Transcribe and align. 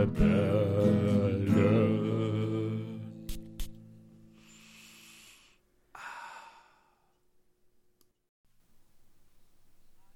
Duftrebellen. 0.00 0.40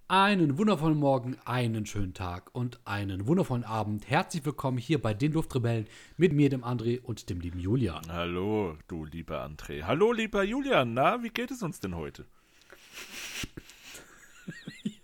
Einen 0.07 0.59
wundervollen 0.59 0.97
Morgen, 0.97 1.37
einen 1.45 1.87
schönen 1.87 2.15
Tag 2.15 2.55
und 2.55 2.79
einen 2.85 3.27
wundervollen 3.27 3.65
Abend. 3.65 4.09
Herzlich 4.09 4.45
willkommen 4.45 4.79
hier 4.79 5.03
bei 5.03 5.13
den 5.13 5.33
Duftrebellen 5.33 5.89
mit 6.17 6.33
mir, 6.33 6.51
dem 6.51 6.63
André 6.63 7.01
und 7.03 7.29
dem 7.31 7.41
lieben 7.41 7.59
Julian. 7.59 8.05
Hallo, 8.09 8.77
du 8.87 9.05
lieber 9.05 9.45
André. 9.45 9.83
Hallo, 9.83 10.13
lieber 10.13 10.45
Julian. 10.45 10.95
Na, 10.95 11.23
wie 11.23 11.31
geht 11.31 11.51
es 11.51 11.63
uns 11.63 11.81
denn 11.81 11.97
heute? 11.97 12.27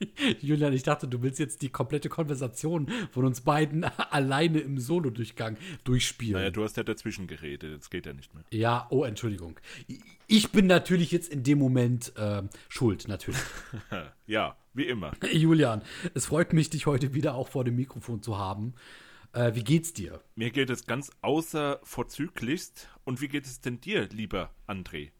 Julian, 0.40 0.72
ich 0.72 0.82
dachte, 0.82 1.08
du 1.08 1.22
willst 1.22 1.38
jetzt 1.38 1.62
die 1.62 1.68
komplette 1.68 2.08
Konversation 2.08 2.90
von 3.10 3.24
uns 3.24 3.42
beiden 3.42 3.84
alleine 4.10 4.60
im 4.60 4.78
Solo-Durchgang 4.78 5.56
durchspielen. 5.84 6.34
Naja, 6.34 6.50
du 6.50 6.62
hast 6.62 6.76
ja 6.76 6.82
dazwischen 6.82 7.26
geredet. 7.26 7.72
Jetzt 7.72 7.90
geht 7.90 8.06
ja 8.06 8.12
nicht 8.12 8.34
mehr. 8.34 8.44
Ja, 8.50 8.86
oh, 8.90 9.04
Entschuldigung. 9.04 9.58
Ich 10.26 10.50
bin 10.50 10.66
natürlich 10.66 11.10
jetzt 11.12 11.32
in 11.32 11.42
dem 11.42 11.58
Moment 11.58 12.12
äh, 12.16 12.42
schuld, 12.68 13.08
natürlich. 13.08 13.40
ja, 14.26 14.56
wie 14.74 14.84
immer. 14.84 15.12
Julian, 15.32 15.82
es 16.14 16.26
freut 16.26 16.52
mich, 16.52 16.70
dich 16.70 16.86
heute 16.86 17.14
wieder 17.14 17.34
auch 17.34 17.48
vor 17.48 17.64
dem 17.64 17.76
Mikrofon 17.76 18.22
zu 18.22 18.38
haben. 18.38 18.74
Äh, 19.32 19.54
wie 19.54 19.64
geht's 19.64 19.92
dir? 19.92 20.20
Mir 20.34 20.50
geht 20.50 20.70
es 20.70 20.86
ganz 20.86 21.10
außervorzüglichst. 21.22 22.88
Und 23.04 23.20
wie 23.20 23.28
geht 23.28 23.46
es 23.46 23.60
denn 23.60 23.80
dir, 23.80 24.08
lieber 24.08 24.50
André? 24.66 25.10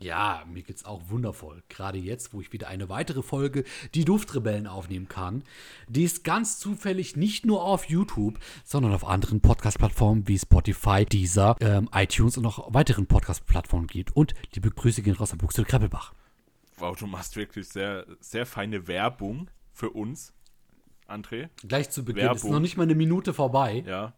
Ja, 0.00 0.44
mir 0.50 0.62
geht's 0.62 0.86
auch 0.86 1.02
wundervoll. 1.08 1.62
Gerade 1.68 1.98
jetzt, 1.98 2.32
wo 2.32 2.40
ich 2.40 2.52
wieder 2.54 2.68
eine 2.68 2.88
weitere 2.88 3.22
Folge 3.22 3.64
Die 3.94 4.06
Duftrebellen 4.06 4.66
aufnehmen 4.66 5.08
kann. 5.08 5.44
Die 5.88 6.04
ist 6.04 6.24
ganz 6.24 6.58
zufällig 6.58 7.16
nicht 7.16 7.44
nur 7.44 7.62
auf 7.62 7.84
YouTube, 7.84 8.38
sondern 8.64 8.94
auf 8.94 9.06
anderen 9.06 9.42
Podcast-Plattformen 9.42 10.26
wie 10.26 10.38
Spotify, 10.38 11.04
Deezer, 11.04 11.54
ähm, 11.60 11.90
iTunes 11.92 12.38
und 12.38 12.44
noch 12.44 12.72
weiteren 12.72 13.06
Podcast-Plattformen 13.06 13.88
gibt. 13.88 14.16
Und 14.16 14.32
die 14.54 14.60
Begrüße 14.60 15.02
gehen 15.02 15.16
raus 15.16 15.32
an 15.32 15.38
Buxtel 15.38 15.66
Kreppelbach. 15.66 16.14
Wow, 16.78 16.96
du 16.96 17.06
machst 17.06 17.36
wirklich 17.36 17.68
sehr, 17.68 18.06
sehr 18.20 18.46
feine 18.46 18.88
Werbung 18.88 19.50
für 19.74 19.90
uns, 19.90 20.32
André. 21.06 21.50
Gleich 21.66 21.90
zu 21.90 22.06
Beginn. 22.06 22.22
Werbung. 22.22 22.36
Ist 22.36 22.44
noch 22.44 22.60
nicht 22.60 22.78
mal 22.78 22.84
eine 22.84 22.94
Minute 22.94 23.34
vorbei. 23.34 23.84
Ja. 23.86 24.14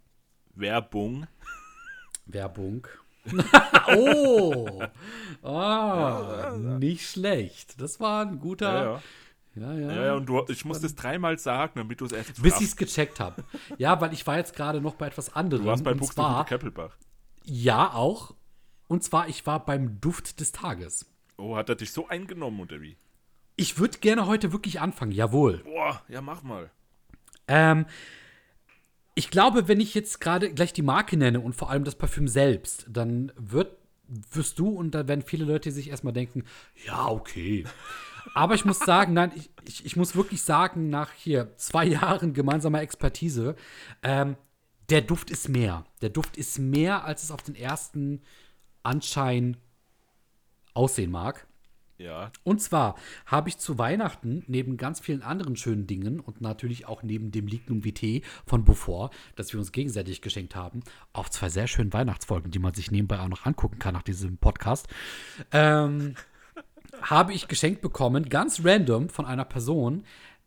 Werbung. 0.55 1.27
Werbung. 2.27 2.87
oh, 3.97 4.83
ja, 5.45 6.57
nicht 6.57 7.09
schlecht. 7.09 7.81
Das 7.81 8.01
war 8.01 8.27
ein 8.27 8.39
guter. 8.39 8.73
Ja, 8.73 8.85
ja. 8.85 9.03
Ja, 9.55 9.75
ja. 9.75 10.05
ja, 10.07 10.15
und 10.15 10.27
du, 10.27 10.43
ich 10.49 10.65
musste 10.65 10.87
es 10.87 10.95
dreimal 10.95 11.39
sagen, 11.39 11.73
damit 11.77 12.01
du 12.01 12.07
es 12.07 12.13
erst 12.13 12.43
Bis 12.43 12.57
ich 12.57 12.69
es 12.69 12.77
gecheckt 12.77 13.21
habe. 13.21 13.45
ja, 13.77 14.01
weil 14.01 14.15
ich 14.15 14.27
war 14.27 14.39
jetzt 14.39 14.57
gerade 14.57 14.81
noch 14.81 14.95
bei 14.95 15.09
etwas 15.09 15.35
anderem. 15.37 15.65
Du 15.65 15.69
warst 15.69 15.85
bei 15.85 15.93
Buxtehude 15.93 16.45
Keppelbach. 16.47 16.97
Ja, 17.45 17.93
auch. 17.93 18.35
Und 18.89 19.05
zwar, 19.05 19.29
ich 19.29 19.45
war 19.47 19.65
beim 19.65 20.01
Duft 20.01 20.41
des 20.41 20.53
Tages. 20.53 21.07
Oh, 21.37 21.57
hat 21.57 21.69
er 21.69 21.75
dich 21.75 21.93
so 21.93 22.09
eingenommen, 22.09 22.61
oder 22.61 22.81
wie? 22.81 22.97
Ich 23.57 23.79
würde 23.79 23.99
gerne 23.99 24.27
heute 24.27 24.53
wirklich 24.53 24.81
anfangen, 24.81 25.13
jawohl. 25.13 25.59
Boah, 25.59 26.03
ja, 26.09 26.23
mach 26.23 26.43
mal. 26.43 26.71
Ähm, 27.47 27.85
ich 29.15 29.31
glaube, 29.31 29.69
wenn 29.69 29.81
ich 29.81 29.95
jetzt 29.95 30.21
gerade 30.21 30.53
gleich 30.53 30.73
die 30.73 30.83
Marke 30.83 31.17
nenne 31.17 31.41
und 31.41 31.55
vor 31.55 31.71
allem 31.71 31.85
das 31.85 31.97
Parfüm 31.97 32.29
selbst, 32.29 32.87
dann 32.89 33.33
wird, 33.37 33.77
wirst 34.07 34.59
du 34.59 34.69
und 34.69 34.95
da 34.95 35.07
werden 35.09 35.23
viele 35.23 35.45
Leute 35.45 35.71
sich 35.71 35.91
erstmal 35.91 36.13
denken, 36.13 36.45
ja, 36.87 37.09
okay. 37.09 37.65
Aber 38.35 38.55
ich 38.55 38.65
muss 38.65 38.79
sagen, 38.79 39.15
nein, 39.15 39.33
ich, 39.35 39.51
ich, 39.67 39.85
ich, 39.85 39.97
muss 39.97 40.15
wirklich 40.15 40.43
sagen, 40.43 40.89
nach 40.91 41.13
hier 41.13 41.57
zwei 41.57 41.85
Jahren 41.85 42.33
gemeinsamer 42.33 42.81
Expertise, 42.81 43.57
ähm, 44.03 44.37
der 44.91 45.03
Duft 45.03 45.31
ist 45.31 45.49
mehr. 45.49 45.85
Der 46.01 46.11
Duft 46.11 46.37
ist 46.37 46.59
mehr, 46.59 47.05
als 47.05 47.23
es 47.23 47.31
auf 47.31 47.43
den 47.43 47.55
ersten 47.55 48.23
Anschein 48.83 49.57
aussehen 50.75 51.11
mag. 51.11 51.47
Ja. 52.03 52.33
Und 52.43 52.61
zwar 52.61 52.97
habe 53.27 53.49
ich 53.49 53.59
zu 53.59 53.79
Weihnachten 53.79 54.43
neben 54.47 54.77
ganz 54.77 55.01
vielen 55.01 55.23
anderen 55.23 55.57
schönen 55.57 55.87
Dingen 55.87 56.21
und 56.21 56.41
natürlich 56.41 56.87
auch 56.87 57.03
neben 57.03 57.31
dem 57.31 57.47
Lignum 57.47 57.85
Vitae 57.85 58.23
von 58.45 58.65
Beaufort, 58.65 59.11
das 59.37 59.53
wir 59.53 59.61
uns 59.61 59.73
gegenseitig 59.73 60.21
geschenkt 60.21 60.57
haben, 60.57 60.83
auch 61.13 61.29
zwei 61.29 61.49
sehr 61.49 61.69
schönen 61.69 61.93
Weihnachtsfolgen, 61.93 62.51
die 62.51 62.59
man 62.59 62.75
sich 62.75 62.91
nebenbei 62.91 63.21
auch 63.21 63.29
noch 63.29 63.47
angucken 63.47 63.79
kann 63.79 63.95
nach 63.95 64.03
diesem 64.03 64.37
Podcast, 64.37 64.89
ähm, 65.53 66.17
habe 67.03 67.33
ich 67.33 67.49
geschenkt 67.49 67.81
bekommen, 67.81 68.29
ganz 68.29 68.65
random 68.65 69.09
von 69.09 69.25
einer 69.25 69.45
Person, 69.45 70.05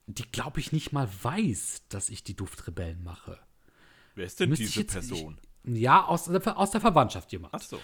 die, 0.07 0.29
glaube 0.31 0.59
ich, 0.59 0.71
nicht 0.71 0.91
mal 0.91 1.09
weiß, 1.23 1.83
dass 1.89 2.09
ich 2.09 2.23
die 2.23 2.35
Duftrebellen 2.35 3.03
mache. 3.03 3.39
Wer 4.13 4.25
ist 4.25 4.39
denn 4.39 4.49
Müsste 4.49 4.65
diese 4.65 4.83
Person? 4.85 5.37
Ich, 5.63 5.79
ja, 5.79 6.05
aus, 6.05 6.29
aus 6.29 6.71
der 6.71 6.81
Verwandtschaft 6.81 7.31
jemand. 7.31 7.53
Ach 7.55 7.61
so. 7.61 7.79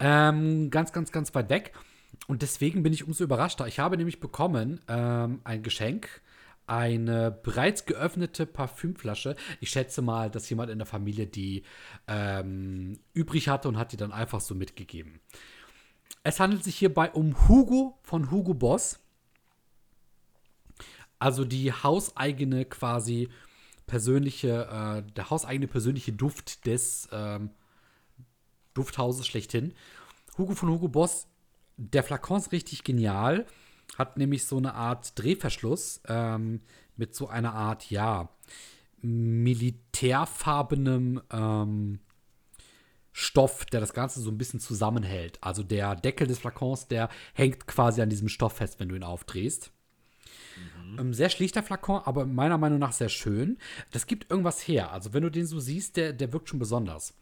Ähm, 0.00 0.70
ganz, 0.70 0.92
ganz, 0.92 1.12
ganz 1.12 1.34
weit 1.34 1.48
weg. 1.48 1.72
Und 2.26 2.42
deswegen 2.42 2.82
bin 2.82 2.92
ich 2.92 3.04
umso 3.04 3.24
überraschter. 3.24 3.66
Ich 3.66 3.78
habe 3.78 3.96
nämlich 3.96 4.20
bekommen 4.20 4.80
ähm, 4.88 5.40
ein 5.44 5.62
Geschenk, 5.62 6.22
eine 6.66 7.30
bereits 7.30 7.84
geöffnete 7.84 8.46
Parfümflasche. 8.46 9.36
Ich 9.60 9.70
schätze 9.70 10.00
mal, 10.00 10.30
dass 10.30 10.48
jemand 10.48 10.70
in 10.70 10.78
der 10.78 10.86
Familie 10.86 11.26
die 11.26 11.64
ähm, 12.08 12.98
übrig 13.12 13.48
hatte 13.48 13.68
und 13.68 13.76
hat 13.76 13.92
die 13.92 13.98
dann 13.98 14.12
einfach 14.12 14.40
so 14.40 14.54
mitgegeben. 14.54 15.20
Es 16.22 16.40
handelt 16.40 16.64
sich 16.64 16.76
hierbei 16.76 17.10
um 17.10 17.48
Hugo 17.48 17.98
von 18.02 18.30
Hugo 18.30 18.54
Boss. 18.54 19.00
Also 21.18 21.44
die 21.44 21.72
hauseigene 21.72 22.64
quasi 22.64 23.28
persönliche, 23.86 25.04
äh, 25.06 25.12
der 25.12 25.28
hauseigene 25.28 25.68
persönliche 25.68 26.12
Duft 26.12 26.66
des 26.66 27.08
ähm, 27.12 27.50
Dufthauses 28.72 29.26
schlechthin. 29.26 29.74
Hugo 30.38 30.54
von 30.54 30.70
Hugo 30.70 30.88
Boss 30.88 31.28
der 31.76 32.02
Flakon 32.02 32.38
ist 32.38 32.52
richtig 32.52 32.84
genial. 32.84 33.44
Hat 33.98 34.16
nämlich 34.16 34.46
so 34.46 34.56
eine 34.56 34.74
Art 34.74 35.18
Drehverschluss 35.18 36.00
ähm, 36.08 36.62
mit 36.96 37.14
so 37.14 37.28
einer 37.28 37.52
Art, 37.54 37.90
ja, 37.90 38.30
militärfarbenem 39.02 41.20
ähm, 41.30 42.00
Stoff, 43.12 43.66
der 43.66 43.80
das 43.80 43.92
Ganze 43.92 44.20
so 44.20 44.30
ein 44.30 44.38
bisschen 44.38 44.60
zusammenhält. 44.60 45.38
Also 45.40 45.62
der 45.62 45.94
Deckel 45.94 46.26
des 46.26 46.40
Flakons, 46.40 46.88
der 46.88 47.08
hängt 47.34 47.66
quasi 47.66 48.02
an 48.02 48.10
diesem 48.10 48.28
Stoff 48.28 48.54
fest, 48.54 48.80
wenn 48.80 48.88
du 48.88 48.96
ihn 48.96 49.04
aufdrehst. 49.04 49.70
Mhm. 50.56 50.98
Ähm, 50.98 51.14
sehr 51.14 51.28
schlichter 51.28 51.62
Flakon, 51.62 52.02
aber 52.04 52.26
meiner 52.26 52.58
Meinung 52.58 52.78
nach 52.78 52.92
sehr 52.92 53.08
schön. 53.08 53.58
Das 53.92 54.06
gibt 54.06 54.30
irgendwas 54.30 54.66
her. 54.66 54.90
Also 54.90 55.12
wenn 55.12 55.22
du 55.22 55.30
den 55.30 55.46
so 55.46 55.60
siehst, 55.60 55.96
der, 55.96 56.12
der 56.12 56.32
wirkt 56.32 56.48
schon 56.48 56.58
besonders. 56.58 57.14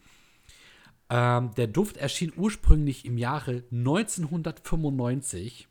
Ähm, 1.11 1.55
der 1.57 1.67
Duft 1.67 1.97
erschien 1.97 2.33
ursprünglich 2.37 3.05
im 3.05 3.19
Jahre 3.19 3.65
1995. 3.71 5.69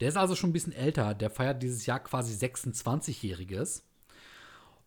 Der 0.00 0.08
ist 0.08 0.16
also 0.16 0.34
schon 0.34 0.50
ein 0.50 0.54
bisschen 0.54 0.72
älter. 0.72 1.14
Der 1.14 1.30
feiert 1.30 1.62
dieses 1.62 1.86
Jahr 1.86 2.00
quasi 2.00 2.34
26-Jähriges. 2.34 3.82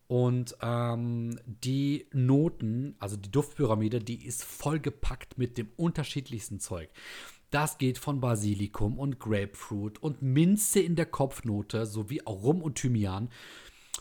Und 0.07 0.55
ähm, 0.61 1.39
die 1.45 2.07
Noten, 2.13 2.95
also 2.99 3.17
die 3.17 3.31
Duftpyramide, 3.31 3.99
die 3.99 4.25
ist 4.25 4.43
vollgepackt 4.43 5.37
mit 5.37 5.57
dem 5.57 5.69
unterschiedlichsten 5.77 6.59
Zeug. 6.59 6.89
Das 7.49 7.77
geht 7.77 7.97
von 7.97 8.19
Basilikum 8.19 8.99
und 8.99 9.19
Grapefruit 9.19 10.03
und 10.03 10.21
Minze 10.21 10.81
in 10.81 10.95
der 10.95 11.05
Kopfnote 11.05 11.85
sowie 11.85 12.21
auch 12.25 12.43
Rum 12.43 12.61
und 12.61 12.75
Thymian 12.75 13.29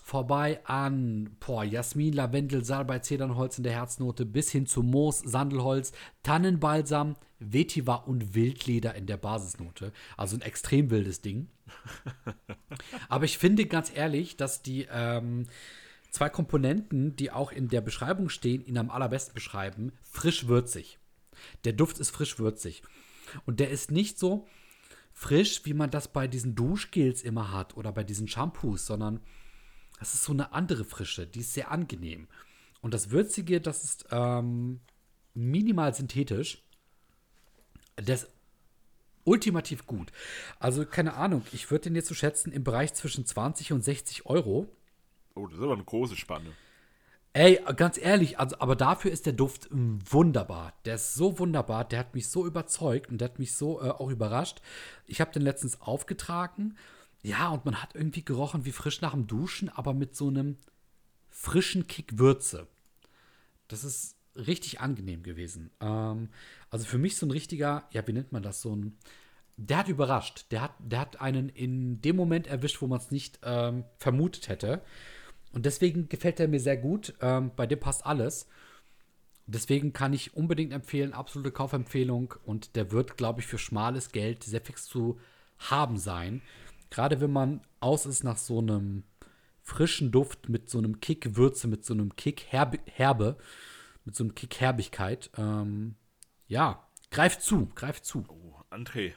vorbei 0.03 0.61
an 0.65 1.37
boah, 1.41 1.65
Jasmin, 1.65 2.13
Lavendel, 2.13 2.65
Salbei, 2.65 2.99
Zedernholz 3.01 3.59
in 3.59 3.65
der 3.65 3.73
Herznote 3.73 4.25
bis 4.25 4.51
hin 4.51 4.67
zu 4.67 4.83
Moos, 4.83 5.21
Sandelholz, 5.21 5.93
Tannenbalsam, 6.23 7.17
Vetiver 7.39 8.09
und 8.09 8.35
Wildleder 8.35 8.95
in 8.95 9.07
der 9.07 9.17
Basisnote. 9.17 9.93
Also 10.17 10.37
ein 10.37 10.43
extrem 10.43 10.91
wildes 10.91 11.21
Ding. 11.21 11.49
Aber 13.09 13.25
ich 13.25 13.39
finde 13.39 13.67
ganz 13.67 13.93
ehrlich, 13.95 14.37
dass 14.37 14.63
die 14.63 14.87
ähm, 14.91 15.47
zwei 16.11 16.29
Komponenten, 16.29 17.17
die 17.17 17.31
auch 17.31 17.53
in 17.53 17.69
der 17.69 17.81
Beschreibung 17.81 18.29
stehen, 18.29 18.65
ihn 18.65 18.79
am 18.79 18.91
allerbesten 18.91 19.35
beschreiben, 19.35 19.93
frisch 20.03 20.47
würzig. 20.47 20.99
Der 21.65 21.73
Duft 21.73 21.99
ist 21.99 22.11
frisch 22.11 22.39
würzig. 22.39 22.83
Und 23.47 23.61
der 23.61 23.71
ist 23.71 23.91
nicht 23.91 24.19
so 24.19 24.47
frisch, 25.13 25.65
wie 25.65 25.75
man 25.75 25.91
das 25.91 26.09
bei 26.09 26.29
diesen 26.29 26.55
Duschgels 26.55 27.23
immer 27.23 27.53
hat 27.53 27.77
oder 27.77 27.93
bei 27.93 28.05
diesen 28.05 28.29
Shampoos, 28.29 28.87
sondern 28.87 29.21
das 29.99 30.15
ist 30.15 30.25
so 30.25 30.33
eine 30.33 30.53
andere 30.53 30.85
Frische, 30.85 31.27
die 31.27 31.41
ist 31.41 31.55
sehr 31.55 31.71
angenehm. 31.71 32.29
Und 32.81 32.93
das 32.93 33.11
Würzige, 33.11 33.61
das 33.61 33.85
ist 33.85 34.07
ähm, 34.11 34.81
minimal 35.33 35.95
synthetisch. 35.95 36.63
Das 37.97 38.25
ist 38.25 38.31
ultimativ 39.25 39.87
gut. 39.87 40.13
Also, 40.59 40.85
keine 40.85 41.15
Ahnung, 41.15 41.43
ich 41.53 41.71
würde 41.71 41.85
den 41.85 41.95
jetzt 41.95 42.09
so 42.09 42.15
schätzen 42.15 42.53
im 42.53 42.65
Bereich 42.65 42.93
zwischen 42.95 43.25
20 43.25 43.73
und 43.73 43.83
60 43.83 44.27
Euro. 44.27 44.69
Oh, 45.35 45.47
das 45.47 45.59
ist 45.59 45.65
aber 45.65 45.75
eine 45.75 45.85
große 45.85 46.17
Spanne. 46.17 46.53
Ey, 47.33 47.59
ganz 47.75 47.99
ehrlich, 47.99 48.39
also, 48.39 48.57
aber 48.61 48.77
dafür 48.77 49.11
ist 49.11 49.27
der 49.27 49.33
Duft 49.33 49.69
wunderbar. 49.71 50.73
Der 50.85 50.95
ist 50.95 51.15
so 51.15 51.39
wunderbar, 51.39 51.85
der 51.85 51.99
hat 51.99 52.15
mich 52.15 52.29
so 52.29 52.47
überzeugt 52.47 53.11
und 53.11 53.21
der 53.21 53.31
hat 53.31 53.41
mich 53.41 53.55
so 53.55 53.81
äh, 53.81 53.89
auch 53.89 54.11
überrascht. 54.11 54.61
Ich 55.07 55.21
habe 55.21 55.33
den 55.33 55.43
letztens 55.43 55.81
aufgetragen 55.81 56.77
ja, 57.25 57.49
und 57.49 57.65
man 57.65 57.83
hat 57.83 57.95
irgendwie 57.95 58.25
gerochen 58.25 58.67
wie 58.67 58.73
frisch 58.73 59.01
nach 59.01 59.13
dem 59.13 59.27
Duschen, 59.27 59.71
aber 59.71 59.95
mit 59.95 60.15
so 60.15 60.29
einem 60.29 60.59
frischen 61.31 61.87
Kick-Würze. 61.87 62.69
Das 63.67 63.83
ist 63.83 64.17
richtig 64.37 64.81
angenehm 64.81 65.23
gewesen. 65.23 65.71
Ähm, 65.81 66.29
also 66.69 66.85
für 66.85 66.99
mich 66.99 67.17
so 67.17 67.25
ein 67.25 67.31
richtiger, 67.31 67.89
ja, 67.93 68.07
wie 68.07 68.13
nennt 68.13 68.33
man 68.33 68.43
das, 68.43 68.61
so 68.61 68.77
ein, 68.77 68.99
der 69.57 69.79
hat 69.79 69.89
überrascht. 69.89 70.47
Der 70.51 70.61
hat, 70.61 70.75
der 70.79 71.01
hat 71.01 71.21
einen 71.23 71.49
in 71.49 72.03
dem 72.03 72.15
Moment 72.15 72.47
erwischt, 72.47 72.83
wo 72.83 72.87
man 72.87 72.99
es 72.99 73.11
nicht 73.11 73.39
ähm, 73.43 73.85
vermutet 73.97 74.49
hätte. 74.49 74.83
Und 75.53 75.65
deswegen 75.65 76.11
gefällt 76.11 76.41
er 76.41 76.49
mir 76.49 76.61
sehr 76.61 76.77
gut. 76.77 77.15
Ähm, 77.23 77.53
bei 77.57 77.67
dem 77.67 77.81
passt 77.81 78.05
alles. 78.05 78.49
Deswegen 79.47 79.95
kann 79.95 80.13
ich 80.13 80.37
unbedingt 80.37 80.75
empfehlen, 80.75 81.15
absolute 81.15 81.53
Kaufempfehlung. 81.53 82.35
Und 82.45 82.77
der 82.77 82.93
wird, 82.93 83.17
glaube 83.17 83.41
ich, 83.41 83.47
für 83.47 83.59
schmales 83.59 84.13
Geld 84.13 84.45
sehr 84.45 84.61
fix 84.61 84.85
zu 84.85 85.19
haben 85.59 85.97
sein. 85.97 86.43
Gerade 86.95 87.21
wenn 87.21 87.33
man 87.33 87.61
aus 87.81 88.07
ist 88.07 88.23
nach 88.23 88.37
so 88.37 88.61
einem 88.61 89.03
frischen 89.65 90.13
Duft 90.13 90.49
mit 90.49 90.71
so 90.71 90.79
einem 90.79 91.01
Kick 91.01 91.35
Würze, 91.35 91.67
mit 91.67 91.85
so 91.85 91.93
einem 91.93 92.15
Kick 92.15 92.45
Herbe, 92.51 92.79
Herbe 92.87 93.37
mit 94.05 94.15
so 94.15 94.23
einem 94.23 94.37
Kick 94.37 94.61
Herbigkeit. 94.61 95.29
Ähm, 95.37 95.97
ja, 96.47 96.87
greift 97.11 97.43
zu, 97.43 97.67
greift 97.75 98.05
zu. 98.05 98.25
Oh, 98.29 98.61
André, 98.71 99.15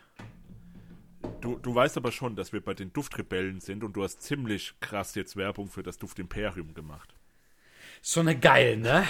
du, 1.39 1.59
du 1.59 1.75
weißt 1.75 1.97
aber 1.97 2.11
schon, 2.11 2.35
dass 2.35 2.51
wir 2.51 2.65
bei 2.65 2.73
den 2.73 2.91
Duftrebellen 2.93 3.59
sind 3.59 3.83
und 3.83 3.93
du 3.93 4.03
hast 4.03 4.23
ziemlich 4.23 4.73
krass 4.79 5.13
jetzt 5.13 5.37
Werbung 5.37 5.67
für 5.67 5.83
das 5.83 5.99
Duft 5.99 6.17
Imperium 6.17 6.73
gemacht. 6.73 7.13
Schon 8.01 8.27
eine 8.27 8.39
geil, 8.39 8.77
ne? 8.77 9.05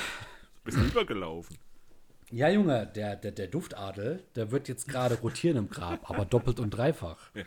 Du 0.56 0.64
bist 0.66 0.78
übergelaufen. 0.78 1.58
Ja, 2.32 2.50
Junge, 2.50 2.86
der, 2.94 3.16
der, 3.16 3.32
der 3.32 3.48
Duftadel, 3.48 4.26
der 4.36 4.52
wird 4.52 4.68
jetzt 4.68 4.90
gerade 4.90 5.16
rotieren 5.16 5.56
im 5.56 5.70
Grab, 5.70 6.10
aber 6.10 6.26
doppelt 6.26 6.60
und 6.60 6.72
dreifach. 6.72 7.34
Ja. 7.34 7.46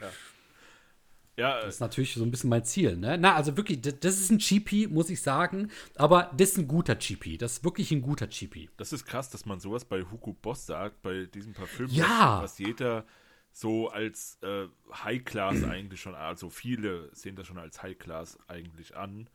Ja, 1.41 1.61
Das 1.61 1.75
ist 1.77 1.81
natürlich 1.81 2.15
so 2.15 2.23
ein 2.23 2.31
bisschen 2.31 2.51
mein 2.51 2.65
Ziel, 2.65 2.97
ne? 2.97 3.17
Na, 3.19 3.35
also 3.35 3.57
wirklich, 3.57 3.81
das, 3.81 4.19
ist 4.21 4.31
ein 4.31 4.39
Cheapie, 4.39 4.87
muss 4.87 5.09
ich 5.11 5.23
sagen. 5.23 5.71
Aber 5.97 6.31
das 6.37 6.51
ist 6.51 6.59
ein 6.59 6.69
guter 6.69 6.97
Cheapie. 6.99 7.39
Das 7.39 7.53
ist 7.55 7.65
wirklich 7.65 7.91
ein 7.93 8.03
guter 8.03 8.29
Cheapie. 8.29 8.69
das 8.77 8.93
ist 8.93 9.07
krass, 9.07 9.31
dass 9.31 9.47
man 9.47 9.59
sowas 9.59 9.85
bei 9.85 10.03
Hugo 10.03 10.33
Boss 10.35 10.67
sagt, 10.67 11.03
bei 11.03 11.25
diesem 11.25 11.53
Parfüm, 11.55 11.89
Ja. 11.91 12.41
was, 12.43 12.53
was 12.53 12.59
jeder 12.59 13.05
so 13.53 13.89
als 13.89 14.39
äh, 14.43 14.67
High 14.93 15.25
Class 15.25 15.65
eigentlich 15.65 16.01
schon, 16.01 16.15
also 16.15 16.51
viele 16.51 17.09
sehen 17.15 17.37
das 17.37 17.47
schon 17.47 17.59
als 17.59 17.83
High 17.83 17.99
Class 17.99 18.39
eigentlich 18.47 18.97
an. 18.97 19.29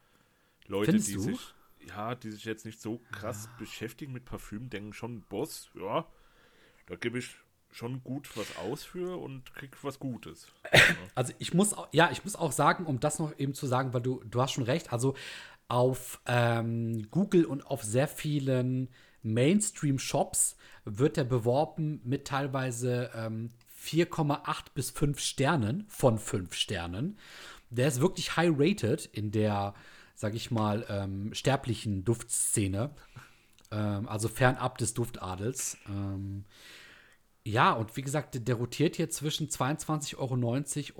Leute, 0.67 0.91
Findest 0.91 1.09
die 1.09 1.13
du? 1.15 1.19
sich, 1.21 1.53
ja, 1.87 2.15
die 2.15 2.31
sich 2.31 2.45
jetzt 2.45 2.65
nicht 2.65 2.79
so 2.81 3.01
krass 3.11 3.49
beschäftigen 3.59 4.13
mit 4.13 4.25
Parfüm, 4.25 4.69
denken 4.69 4.93
schon, 4.93 5.21
Boss, 5.29 5.69
ja, 5.75 6.05
da 6.87 6.95
gebe 6.95 7.19
ich 7.19 7.35
schon 7.75 8.01
gut 8.03 8.29
was 8.37 8.55
aus 8.57 8.85
für 8.85 9.19
und 9.19 9.53
krieg 9.53 9.75
was 9.83 9.99
Gutes. 9.99 10.47
Also 11.13 11.33
ich 11.39 11.53
muss, 11.53 11.75
ja, 11.91 12.09
ich 12.11 12.23
muss 12.23 12.35
auch 12.35 12.51
sagen, 12.51 12.85
um 12.85 12.99
das 12.99 13.19
noch 13.19 13.37
eben 13.37 13.53
zu 13.53 13.67
sagen, 13.67 13.93
weil 13.93 14.01
du, 14.01 14.21
du 14.25 14.41
hast 14.41 14.51
schon 14.51 14.63
recht, 14.63 14.91
also 14.91 15.15
auf 15.67 16.21
ähm, 16.25 17.09
Google 17.09 17.45
und 17.45 17.65
auf 17.65 17.83
sehr 17.83 18.07
vielen 18.07 18.89
Mainstream-Shops 19.23 20.57
wird 20.83 21.17
er 21.17 21.23
beworben 21.23 22.01
mit 22.03 22.27
teilweise 22.27 23.11
ähm, 23.15 23.51
4,8 23.81 24.65
bis 24.73 24.91
5 24.91 25.19
Sternen 25.19 25.85
von 25.87 26.19
5 26.19 26.53
Sternen. 26.53 27.17
Der 27.69 27.87
ist 27.87 28.01
wirklich 28.01 28.35
high-rated 28.35 29.05
in 29.05 29.31
der, 29.31 29.73
sag 30.15 30.35
ich 30.35 30.51
mal, 30.51 30.85
ähm, 30.89 31.33
sterblichen 31.33 32.03
Duftszene. 32.03 32.91
Ähm, 33.71 34.07
also 34.07 34.27
fernab 34.27 34.77
des 34.77 34.93
Duftadels. 34.93 35.77
Ja, 37.45 37.73
und 37.73 37.95
wie 37.95 38.01
gesagt, 38.01 38.33
der, 38.33 38.41
der 38.41 38.55
rotiert 38.55 38.95
hier 38.95 39.09
zwischen 39.11 39.49
22,90 39.49 40.17
Euro 40.17 40.33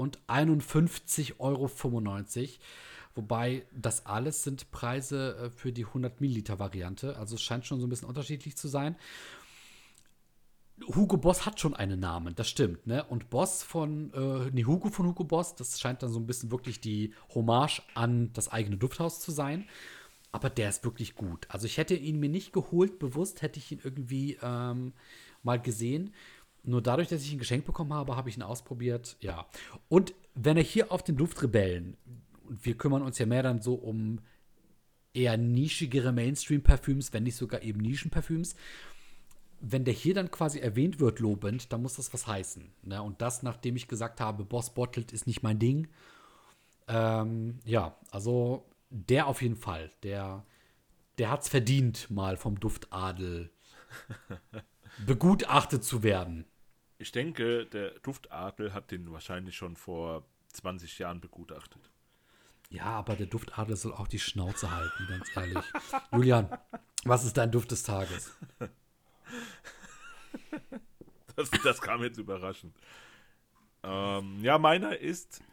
und 0.02 0.20
51,95 0.28 1.40
Euro. 1.40 1.70
Wobei 3.16 3.66
das 3.74 4.06
alles 4.06 4.44
sind 4.44 4.70
Preise 4.72 5.38
äh, 5.38 5.50
für 5.50 5.72
die 5.72 5.86
100 5.86 6.22
Milliliter 6.22 6.60
Variante. 6.60 7.18
Also 7.18 7.36
es 7.36 7.42
scheint 7.42 7.66
schon 7.66 7.80
so 7.80 7.88
ein 7.88 7.90
bisschen 7.90 8.08
unterschiedlich 8.08 8.58
zu 8.58 8.68
sein. 8.68 8.96
Hugo 10.94 11.18
Boss 11.18 11.46
hat 11.46 11.60
schon 11.60 11.74
einen 11.74 12.02
Namen, 12.02 12.36
das 12.36 12.50
stimmt, 12.50 12.86
ne? 12.86 13.06
Und 13.06 13.30
Boss 13.30 13.64
von, 13.64 14.14
äh, 14.14 14.52
nee, 14.52 14.66
Hugo 14.66 14.90
von 14.90 15.08
Hugo 15.08 15.24
Boss, 15.24 15.56
das 15.56 15.80
scheint 15.80 16.04
dann 16.04 16.12
so 16.12 16.20
ein 16.20 16.28
bisschen 16.28 16.52
wirklich 16.52 16.82
die 16.82 17.14
Hommage 17.34 17.82
an 17.94 18.32
das 18.34 18.50
eigene 18.52 18.76
Dufthaus 18.76 19.22
zu 19.22 19.32
sein. 19.32 19.66
Aber 20.34 20.50
der 20.50 20.68
ist 20.68 20.84
wirklich 20.84 21.16
gut. 21.16 21.48
Also 21.48 21.66
ich 21.66 21.78
hätte 21.78 21.96
ihn 21.96 22.20
mir 22.20 22.28
nicht 22.28 22.52
geholt, 22.52 23.00
bewusst 23.00 23.42
hätte 23.42 23.58
ich 23.58 23.72
ihn 23.72 23.80
irgendwie 23.82 24.38
ähm, 24.42 24.92
mal 25.44 25.62
gesehen. 25.62 26.14
Nur 26.66 26.82
dadurch, 26.82 27.08
dass 27.08 27.22
ich 27.22 27.32
ihn 27.32 27.40
geschenkt 27.40 27.66
bekommen 27.66 27.94
habe, 27.94 28.16
habe 28.16 28.30
ich 28.30 28.38
ihn 28.38 28.44
ausprobiert. 28.44 29.18
Ja. 29.20 29.46
Und 29.88 30.14
wenn 30.34 30.58
er 30.58 30.64
hier 30.64 30.92
auf 30.92 31.04
den 31.04 31.18
Duftrebellen, 31.18 31.98
und 32.48 32.66
wir 32.66 32.76
kümmern 32.76 33.02
uns 33.02 33.18
ja 33.18 33.26
mehr 33.26 33.44
dann 33.44 33.62
so 33.62 33.76
um 33.76 34.20
eher 35.14 35.38
nischigere 35.38 36.12
Mainstream-Parfüms, 36.12 37.14
wenn 37.14 37.24
nicht 37.24 37.38
sogar 37.38 37.62
eben 37.62 37.80
Nischenparfüms, 37.80 38.56
wenn 39.62 39.86
der 39.86 39.94
hier 39.94 40.14
dann 40.14 40.30
quasi 40.30 40.60
erwähnt 40.60 41.00
wird, 41.00 41.20
lobend, 41.20 41.72
dann 41.72 41.82
muss 41.82 41.96
das 41.96 42.14
was 42.14 42.28
heißen. 42.28 42.72
Ne? 42.84 43.02
Und 43.02 43.22
das, 43.22 43.42
nachdem 43.42 43.76
ich 43.76 43.88
gesagt 43.88 44.20
habe, 44.20 44.44
Boss 44.44 44.74
Bottled 44.74 45.12
ist 45.12 45.28
nicht 45.28 45.44
mein 45.44 45.60
Ding. 45.60 45.88
Ähm, 46.88 47.60
ja, 47.66 47.96
also 48.12 48.66
der 48.90 49.28
auf 49.28 49.42
jeden 49.42 49.56
Fall. 49.56 49.90
Der, 50.04 50.46
der 51.18 51.40
es 51.40 51.48
verdient, 51.48 52.12
mal 52.12 52.38
vom 52.38 52.60
Duftadel 52.60 53.50
begutachtet 55.06 55.84
zu 55.84 56.04
werden. 56.04 56.46
Ich 56.98 57.12
denke, 57.12 57.66
der 57.66 57.92
Duftadel 58.00 58.74
hat 58.74 58.92
den 58.92 59.12
wahrscheinlich 59.12 59.56
schon 59.56 59.76
vor 59.76 60.26
20 60.54 61.00
Jahren 61.00 61.20
begutachtet. 61.20 61.92
Ja, 62.70 62.86
aber 62.86 63.16
der 63.16 63.28
Duftadel 63.28 63.76
soll 63.76 63.94
auch 63.94 64.08
die 64.08 64.20
Schnauze 64.20 64.72
halten, 64.72 65.06
ganz 65.08 65.36
ehrlich. 65.36 65.66
Julian, 66.12 66.50
was 67.04 67.26
ist 67.26 67.38
dein 67.38 67.52
Duft 67.52 67.72
des 67.72 67.84
Tages? 67.84 68.36
Das, 71.36 71.52
das 71.52 71.82
kam 71.82 72.02
jetzt 72.02 72.18
überraschend. 72.18 72.74
Ähm, 73.84 74.40
ja, 74.42 74.58
meiner 74.58 74.98
ist 74.98 75.44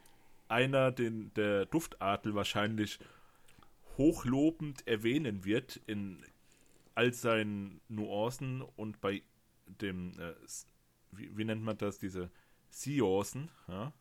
einer, 0.49 0.93
den 0.93 1.35
der 1.35 1.67
Duftadel 1.67 2.35
wahrscheinlich 2.35 2.99
hochlobend 3.97 4.87
erwähnen 4.87 5.45
wird 5.45 5.81
in 5.87 6.23
all 6.95 7.13
seinen 7.13 7.81
Nuancen 7.89 8.63
und 8.63 9.01
bei 9.01 9.23
dem, 9.67 10.19
äh, 10.19 10.35
wie, 11.13 11.37
wie 11.37 11.45
nennt 11.45 11.63
man 11.63 11.77
das, 11.79 11.99
diese 11.99 12.31
Seancen, 12.71 13.49
ja? 13.69 13.93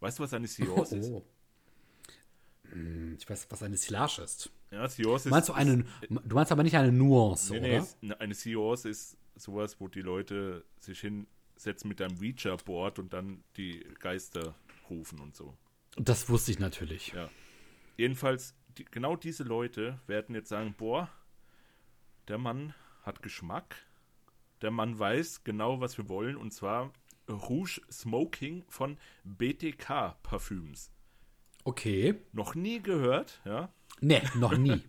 Weißt 0.00 0.18
du, 0.18 0.22
was 0.22 0.32
eine 0.32 0.46
ist? 0.46 0.58
Oh. 0.60 1.22
Hm, 2.70 3.16
Ich 3.18 3.28
weiß, 3.28 3.46
was 3.50 3.62
eine 3.62 3.76
Silage 3.76 4.22
ist. 4.22 4.50
Ja, 4.70 4.88
Seance 4.88 5.28
ist. 5.28 5.30
Meinst 5.30 5.48
du 5.48 5.52
eine, 5.52 5.84
du 6.08 6.34
meinst 6.34 6.52
aber 6.52 6.62
nicht 6.62 6.76
eine 6.76 6.92
Nuance, 6.92 7.52
Nee, 7.52 7.58
oder? 7.58 7.86
nee, 8.00 8.08
ne- 8.08 8.20
eine 8.20 8.34
Seance 8.34 8.88
ist 8.88 9.16
sowas, 9.36 9.80
wo 9.80 9.88
die 9.88 10.00
Leute 10.02 10.64
sich 10.78 11.00
hinsetzen 11.00 11.88
mit 11.88 12.00
einem 12.00 12.16
Ouija-Board 12.18 12.98
und 13.00 13.12
dann 13.12 13.42
die 13.56 13.80
Geister 13.98 14.54
rufen 14.88 15.18
und 15.20 15.34
so. 15.34 15.56
Das 15.96 16.28
wusste 16.28 16.52
ich 16.52 16.58
natürlich. 16.60 17.08
Ja. 17.08 17.28
Jedenfalls, 17.96 18.54
die, 18.78 18.84
genau 18.84 19.16
diese 19.16 19.42
Leute 19.42 19.98
werden 20.06 20.34
jetzt 20.34 20.48
sagen, 20.48 20.74
boah, 20.78 21.10
der 22.28 22.38
Mann 22.38 22.74
hat 23.02 23.22
Geschmack, 23.22 23.76
der 24.62 24.70
Mann 24.70 24.98
weiß 24.98 25.44
genau, 25.44 25.80
was 25.80 25.96
wir 25.98 26.08
wollen, 26.08 26.36
und 26.36 26.52
zwar 26.52 26.92
Rouge 27.28 27.80
Smoking 27.90 28.64
von 28.68 28.98
BTK 29.24 30.16
Parfüms. 30.22 30.90
Okay. 31.64 32.14
Noch 32.32 32.54
nie 32.54 32.80
gehört, 32.82 33.40
ja? 33.44 33.72
Nee, 34.00 34.22
noch 34.36 34.56
nie. 34.56 34.82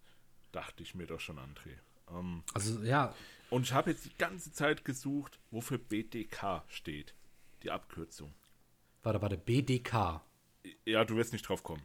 Dachte 0.52 0.82
ich 0.82 0.94
mir 0.94 1.06
doch 1.06 1.20
schon, 1.20 1.38
André. 1.38 1.72
Ähm, 2.10 2.42
Also, 2.54 2.82
ja, 2.82 3.14
und 3.50 3.62
ich 3.64 3.72
habe 3.72 3.90
jetzt 3.90 4.04
die 4.04 4.14
ganze 4.18 4.52
Zeit 4.52 4.84
gesucht, 4.84 5.38
wofür 5.50 5.78
BTK 5.78 6.62
steht. 6.68 7.14
Die 7.62 7.70
Abkürzung. 7.70 8.32
warte, 9.02 9.20
warte, 9.22 9.36
BDK. 9.38 10.20
Ja, 10.84 11.04
du 11.04 11.16
wirst 11.16 11.32
nicht 11.32 11.48
drauf 11.48 11.62
kommen. 11.62 11.82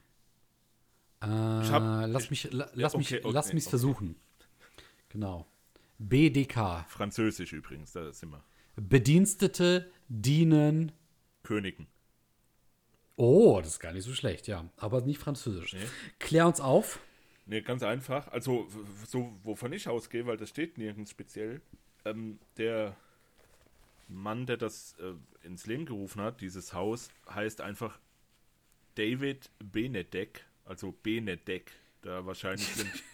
Äh, 1.21 1.25
hab- 1.27 2.07
lass 2.09 2.25
ich- 2.25 2.29
mich, 2.31 2.51
la, 2.51 2.69
lass 2.73 2.93
okay, 2.95 2.97
mich, 2.99 3.23
okay, 3.25 3.33
lass 3.33 3.53
mich 3.53 3.63
okay. 3.63 3.69
versuchen. 3.69 4.15
Genau. 5.09 5.47
BDK. 5.99 6.85
Französisch 6.89 7.53
übrigens, 7.53 7.93
da 7.93 8.11
sind 8.11 8.31
wir. 8.31 8.43
Bedienstete 8.75 9.91
dienen. 10.07 10.91
Königen. 11.43 11.87
Oh, 13.15 13.59
das 13.61 13.73
ist 13.73 13.79
gar 13.79 13.93
nicht 13.93 14.05
so 14.05 14.13
schlecht, 14.13 14.47
ja. 14.47 14.67
Aber 14.77 15.01
nicht 15.01 15.19
französisch. 15.19 15.73
Nee. 15.73 15.85
Klär 16.19 16.47
uns 16.47 16.59
auf. 16.59 16.99
Nee, 17.45 17.61
ganz 17.61 17.83
einfach. 17.83 18.27
Also, 18.29 18.67
so, 19.05 19.37
wovon 19.43 19.73
ich 19.73 19.87
ausgehe, 19.87 20.25
weil 20.25 20.37
das 20.37 20.49
steht 20.49 20.77
nirgends 20.77 21.11
speziell. 21.11 21.61
Ähm, 22.05 22.39
der 22.57 22.95
Mann, 24.07 24.45
der 24.45 24.57
das 24.57 24.95
äh, 24.99 25.13
ins 25.45 25.65
Leben 25.65 25.85
gerufen 25.85 26.21
hat, 26.21 26.41
dieses 26.41 26.73
Haus, 26.73 27.09
heißt 27.29 27.61
einfach 27.61 27.99
David 28.95 29.49
Benedek. 29.59 30.45
Also 30.65 30.91
Benedek. 30.91 31.71
Da 32.01 32.25
wahrscheinlich 32.25 32.67
sind 32.67 32.91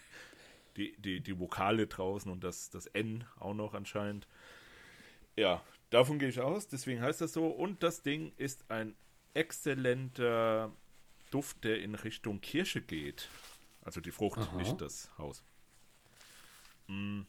die, 0.76 0.96
die, 1.00 1.20
die 1.20 1.38
Vokale 1.38 1.86
draußen 1.86 2.30
und 2.30 2.44
das, 2.44 2.70
das 2.70 2.86
N 2.86 3.24
auch 3.38 3.54
noch 3.54 3.74
anscheinend. 3.74 4.26
Ja, 5.36 5.62
davon 5.90 6.18
gehe 6.18 6.28
ich 6.28 6.40
aus. 6.40 6.68
Deswegen 6.68 7.00
heißt 7.02 7.20
das 7.20 7.32
so. 7.32 7.46
Und 7.48 7.82
das 7.82 8.02
Ding 8.02 8.32
ist 8.36 8.70
ein 8.70 8.94
exzellenter 9.34 10.72
Duft, 11.30 11.64
der 11.64 11.80
in 11.82 11.94
Richtung 11.94 12.40
Kirsche 12.40 12.80
geht. 12.82 13.28
Also 13.82 14.00
die 14.00 14.10
Frucht, 14.12 14.38
Aha. 14.38 14.56
nicht 14.56 14.80
das 14.80 15.10
Haus. 15.18 15.44
Mm, 16.88 17.22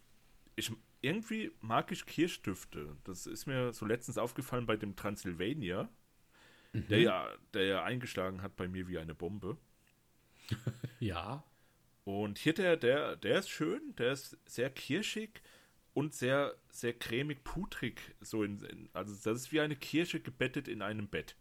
Ich, 0.56 0.72
irgendwie 1.02 1.52
mag 1.62 1.92
ich 1.92 2.06
Kirschdüfte. 2.06 2.98
Das 3.06 3.26
ist 3.28 3.46
mir 3.48 3.74
so 3.74 3.86
letztens 3.86 4.18
aufgefallen 4.18 4.66
bei 4.66 4.78
dem 4.78 4.96
Transylvania, 4.96 5.90
der, 6.90 7.02
ja, 7.02 7.30
der 7.54 7.66
ja 7.66 7.84
eingeschlagen 7.84 8.42
hat 8.44 8.56
bei 8.58 8.68
mir 8.68 8.88
wie 8.88 9.00
eine 9.00 9.16
Bombe. 9.16 9.58
Ja. 11.00 11.44
Und 12.20 12.38
hier 12.38 12.54
der, 12.54 12.76
der, 12.76 13.16
der 13.16 13.40
ist 13.40 13.50
schön, 13.50 13.96
der 13.98 14.12
ist 14.12 14.38
sehr 14.46 14.70
kirschig 14.70 15.42
und 15.94 16.14
sehr, 16.14 16.56
sehr 16.70 16.94
cremig, 16.94 17.44
putrig. 17.44 18.02
So 18.20 18.44
in, 18.44 18.64
in, 18.66 18.90
also 18.94 19.14
das 19.14 19.44
ist 19.44 19.52
wie 19.52 19.62
eine 19.62 19.76
Kirsche 19.76 20.20
gebettet 20.20 20.68
in 20.68 20.82
einem 20.82 21.08
Bett. 21.08 21.36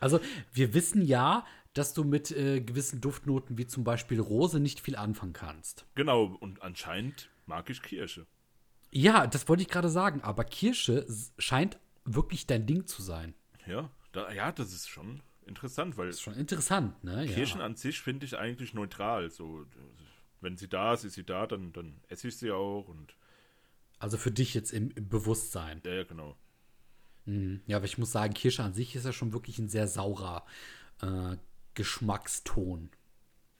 Also, 0.00 0.20
wir 0.52 0.74
wissen 0.74 1.02
ja, 1.02 1.44
dass 1.74 1.92
du 1.92 2.04
mit 2.04 2.30
äh, 2.30 2.60
gewissen 2.60 3.00
Duftnoten 3.00 3.58
wie 3.58 3.66
zum 3.66 3.82
Beispiel 3.82 4.20
Rose 4.20 4.60
nicht 4.60 4.80
viel 4.80 4.94
anfangen 4.94 5.32
kannst. 5.32 5.86
Genau, 5.96 6.24
und 6.24 6.62
anscheinend 6.62 7.30
mag 7.46 7.68
ich 7.68 7.82
Kirsche. 7.82 8.26
Ja, 8.90 9.26
das 9.26 9.48
wollte 9.48 9.62
ich 9.62 9.68
gerade 9.68 9.88
sagen, 9.88 10.22
aber 10.22 10.44
Kirsche 10.44 11.06
scheint 11.38 11.78
wirklich 12.04 12.46
dein 12.46 12.66
Ding 12.66 12.86
zu 12.86 13.02
sein. 13.02 13.34
Ja, 13.66 13.90
da, 14.12 14.32
ja, 14.32 14.52
das 14.52 14.72
ist 14.72 14.88
schon 14.88 15.20
interessant, 15.48 15.96
weil 15.96 16.06
Das 16.06 16.16
ist 16.16 16.22
schon 16.22 16.34
interessant, 16.34 17.02
ne? 17.02 17.26
Kirschen 17.26 17.60
ja. 17.60 17.66
an 17.66 17.76
sich 17.76 18.00
finde 18.00 18.26
ich 18.26 18.38
eigentlich 18.38 18.74
neutral. 18.74 19.30
So, 19.30 19.64
wenn 20.40 20.56
sie 20.56 20.68
da 20.68 20.94
ist, 20.94 21.04
ist 21.04 21.14
sie 21.14 21.24
da, 21.24 21.46
dann, 21.46 21.72
dann 21.72 22.00
esse 22.08 22.28
ich 22.28 22.36
sie 22.36 22.50
auch 22.52 22.86
und 22.88 23.14
Also 23.98 24.16
für 24.16 24.30
dich 24.30 24.54
jetzt 24.54 24.72
im, 24.72 24.90
im 24.92 25.08
Bewusstsein. 25.08 25.80
ja, 25.84 25.94
ja, 25.94 26.04
genau. 26.04 26.36
Ja, 27.66 27.76
aber 27.76 27.84
ich 27.84 27.98
muss 27.98 28.12
sagen, 28.12 28.32
Kirsche 28.32 28.62
an 28.62 28.72
sich 28.72 28.96
ist 28.96 29.04
ja 29.04 29.12
schon 29.12 29.34
wirklich 29.34 29.58
ein 29.58 29.68
sehr 29.68 29.86
saurer 29.86 30.46
äh, 31.02 31.36
Geschmackston. 31.74 32.88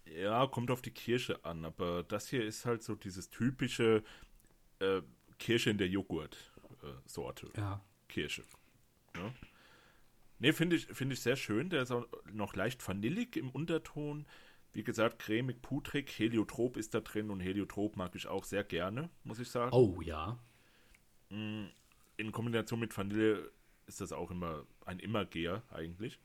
Ja, 0.06 0.46
kommt 0.46 0.70
auf 0.70 0.80
die 0.80 0.90
Kirsche 0.90 1.44
an, 1.44 1.66
aber 1.66 2.02
das 2.02 2.28
hier 2.28 2.44
ist 2.44 2.64
halt 2.64 2.82
so 2.82 2.94
dieses 2.94 3.28
typische 3.28 4.02
äh, 4.78 5.02
Kirsche 5.38 5.68
in 5.68 5.76
der 5.76 5.88
Joghurt-Sorte. 5.88 7.50
Ja. 7.56 7.82
Kirsche. 8.08 8.42
Ja. 9.16 9.32
Ne, 10.38 10.52
finde 10.52 10.76
ich, 10.76 10.86
finde 10.86 11.14
ich 11.14 11.20
sehr 11.20 11.36
schön. 11.36 11.70
Der 11.70 11.82
ist 11.82 11.90
auch 11.90 12.06
noch 12.32 12.54
leicht 12.54 12.86
vanillig 12.86 13.36
im 13.36 13.50
Unterton. 13.50 14.26
Wie 14.72 14.84
gesagt, 14.84 15.18
cremig, 15.18 15.62
putrig. 15.62 16.16
Heliotrop 16.18 16.76
ist 16.76 16.94
da 16.94 17.00
drin 17.00 17.30
und 17.30 17.40
Heliotrop 17.40 17.96
mag 17.96 18.14
ich 18.14 18.26
auch 18.26 18.44
sehr 18.44 18.62
gerne, 18.64 19.10
muss 19.24 19.40
ich 19.40 19.50
sagen. 19.50 19.72
Oh 19.72 20.00
ja. 20.00 20.38
In 21.28 22.32
Kombination 22.32 22.78
mit 22.78 22.96
Vanille 22.96 23.50
ist 23.86 24.00
das 24.00 24.12
auch 24.12 24.30
immer 24.30 24.64
ein 24.84 24.98
Immergeher 24.98 25.62
eigentlich. 25.70 26.20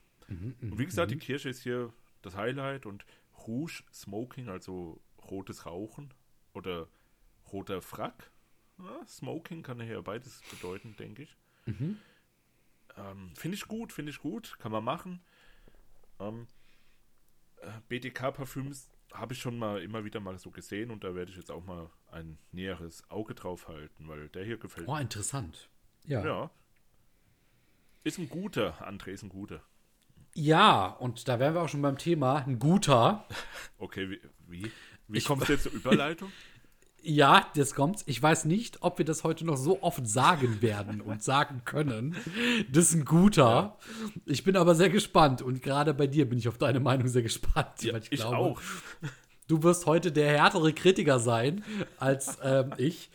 und 0.61 0.79
wie 0.79 0.85
gesagt, 0.85 1.11
die 1.11 1.17
Kirsche 1.17 1.49
ist 1.49 1.63
hier 1.63 1.91
das 2.21 2.35
Highlight 2.35 2.85
und 2.85 3.05
Rouge 3.47 3.83
Smoking, 3.91 4.49
also 4.49 5.01
rotes 5.29 5.65
Rauchen 5.65 6.13
oder 6.53 6.87
roter 7.51 7.81
Frack. 7.81 8.31
Ja, 8.77 9.05
Smoking 9.05 9.63
kann 9.63 9.79
ja 9.79 10.01
beides 10.01 10.41
bedeuten, 10.49 10.95
denke 10.97 11.23
ich. 11.23 11.35
Ähm, 12.97 13.33
finde 13.35 13.55
ich 13.55 13.67
gut, 13.67 13.91
finde 13.91 14.11
ich 14.11 14.19
gut, 14.19 14.57
kann 14.59 14.71
man 14.71 14.83
machen. 14.83 15.21
Ähm, 16.19 16.47
äh, 17.57 17.67
BDK-Parfüms 17.89 18.89
habe 19.13 19.33
ich 19.33 19.39
schon 19.39 19.57
mal 19.57 19.81
immer 19.81 20.03
wieder 20.05 20.19
mal 20.19 20.37
so 20.37 20.51
gesehen 20.51 20.89
und 20.91 21.03
da 21.03 21.13
werde 21.15 21.31
ich 21.31 21.37
jetzt 21.37 21.51
auch 21.51 21.63
mal 21.65 21.89
ein 22.11 22.37
näheres 22.51 23.09
Auge 23.09 23.35
drauf 23.35 23.67
halten, 23.67 24.07
weil 24.07 24.29
der 24.29 24.43
hier 24.43 24.57
gefällt 24.57 24.87
Oh, 24.87 24.95
interessant. 24.97 25.69
Ja. 26.05 26.21
ja. 26.21 26.25
ja. 26.27 26.51
Ist 28.03 28.17
ein 28.17 28.29
guter, 28.29 28.85
André 28.87 29.09
ist 29.09 29.23
ein 29.23 29.29
guter. 29.29 29.61
und 30.99 31.27
da 31.27 31.39
wären 31.39 31.53
wir 31.53 31.61
auch 31.61 31.69
schon 31.69 31.81
beim 31.81 31.97
Thema. 31.97 32.37
Ein 32.45 32.57
guter. 32.59 33.27
Okay, 33.77 34.09
wie, 34.09 34.21
wie, 34.47 34.71
wie 35.07 35.17
Ich- 35.19 35.25
kommst 35.25 35.47
du 35.47 35.53
jetzt 35.53 35.63
zur 35.63 35.71
Überleitung? 35.73 36.31
Ja, 37.05 37.47
das 37.55 37.75
kommt. 37.75 38.03
Ich 38.05 38.21
weiß 38.21 38.45
nicht, 38.45 38.77
ob 38.81 38.97
wir 38.97 39.05
das 39.05 39.25
heute 39.25 39.45
noch 39.45 39.57
so 39.57 39.83
oft 39.83 40.07
sagen 40.07 40.61
werden 40.61 41.01
und 41.01 41.21
sagen 41.21 41.61
können. 41.65 42.15
Das 42.71 42.85
ist 42.85 42.93
ein 42.93 43.05
guter. 43.05 43.77
Ich 44.25 44.45
bin 44.45 44.55
aber 44.55 44.73
sehr 44.73 44.89
gespannt 44.89 45.41
und 45.41 45.61
gerade 45.61 45.93
bei 45.93 46.07
dir 46.07 46.27
bin 46.27 46.37
ich 46.37 46.47
auf 46.47 46.57
deine 46.57 46.79
Meinung 46.79 47.09
sehr 47.09 47.21
gespannt. 47.21 47.83
Ja, 47.83 47.93
weil 47.93 48.03
ich 48.09 48.23
auch. 48.23 48.59
Du 49.49 49.61
wirst 49.63 49.85
heute 49.85 50.13
der 50.13 50.29
härtere 50.29 50.71
Kritiker 50.71 51.19
sein 51.19 51.63
als 51.97 52.37
ähm, 52.41 52.73
ich. 52.77 53.09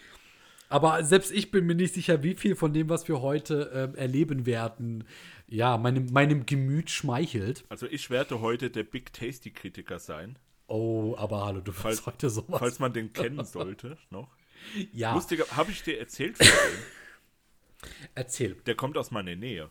Aber 0.68 1.02
selbst 1.02 1.33
ich 1.33 1.50
bin 1.50 1.64
mir 1.64 1.75
nicht 1.75 1.95
sicher, 1.95 2.23
wie 2.23 2.35
viel 2.35 2.54
von 2.54 2.75
dem, 2.75 2.90
was 2.90 3.09
wir 3.09 3.23
heute 3.23 3.71
ähm, 3.75 3.95
erleben 3.95 4.45
werden, 4.45 5.04
ja, 5.49 5.78
meinem, 5.78 6.12
meinem 6.12 6.45
Gemüt 6.45 6.90
schmeichelt. 6.90 7.64
Also 7.71 7.87
ich 7.87 8.11
werde 8.11 8.40
heute 8.40 8.68
der 8.68 8.85
Big 8.85 9.14
Tasty 9.14 9.50
Kritiker 9.50 9.99
sein, 9.99 10.38
Oh, 10.69 11.15
aber 11.19 11.45
hallo, 11.47 11.61
du 11.61 11.73
Falls- 11.73 12.05
heute 12.07 12.29
sowas. 12.31 12.59
falls 12.61 12.79
man 12.79 12.93
den 12.93 13.13
kennen 13.13 13.45
sollte 13.45 13.97
noch. 14.11 14.29
ja, 14.93 15.15
Lustiger, 15.15 15.45
habe 15.57 15.71
ich 15.71 15.83
dir 15.83 15.99
erzählt 15.99 16.37
von 16.39 16.47
dem? 16.47 17.91
erzähl. 18.15 18.55
Der 18.67 18.75
kommt 18.75 18.97
aus 18.99 19.11
meiner 19.11 19.35
Nähe. 19.37 19.71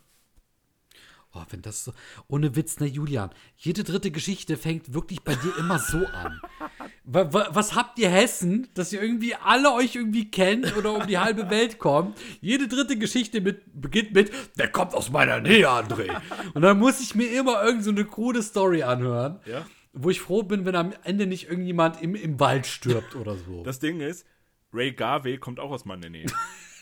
Oh, 1.34 1.44
wenn 1.50 1.62
das 1.62 1.84
so. 1.84 1.94
Ohne 2.30 2.56
Witz, 2.56 2.80
ne, 2.80 2.88
Julian? 2.88 3.30
Jede 3.58 3.84
dritte 3.84 4.10
Geschichte 4.12 4.58
fängt 4.58 4.94
wirklich 4.94 5.22
bei 5.24 5.36
dir 5.36 5.56
immer 5.58 5.78
so 5.78 5.98
an. 6.08 6.42
Wa- 7.04 7.32
wa- 7.32 7.50
Was 7.52 7.76
habt 7.76 8.00
ihr 8.00 8.10
Hessen, 8.10 8.68
dass 8.74 8.92
ihr 8.92 9.02
irgendwie 9.02 9.36
alle 9.36 9.72
euch 9.74 9.96
irgendwie 9.96 10.32
kennt 10.32 10.76
oder 10.78 10.94
um 10.94 11.06
die 11.06 11.18
halbe 11.20 11.50
Welt 11.50 11.80
kommt? 11.80 12.18
Jede 12.42 12.68
dritte 12.68 12.98
Geschichte 12.98 13.40
mit, 13.42 13.62
beginnt 13.80 14.14
mit, 14.14 14.32
der 14.58 14.70
kommt 14.72 14.94
aus 14.94 15.10
meiner 15.10 15.40
Nähe, 15.42 15.70
André. 15.70 16.10
Und 16.54 16.64
dann 16.64 16.80
muss 16.80 17.00
ich 17.02 17.14
mir 17.14 17.28
immer 17.38 17.62
irgend 17.64 17.84
so 17.84 17.92
eine 17.92 18.04
krude 18.06 18.42
Story 18.42 18.84
anhören, 18.84 19.40
Ja. 19.46 19.66
Wo 19.98 20.10
ich 20.10 20.22
froh 20.22 20.44
bin, 20.44 20.66
wenn 20.66 20.76
am 20.76 20.94
Ende 21.04 21.28
nicht 21.28 21.50
irgendjemand 21.50 22.02
im, 22.02 22.16
im 22.16 22.40
Wald 22.40 22.66
stirbt 22.66 23.16
oder 23.16 23.36
so. 23.36 23.64
Das 23.68 23.80
Ding 23.80 24.00
ist, 24.00 24.26
Ray 24.74 24.92
Garvey 24.94 25.38
kommt 25.38 25.60
auch 25.60 25.72
aus 25.72 25.86
meiner 25.86 26.10
Nähe. 26.10 26.28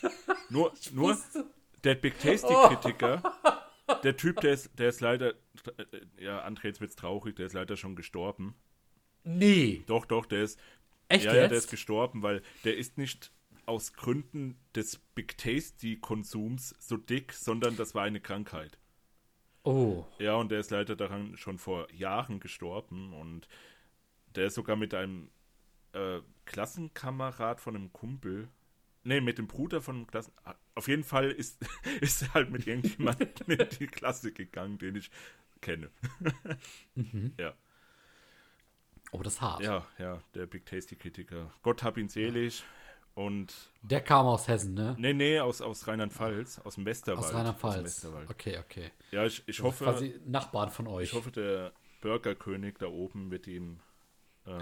nur, 0.50 0.72
nur 0.92 1.16
der 1.84 1.94
Big 1.94 2.18
Tasty 2.18 2.52
Kritiker, 2.68 3.22
der 4.02 4.16
Typ, 4.16 4.40
der 4.40 4.52
ist, 4.52 4.70
der 4.78 4.88
ist 4.88 5.00
leider, 5.00 5.30
äh, 5.30 6.24
ja, 6.24 6.46
André, 6.46 6.66
jetzt 6.66 6.80
wird's 6.80 6.96
traurig, 6.96 7.36
der 7.36 7.46
ist 7.46 7.52
leider 7.52 7.76
schon 7.76 7.96
gestorben. 7.96 8.54
nee. 9.24 9.82
Doch, 9.86 10.06
doch, 10.06 10.26
der 10.26 10.42
ist, 10.42 10.58
Echt 11.08 11.24
ja, 11.24 11.34
ja, 11.34 11.40
der 11.42 11.50
jetzt? 11.52 11.64
ist 11.66 11.70
gestorben, 11.70 12.22
weil 12.22 12.42
der 12.64 12.76
ist 12.76 12.98
nicht 12.98 13.32
aus 13.64 13.92
Gründen 13.92 14.58
des 14.74 14.98
Big 15.14 15.36
Tasty 15.38 15.96
Konsums 15.96 16.74
so 16.78 16.96
dick, 16.96 17.32
sondern 17.32 17.76
das 17.76 17.94
war 17.94 18.04
eine 18.04 18.20
Krankheit. 18.20 18.78
Oh. 19.66 20.06
Ja, 20.18 20.34
und 20.36 20.50
der 20.50 20.60
ist 20.60 20.70
leider 20.70 20.96
daran 20.96 21.36
schon 21.36 21.58
vor 21.58 21.90
Jahren 21.92 22.40
gestorben 22.40 23.12
und 23.12 23.48
der 24.34 24.46
ist 24.46 24.54
sogar 24.54 24.76
mit 24.76 24.94
einem 24.94 25.30
äh, 25.92 26.20
Klassenkamerad 26.44 27.60
von 27.60 27.76
einem 27.76 27.92
Kumpel, 27.92 28.48
nee, 29.04 29.20
mit 29.20 29.38
dem 29.38 29.46
Bruder 29.46 29.80
von 29.80 29.96
einem 29.96 30.06
Klassen, 30.06 30.32
auf 30.74 30.88
jeden 30.88 31.04
Fall 31.04 31.30
ist, 31.30 31.58
ist 32.00 32.22
er 32.22 32.34
halt 32.34 32.50
mit 32.50 32.66
irgendjemandem 32.66 33.28
in 33.46 33.68
die 33.78 33.86
Klasse 33.86 34.32
gegangen, 34.32 34.78
den 34.78 34.96
ich 34.96 35.10
kenne. 35.60 35.90
Ja, 37.38 37.54
Oh, 39.12 39.22
das 39.22 39.34
ist 39.34 39.40
hart. 39.40 39.62
ja, 39.62 39.86
ja, 39.98 40.20
der 40.34 40.46
Big 40.46 40.66
Tasty 40.66 40.96
Kritiker. 40.96 41.52
Gott 41.62 41.82
hab 41.82 41.96
ihn 41.96 42.08
selig 42.08 42.64
und 43.16 43.54
Der 43.80 44.02
kam 44.02 44.26
aus 44.26 44.46
Hessen, 44.46 44.74
ne? 44.74 44.94
nee, 44.98 45.14
nee, 45.14 45.40
aus, 45.40 45.62
aus 45.62 45.88
Rheinland-Pfalz, 45.88 46.60
aus 46.64 46.74
dem 46.74 46.84
Westerwald. 46.84 47.24
Aus 47.24 47.32
Rheinland-Pfalz. 47.32 48.06
Okay, 48.28 48.58
okay. 48.58 48.90
Ja, 49.10 49.24
ich, 49.24 49.42
ich 49.46 49.62
hoffe, 49.62 49.84
Quasi 49.84 50.20
Nachbarn 50.26 50.70
von 50.70 50.86
euch. 50.86 51.08
Ich 51.08 51.14
hoffe, 51.14 51.30
der 51.30 51.72
Burgerkönig 52.02 52.76
da 52.78 52.88
oben 52.88 53.30
wird 53.30 53.46
ihm 53.46 53.80
äh, 54.44 54.58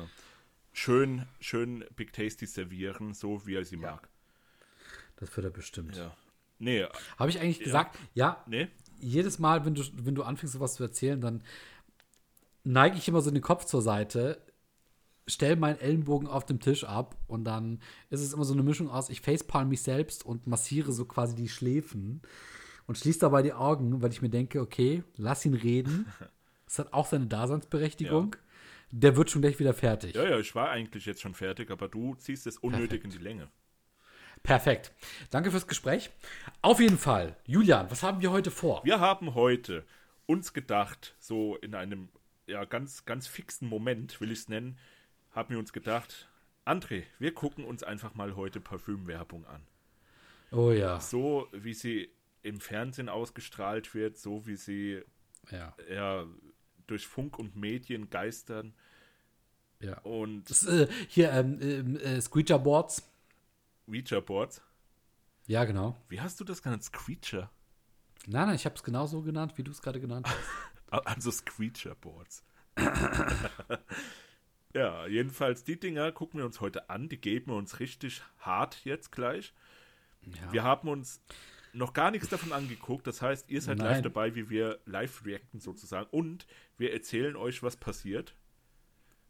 schön, 0.72 1.26
schön 1.40 1.84
Big 1.96 2.12
Tasty 2.12 2.46
servieren, 2.46 3.12
so 3.12 3.44
wie 3.44 3.56
er 3.56 3.64
sie 3.64 3.76
mag. 3.76 4.08
Das 5.16 5.36
wird 5.36 5.46
er 5.46 5.50
bestimmt. 5.50 5.96
Ja. 5.96 6.16
Nee, 6.60 6.86
Habe 7.18 7.30
ich 7.30 7.40
eigentlich 7.40 7.58
gesagt, 7.58 7.98
ja, 8.14 8.44
nee, 8.46 8.68
jedes 9.00 9.40
Mal, 9.40 9.64
wenn 9.66 9.74
du, 9.74 9.82
wenn 9.94 10.14
du 10.14 10.22
anfängst, 10.22 10.54
sowas 10.54 10.74
zu 10.74 10.84
erzählen, 10.84 11.20
dann 11.20 11.42
neige 12.62 12.96
ich 12.98 13.08
immer 13.08 13.20
so 13.20 13.32
den 13.32 13.42
Kopf 13.42 13.64
zur 13.64 13.82
Seite, 13.82 14.40
stell 15.26 15.56
meinen 15.56 15.78
Ellenbogen 15.78 16.28
auf 16.28 16.44
dem 16.44 16.60
Tisch 16.60 16.84
ab 16.84 17.16
und 17.26 17.44
dann 17.44 17.80
ist 18.10 18.20
es 18.20 18.32
immer 18.32 18.44
so 18.44 18.52
eine 18.52 18.62
Mischung 18.62 18.90
aus, 18.90 19.08
ich 19.08 19.20
facepalm 19.20 19.68
mich 19.68 19.82
selbst 19.82 20.24
und 20.24 20.46
massiere 20.46 20.92
so 20.92 21.04
quasi 21.04 21.34
die 21.34 21.48
Schläfen 21.48 22.22
und 22.86 22.98
schließe 22.98 23.20
dabei 23.20 23.42
die 23.42 23.54
Augen, 23.54 24.02
weil 24.02 24.10
ich 24.10 24.22
mir 24.22 24.28
denke, 24.28 24.60
okay, 24.60 25.02
lass 25.16 25.44
ihn 25.44 25.54
reden. 25.54 26.06
Das 26.66 26.78
hat 26.78 26.94
auch 26.94 27.06
seine 27.06 27.26
Daseinsberechtigung. 27.26 28.36
Der 28.90 29.16
wird 29.16 29.30
schon 29.30 29.42
gleich 29.42 29.60
wieder 29.60 29.74
fertig. 29.74 30.14
ja, 30.14 30.24
ja, 30.24 30.38
ich 30.38 30.54
war 30.54 30.70
eigentlich 30.70 31.04
jetzt 31.04 31.20
schon 31.20 31.34
fertig, 31.34 31.70
aber 31.70 31.88
du 31.88 32.14
ziehst 32.14 32.46
es 32.46 32.56
unnötig 32.56 33.02
Perfekt. 33.02 33.04
in 33.04 33.10
die 33.10 33.18
Länge. 33.18 33.48
Perfekt. 34.42 34.92
Danke 35.30 35.50
fürs 35.50 35.68
Gespräch. 35.68 36.10
Auf 36.62 36.80
jeden 36.80 36.98
Fall, 36.98 37.36
Julian, 37.46 37.90
was 37.90 38.02
haben 38.02 38.22
wir 38.22 38.30
heute 38.30 38.50
vor? 38.50 38.80
Wir 38.82 38.98
haben 38.98 39.34
heute 39.34 39.84
uns 40.26 40.52
gedacht, 40.52 41.14
so 41.20 41.56
in 41.56 41.74
einem 41.74 42.08
ja, 42.46 42.64
ganz, 42.64 43.04
ganz 43.04 43.26
fixen 43.26 43.68
Moment, 43.68 44.20
will 44.20 44.32
ich 44.32 44.40
es 44.40 44.48
nennen, 44.48 44.78
haben 45.34 45.50
wir 45.50 45.58
uns 45.58 45.72
gedacht, 45.72 46.28
André, 46.64 47.04
wir 47.18 47.34
gucken 47.34 47.64
uns 47.64 47.82
einfach 47.82 48.14
mal 48.14 48.36
heute 48.36 48.60
Parfümwerbung 48.60 49.44
an. 49.46 49.66
Oh 50.50 50.70
ja, 50.70 51.00
So 51.00 51.48
wie 51.52 51.74
sie 51.74 52.10
im 52.42 52.60
Fernsehen 52.60 53.08
ausgestrahlt 53.08 53.94
wird, 53.94 54.16
so 54.16 54.46
wie 54.46 54.56
sie 54.56 55.02
ja. 55.50 55.74
ja, 55.90 56.26
durch 56.86 57.06
Funk 57.06 57.38
und 57.38 57.56
Medien 57.56 58.10
geistern. 58.10 58.74
Ja. 59.80 59.98
Und 60.02 60.48
Das, 60.48 60.64
äh, 60.66 60.88
hier, 61.08 61.32
ähm, 61.32 61.58
ähm, 61.60 61.96
äh, 61.96 62.20
Screecher 62.20 62.58
Boards. 62.58 63.02
Ouija 63.86 64.20
Boards. 64.20 64.62
Ja, 65.46 65.64
genau. 65.64 65.96
Wie 66.08 66.20
hast 66.20 66.40
du 66.40 66.44
das 66.44 66.62
genannt? 66.62 66.84
Screecher? 66.84 67.50
Nein, 68.26 68.46
nein, 68.46 68.56
ich 68.56 68.64
habe 68.64 68.76
es 68.76 68.82
genauso 68.82 69.20
genannt, 69.22 69.58
wie 69.58 69.62
du 69.64 69.70
es 69.70 69.82
gerade 69.82 70.00
genannt 70.00 70.26
hast. 70.28 70.38
Also 71.06 71.32
Screecher 71.32 71.96
Boards. 71.96 72.44
ja, 74.74 75.06
jedenfalls 75.06 75.64
die 75.64 75.78
Dinger 75.78 76.12
gucken 76.12 76.38
wir 76.38 76.44
uns 76.44 76.60
heute 76.60 76.90
an. 76.90 77.08
Die 77.08 77.20
geben 77.20 77.52
uns 77.52 77.80
richtig 77.80 78.22
hart 78.38 78.84
jetzt 78.84 79.12
gleich. 79.12 79.54
Ja. 80.22 80.52
Wir 80.52 80.62
haben 80.64 80.88
uns 80.88 81.22
noch 81.72 81.92
gar 81.92 82.10
nichts 82.10 82.28
davon 82.28 82.52
angeguckt. 82.52 83.06
Das 83.06 83.22
heißt, 83.22 83.50
ihr 83.50 83.60
seid 83.62 83.78
live 83.78 83.92
Nein. 83.92 84.02
dabei, 84.02 84.34
wie 84.34 84.50
wir 84.50 84.80
live 84.86 85.24
reacten 85.24 85.60
sozusagen. 85.60 86.08
Und 86.10 86.46
wir 86.76 86.92
erzählen 86.92 87.36
euch, 87.36 87.62
was 87.62 87.76
passiert 87.76 88.34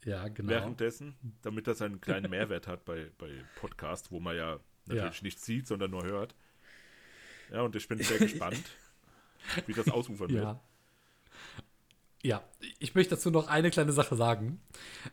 ja, 0.05 0.29
genau. 0.29 0.51
währenddessen, 0.51 1.15
damit 1.43 1.67
das 1.67 1.81
einen 1.83 2.01
kleinen 2.01 2.31
Mehrwert 2.31 2.67
hat 2.67 2.85
bei, 2.85 3.11
bei 3.19 3.31
Podcast, 3.57 4.11
wo 4.11 4.21
man 4.21 4.37
ja 4.37 4.61
natürlich 4.87 5.19
Ja. 5.19 5.25
nicht 5.25 5.41
sieht, 5.41 5.67
sondern 5.67 5.91
nur 5.91 6.05
hört. 6.05 6.35
Ja, 7.51 7.63
und 7.63 7.77
ich 7.77 7.87
bin 7.89 7.99
sehr 7.99 8.19
gespannt, 8.19 8.63
wie 9.67 9.73
das 9.73 9.89
ausufern 9.89 10.31
wird. 10.31 10.57
Ja. 12.25 12.43
Ich 12.79 12.95
möchte 12.95 13.15
dazu 13.17 13.31
noch 13.31 13.49
eine 13.49 13.71
kleine 13.71 13.93
Sache 13.93 14.17
sagen. 14.17 14.61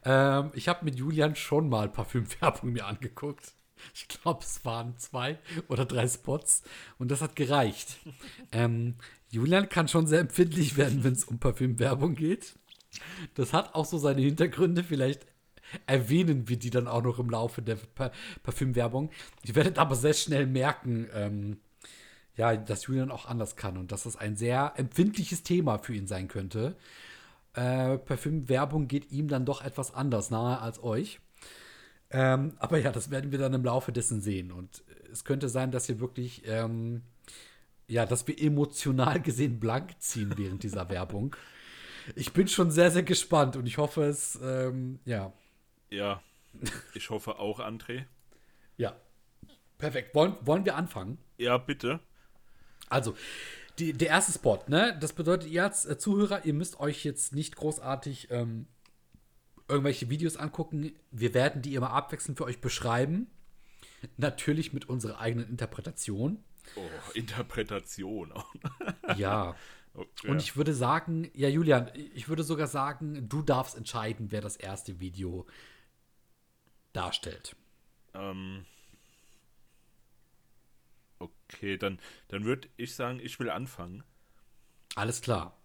Ähm, 0.06 0.52
ich 0.56 0.70
habe 0.70 0.86
mit 0.86 0.96
Julian 0.96 1.36
schon 1.36 1.68
mal 1.68 1.90
Parfümwerbung 1.90 2.72
mir 2.72 2.88
angeguckt. 2.88 3.52
Ich 3.94 4.08
glaube, 4.08 4.44
es 4.44 4.64
waren 4.64 4.98
zwei 4.98 5.40
oder 5.68 5.86
drei 5.86 6.08
Spots 6.08 6.64
und 7.00 7.12
das 7.12 7.22
hat 7.22 7.36
gereicht. 7.36 7.98
ähm, 8.54 8.96
Julian 9.30 9.68
kann 9.68 9.90
schon 9.90 10.08
sehr 10.08 10.20
empfindlich 10.20 10.78
werden, 10.78 11.04
wenn 11.04 11.14
es 11.14 11.26
um 11.26 11.38
Parfümwerbung 11.38 12.16
geht. 12.16 12.56
Das 13.36 13.52
hat 13.52 13.76
auch 13.76 13.86
so 13.86 13.98
seine 13.98 14.22
Hintergründe. 14.22 14.84
Vielleicht 14.84 15.26
erwähnen 15.88 16.48
wir 16.48 16.58
die 16.58 16.70
dann 16.70 16.88
auch 16.88 17.02
noch 17.02 17.20
im 17.20 17.30
Laufe 17.30 17.62
der 17.62 17.76
pa 17.76 18.12
Parfümwerbung. 18.44 19.10
Ihr 19.44 19.56
werdet 19.56 19.80
aber 19.80 19.96
sehr 19.96 20.14
schnell 20.14 20.48
merken, 20.48 21.10
ähm, 21.14 21.58
ja, 22.42 22.58
dass 22.58 22.88
Julian 22.88 23.12
auch 23.12 23.28
anders 23.28 23.56
kann 23.56 23.78
und 23.78 23.92
dass 23.92 24.04
das 24.04 24.16
ein 24.16 24.36
sehr 24.36 24.74
empfindliches 24.76 25.44
Thema 25.44 25.78
für 25.78 25.94
ihn 25.94 26.08
sein 26.08 26.28
könnte. 26.28 26.76
Äh, 27.54 28.00
Parfümwerbung 28.00 28.88
geht 28.88 29.12
ihm 29.12 29.28
dann 29.28 29.46
doch 29.46 29.64
etwas 29.64 29.94
anders 29.94 30.32
nahe 30.32 30.58
als 30.60 30.82
euch. 30.82 31.20
Ähm, 32.10 32.56
aber 32.58 32.80
ja, 32.80 32.92
das 32.92 33.12
werden 33.12 33.32
wir 33.32 33.38
dann 33.38 33.54
im 33.54 33.64
Laufe 33.64 33.92
dessen 33.92 34.22
sehen. 34.22 34.52
Und 34.52 34.84
es 35.12 35.24
könnte 35.24 35.50
sein, 35.50 35.70
dass 35.70 35.88
wir 35.88 36.00
wirklich, 36.00 36.42
ähm, 36.46 37.04
ja, 37.88 38.08
dass 38.08 38.26
wir 38.26 38.42
emotional 38.42 39.22
gesehen 39.22 39.60
blank 39.60 39.92
ziehen 40.00 40.34
während 40.36 40.64
dieser 40.64 40.90
Werbung. 40.90 41.36
Ich 42.16 42.34
bin 42.34 42.48
schon 42.48 42.72
sehr, 42.72 42.90
sehr 42.90 43.04
gespannt 43.04 43.56
und 43.56 43.68
ich 43.68 43.78
hoffe 43.78 44.06
es, 44.06 44.40
ähm, 44.42 45.00
ja. 45.06 45.32
Ja, 45.92 46.24
ich 46.96 47.12
hoffe 47.12 47.38
auch, 47.38 47.60
André. 47.60 48.06
Ja. 48.78 48.96
Perfekt. 49.78 50.16
Wollen, 50.16 50.36
wollen 50.42 50.66
wir 50.66 50.76
anfangen? 50.76 51.20
Ja, 51.38 51.60
bitte. 51.60 52.00
Also, 52.92 53.16
die, 53.80 53.94
der 53.94 54.10
erste 54.10 54.34
Spot, 54.34 54.60
ne? 54.68 54.98
Das 55.00 55.14
bedeutet, 55.14 55.50
ihr 55.50 55.64
als 55.64 55.86
äh, 55.86 55.98
Zuhörer, 55.98 56.46
ihr 56.46 56.54
müsst 56.54 56.80
euch 56.80 57.04
jetzt 57.04 57.34
nicht 57.34 57.56
großartig 57.56 58.30
ähm, 58.32 58.68
irgendwelche 59.68 60.10
Videos 60.10 60.38
angucken. 60.38 60.94
Wir 61.12 61.34
werden 61.34 61.62
die 61.62 61.76
immer 61.76 61.92
abwechselnd 61.92 62.38
für 62.38 62.46
euch 62.46 62.62
beschreiben. 62.62 63.28
Natürlich 64.18 64.74
mit 64.74 64.90
unserer 64.90 65.20
eigenen 65.20 65.50
Interpretation. 65.50 66.44
Oh, 66.76 66.82
Interpretation. 67.14 68.34
Ja. 69.18 69.56
Oh, 69.94 70.06
Und 70.26 70.42
ich 70.42 70.56
würde 70.56 70.74
sagen, 70.74 71.30
ja, 71.34 71.50
Julian, 71.50 71.92
ich 72.14 72.30
würde 72.30 72.44
sogar 72.44 72.68
sagen, 72.68 73.28
du 73.28 73.42
darfst 73.42 73.76
entscheiden, 73.76 74.32
wer 74.32 74.40
das 74.40 74.56
erste 74.56 75.02
Video 75.02 75.46
darstellt. 76.94 77.58
Ähm, 78.14 78.66
okay, 81.54 81.78
dann, 81.78 82.00
dann 82.30 82.46
würde 82.46 82.70
ich 82.78 82.96
sagen, 82.96 83.20
ich 83.20 83.40
will 83.40 83.50
anfangen. 83.50 84.04
Alles 84.96 85.22
klar. 85.22 85.58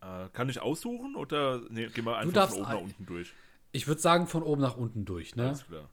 Äh, 0.00 0.28
kann 0.32 0.48
ich 0.48 0.60
aussuchen 0.60 1.16
oder 1.16 1.62
nee, 1.70 1.86
gehen 1.88 2.04
wir 2.04 2.16
einfach 2.16 2.50
von 2.50 2.60
oben 2.60 2.72
nach 2.72 2.80
unten 2.80 3.06
durch? 3.06 3.32
Ich 3.72 3.86
würde 3.86 4.00
sagen, 4.00 4.26
von 4.26 4.42
oben 4.42 4.60
nach 4.60 4.76
unten 4.76 5.04
durch, 5.04 5.34
ne? 5.36 5.48
Alles 5.48 5.66
klar. 5.66 5.88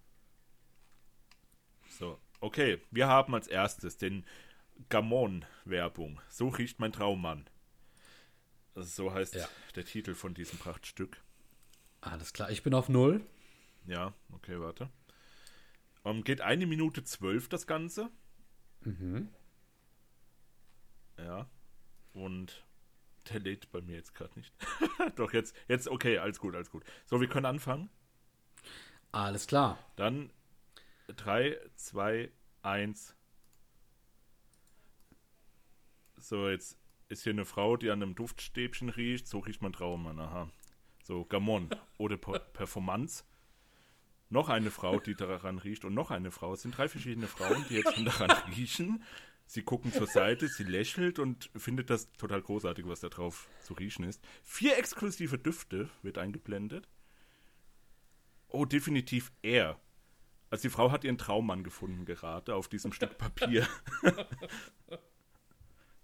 So, 1.88 2.19
okay, 2.41 2.81
wir 2.91 3.07
haben 3.07 3.33
als 3.33 3.47
erstes 3.47 3.97
den 3.97 4.25
Gamon-Werbung. 4.89 6.21
So 6.29 6.47
riecht 6.49 6.79
mein 6.79 6.91
Traummann. 6.91 7.47
Also 8.75 8.89
so 9.09 9.13
heißt 9.13 9.35
Ja. 9.35 9.47
der 9.75 9.85
Titel 9.85 10.13
von 10.15 10.33
diesem 10.33 10.57
Prachtstück. 10.59 11.21
Alles 12.01 12.33
klar. 12.33 12.49
Ich 12.49 12.63
bin 12.63 12.73
auf 12.73 12.88
Null. 12.89 13.21
Ja, 13.85 14.13
okay, 14.31 14.59
warte. 14.59 14.89
Ähm, 16.05 16.23
geht 16.23 16.41
eine 16.41 16.65
Minute 16.65 17.03
zwölf 17.03 17.49
das 17.49 17.67
Ganze. 17.67 18.09
Mhm. 18.81 19.29
Ja. 21.17 21.49
Und 22.13 22.65
der 23.29 23.39
lädt 23.39 23.71
bei 23.71 23.81
mir 23.81 23.95
jetzt 23.95 24.15
gerade 24.15 24.37
nicht. 24.37 24.53
Doch, 25.15 25.33
jetzt, 25.33 25.55
jetzt, 25.67 25.87
okay, 25.87 26.17
alles 26.17 26.39
gut, 26.39 26.55
alles 26.55 26.71
gut. 26.71 26.83
So, 27.05 27.21
wir 27.21 27.27
können 27.27 27.45
anfangen. 27.45 27.89
Alles 29.11 29.47
klar. 29.47 29.77
Dann 29.95 30.31
3, 31.07 31.57
2, 31.75 32.31
1. 32.61 33.15
So, 36.17 36.49
jetzt 36.49 36.77
ist 37.07 37.23
hier 37.23 37.33
eine 37.33 37.45
Frau, 37.45 37.77
die 37.77 37.89
an 37.89 38.03
einem 38.03 38.15
Duftstäbchen 38.15 38.89
riecht. 38.89 39.27
So 39.27 39.39
riecht 39.39 39.61
mein 39.61 39.73
Traummann, 39.73 40.19
aha. 40.19 40.49
So, 41.03 41.25
Gamon 41.25 41.69
oder 41.97 42.17
per 42.17 42.39
Performance. 42.39 43.23
Noch 44.29 44.49
eine 44.49 44.69
Frau, 44.69 44.99
die 44.99 45.15
daran 45.15 45.57
riecht 45.57 45.85
und 45.85 45.95
noch 45.95 46.11
eine 46.11 46.29
Frau. 46.31 46.53
Es 46.53 46.61
sind 46.61 46.77
drei 46.77 46.87
verschiedene 46.87 47.27
Frauen, 47.27 47.65
die 47.69 47.75
jetzt 47.75 47.95
schon 47.95 48.05
daran 48.05 48.29
riechen. 48.55 49.03
Sie 49.47 49.63
gucken 49.63 49.91
zur 49.91 50.05
Seite, 50.05 50.47
sie 50.47 50.63
lächelt 50.63 51.17
und 51.17 51.49
findet 51.55 51.89
das 51.89 52.11
total 52.13 52.43
großartig, 52.43 52.87
was 52.87 52.99
da 52.99 53.09
drauf 53.09 53.47
zu 53.63 53.73
riechen 53.73 54.05
ist. 54.05 54.23
Vier 54.43 54.77
exklusive 54.77 55.39
Düfte 55.39 55.89
wird 56.03 56.19
eingeblendet. 56.19 56.87
Oh, 58.47 58.65
definitiv 58.65 59.31
er. 59.41 59.79
Also 60.51 60.63
die 60.63 60.69
Frau 60.69 60.91
hat 60.91 61.03
ihren 61.03 61.17
Traummann 61.17 61.63
gefunden 61.63 62.05
gerade 62.05 62.53
auf 62.53 62.67
diesem 62.67 62.93
Stück 62.93 63.17
Papier. 63.17 63.67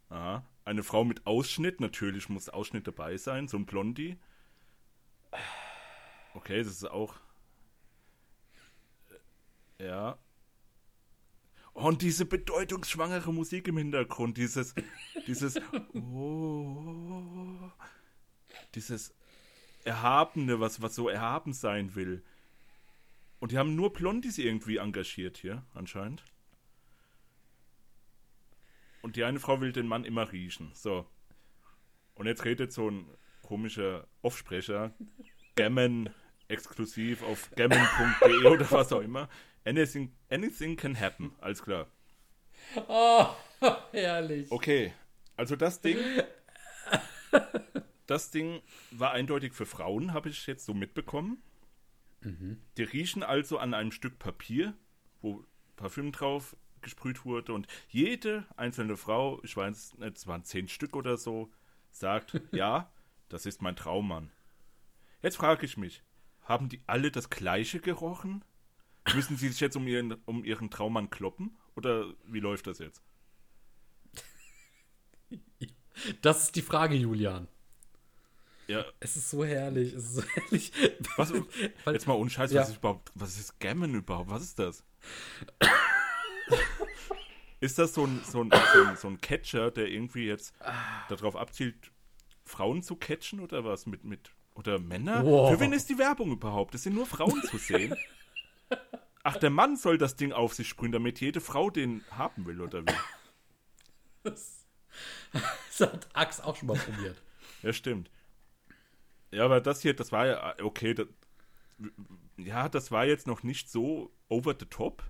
Aha. 0.10 0.44
Eine 0.64 0.84
Frau 0.84 1.04
mit 1.04 1.28
Ausschnitt, 1.28 1.80
natürlich 1.80 2.30
muss 2.30 2.50
Ausschnitt 2.50 2.88
dabei 2.88 3.18
sein, 3.18 3.48
so 3.48 3.58
ein 3.58 3.68
Blondie. 3.68 4.18
Okay, 6.34 6.58
das 6.58 6.68
ist 6.68 6.90
auch. 6.90 7.16
Ja. 9.80 10.18
Und 11.74 12.02
diese 12.02 12.26
bedeutungsschwangere 12.26 13.34
Musik 13.34 13.68
im 13.68 13.78
Hintergrund, 13.78 14.38
dieses, 14.38 14.74
dieses, 15.28 15.60
oh, 15.94 17.72
dieses 18.74 19.14
Erhabene, 19.84 20.60
was, 20.60 20.82
was 20.82 20.96
so 20.96 21.10
erhaben 21.10 21.54
sein 21.54 21.96
will. 21.96 22.24
Und 23.40 23.52
die 23.52 23.58
haben 23.58 23.76
nur 23.76 23.92
Blondies 23.92 24.38
irgendwie 24.38 24.78
engagiert 24.78 25.38
hier, 25.38 25.64
anscheinend. 25.74 26.24
Und 29.02 29.18
die 29.18 29.24
eine 29.24 29.40
Frau 29.40 29.62
will 29.62 29.72
den 29.72 29.88
Mann 29.88 30.06
immer 30.06 30.32
riechen. 30.32 30.72
So. 30.74 31.06
Und 32.16 32.26
jetzt 32.26 32.46
redet 32.46 32.72
so 32.72 32.90
ein 32.90 33.08
komischer 33.44 34.08
Offsprecher, 34.22 34.96
Gammon 35.56 36.10
exklusiv 36.48 37.24
auf 37.24 37.52
gammon.de 37.56 38.46
oder 38.46 38.70
was 38.72 38.92
auch 38.94 39.02
immer. 39.02 39.30
Anything, 39.66 40.14
anything 40.30 40.78
can 40.78 41.00
happen, 41.00 41.34
alles 41.42 41.62
klar. 41.62 41.88
Oh, 42.88 43.28
herrlich. 43.92 44.52
Okay, 44.52 44.94
also 45.36 45.56
das 45.56 45.82
Ding. 45.82 45.98
Das 48.06 48.30
Ding 48.30 48.62
war 48.92 49.12
eindeutig 49.12 49.54
für 49.54 49.66
Frauen, 49.66 50.14
habe 50.14 50.30
ich 50.30 50.46
jetzt 50.46 50.66
so 50.66 50.74
mitbekommen. 50.74 51.42
Die 52.78 52.84
riechen 52.84 53.22
also 53.22 53.60
an 53.60 53.74
einem 53.74 53.92
Stück 53.92 54.18
Papier, 54.18 54.74
wo 55.22 55.46
Parfüm 55.76 56.12
drauf 56.12 56.56
gesprüht 56.82 57.26
wurde 57.26 57.54
und 57.54 57.68
jede 57.88 58.46
einzelne 58.58 58.98
Frau, 58.98 59.42
ich 59.44 59.56
weiß 59.56 59.98
nicht, 59.98 60.18
es 60.18 60.28
waren 60.28 60.44
zehn 60.44 60.68
Stück 60.68 60.96
oder 60.96 61.18
so, 61.18 61.52
sagt, 61.92 62.40
ja, 62.52 62.92
das 63.30 63.46
ist 63.46 63.62
mein 63.62 63.76
Traummann. 63.76 64.32
Jetzt 65.22 65.38
frage 65.38 65.66
ich 65.66 65.78
mich, 65.78 66.04
haben 66.42 66.70
die 66.70 66.82
alle 66.88 67.12
das 67.12 67.30
gleiche 67.30 67.80
gerochen? 67.80 68.44
Müssen 69.14 69.38
sie 69.38 69.50
sich 69.50 69.60
jetzt 69.60 69.76
um 69.76 69.88
ihren, 69.88 70.14
um 70.26 70.44
ihren 70.44 70.70
Traummann 70.70 71.10
kloppen? 71.10 71.56
Oder 71.76 72.14
wie 72.26 72.40
läuft 72.40 72.68
das 72.68 72.80
jetzt? 72.80 73.02
Das 76.22 76.44
ist 76.44 76.56
die 76.56 76.62
Frage, 76.62 76.96
Julian. 76.96 77.48
Ja, 78.68 78.84
Es 79.00 79.16
ist 79.16 79.30
so 79.30 79.46
herrlich. 79.46 79.94
Es 79.94 80.06
ist 80.06 80.16
so 80.16 80.24
herrlich. 80.24 80.72
Was, 81.18 81.32
jetzt 81.94 82.08
mal 82.08 82.14
unscheiß, 82.16 82.52
Ja. 82.52 82.62
was 82.62 82.70
ist 82.70 82.78
überhaupt, 82.78 83.12
was 83.14 83.38
ist 83.38 83.60
Gammon 83.60 83.94
überhaupt? 83.94 84.30
Was 84.30 84.42
ist 84.42 84.58
das? 84.60 84.84
ist 87.60 87.78
das 87.78 87.94
so 87.94 88.06
ein, 88.06 88.22
so, 88.24 88.44
ein, 88.44 88.50
so, 88.74 88.84
ein, 88.84 88.98
so 88.98 89.08
ein 89.08 89.22
Catcher, 89.22 89.70
der 89.72 89.88
irgendwie 89.88 90.26
jetzt 90.26 90.54
darauf 91.10 91.36
abzielt, 91.36 91.92
Frauen 92.44 92.82
zu 92.82 92.96
catchen 92.96 93.40
oder 93.40 93.64
was? 93.64 93.86
Mit, 93.86 94.04
mit 94.04 94.32
oder 94.56 94.80
Männer? 94.80 95.24
Wow. 95.24 95.52
Für 95.52 95.60
wen 95.60 95.74
ist 95.74 95.90
die 95.90 95.98
Werbung 95.98 96.32
überhaupt? 96.32 96.74
Es 96.76 96.84
sind 96.84 96.96
nur 96.96 97.06
Frauen 97.06 97.42
zu 97.44 97.58
sehen. 97.58 97.96
Ach, 99.24 99.38
der 99.38 99.50
Mann 99.50 99.76
soll 99.76 99.98
das 99.98 100.16
Ding 100.16 100.32
auf 100.32 100.54
sich 100.54 100.68
sprühen, 100.70 100.92
damit 100.92 101.20
jede 101.20 101.42
Frau 101.42 101.70
den 101.70 102.04
haben 102.12 102.46
will, 102.46 102.62
oder 102.62 102.84
wie? 102.84 102.92
Das, 104.24 104.66
das 105.34 105.82
hat 105.82 106.10
Axe 106.14 106.44
auch 106.44 106.56
schon 106.56 106.70
mal 106.70 106.78
probiert. 106.78 107.22
Ja, 107.62 107.72
stimmt. 107.74 108.10
Ja, 109.30 109.46
aber 109.46 109.62
das 109.62 109.82
hier, 109.82 109.96
das 109.96 110.12
war 110.12 110.26
ja, 110.26 110.56
okay, 110.64 110.96
das, 110.96 111.08
ja, 112.38 112.68
das 112.68 112.90
war 112.90 113.06
jetzt 113.06 113.28
noch 113.28 113.44
nicht 113.44 113.70
so 113.70 114.12
over 114.28 114.56
the 114.60 114.66
top. 114.66 115.04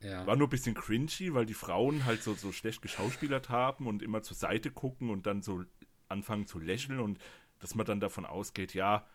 Ja. 0.00 0.26
War 0.26 0.36
nur 0.36 0.48
ein 0.48 0.50
bisschen 0.50 0.74
cringy, 0.74 1.32
weil 1.32 1.46
die 1.46 1.54
Frauen 1.54 2.04
halt 2.04 2.22
so, 2.22 2.34
so 2.34 2.52
schlecht 2.52 2.82
geschauspielert 2.82 3.48
haben 3.48 3.86
und 3.86 4.02
immer 4.02 4.22
zur 4.22 4.36
Seite 4.36 4.70
gucken 4.70 5.08
und 5.08 5.26
dann 5.26 5.40
so 5.40 5.64
anfangen 6.08 6.46
zu 6.46 6.58
lächeln 6.58 7.00
und 7.00 7.18
dass 7.60 7.74
man 7.74 7.86
dann 7.86 8.00
davon 8.00 8.26
ausgeht, 8.26 8.74
ja, 8.74 9.06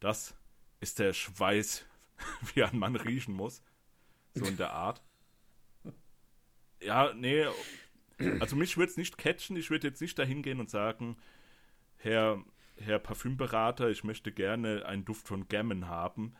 das 0.00 0.34
ist 0.80 0.98
der 0.98 1.12
Schweiß, 1.12 1.84
wie 2.54 2.62
ein 2.64 2.78
Mann 2.78 2.96
riechen 2.96 3.34
muss. 3.34 3.62
So 4.34 4.44
in 4.46 4.56
der 4.56 4.72
Art. 4.72 5.02
Ja, 6.82 7.12
nee, 7.14 7.46
also 8.40 8.56
mich 8.56 8.76
würde 8.76 8.90
es 8.90 8.96
nicht 8.96 9.16
catchen, 9.16 9.56
ich 9.56 9.70
würde 9.70 9.88
jetzt 9.88 10.00
nicht 10.00 10.18
dahin 10.18 10.42
gehen 10.42 10.60
und 10.60 10.70
sagen, 10.70 11.16
Herr, 11.96 12.42
Herr 12.76 12.98
Parfümberater, 12.98 13.88
ich 13.88 14.04
möchte 14.04 14.32
gerne 14.32 14.84
einen 14.86 15.04
Duft 15.04 15.28
von 15.28 15.48
Gammon 15.48 15.88
haben, 15.88 16.34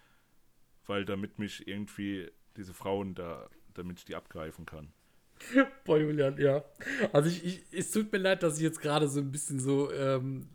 weil 0.86 1.04
damit 1.04 1.38
mich 1.38 1.66
irgendwie 1.66 2.30
diese 2.56 2.74
Frauen 2.74 3.14
da, 3.14 3.48
damit 3.74 4.00
ich 4.00 4.04
die 4.04 4.16
abgreifen 4.16 4.66
kann. 4.66 4.92
Boah, 5.84 5.98
Julian, 5.98 6.38
ja. 6.38 6.64
Also 7.12 7.28
ich, 7.30 7.44
ich, 7.44 7.62
es 7.72 7.90
tut 7.90 8.12
mir 8.12 8.18
leid, 8.18 8.42
dass 8.42 8.56
ich 8.58 8.62
jetzt 8.62 8.80
gerade 8.80 9.08
so 9.08 9.20
ein 9.20 9.32
bisschen 9.32 9.58
so 9.58 9.90
ähm, 9.92 10.48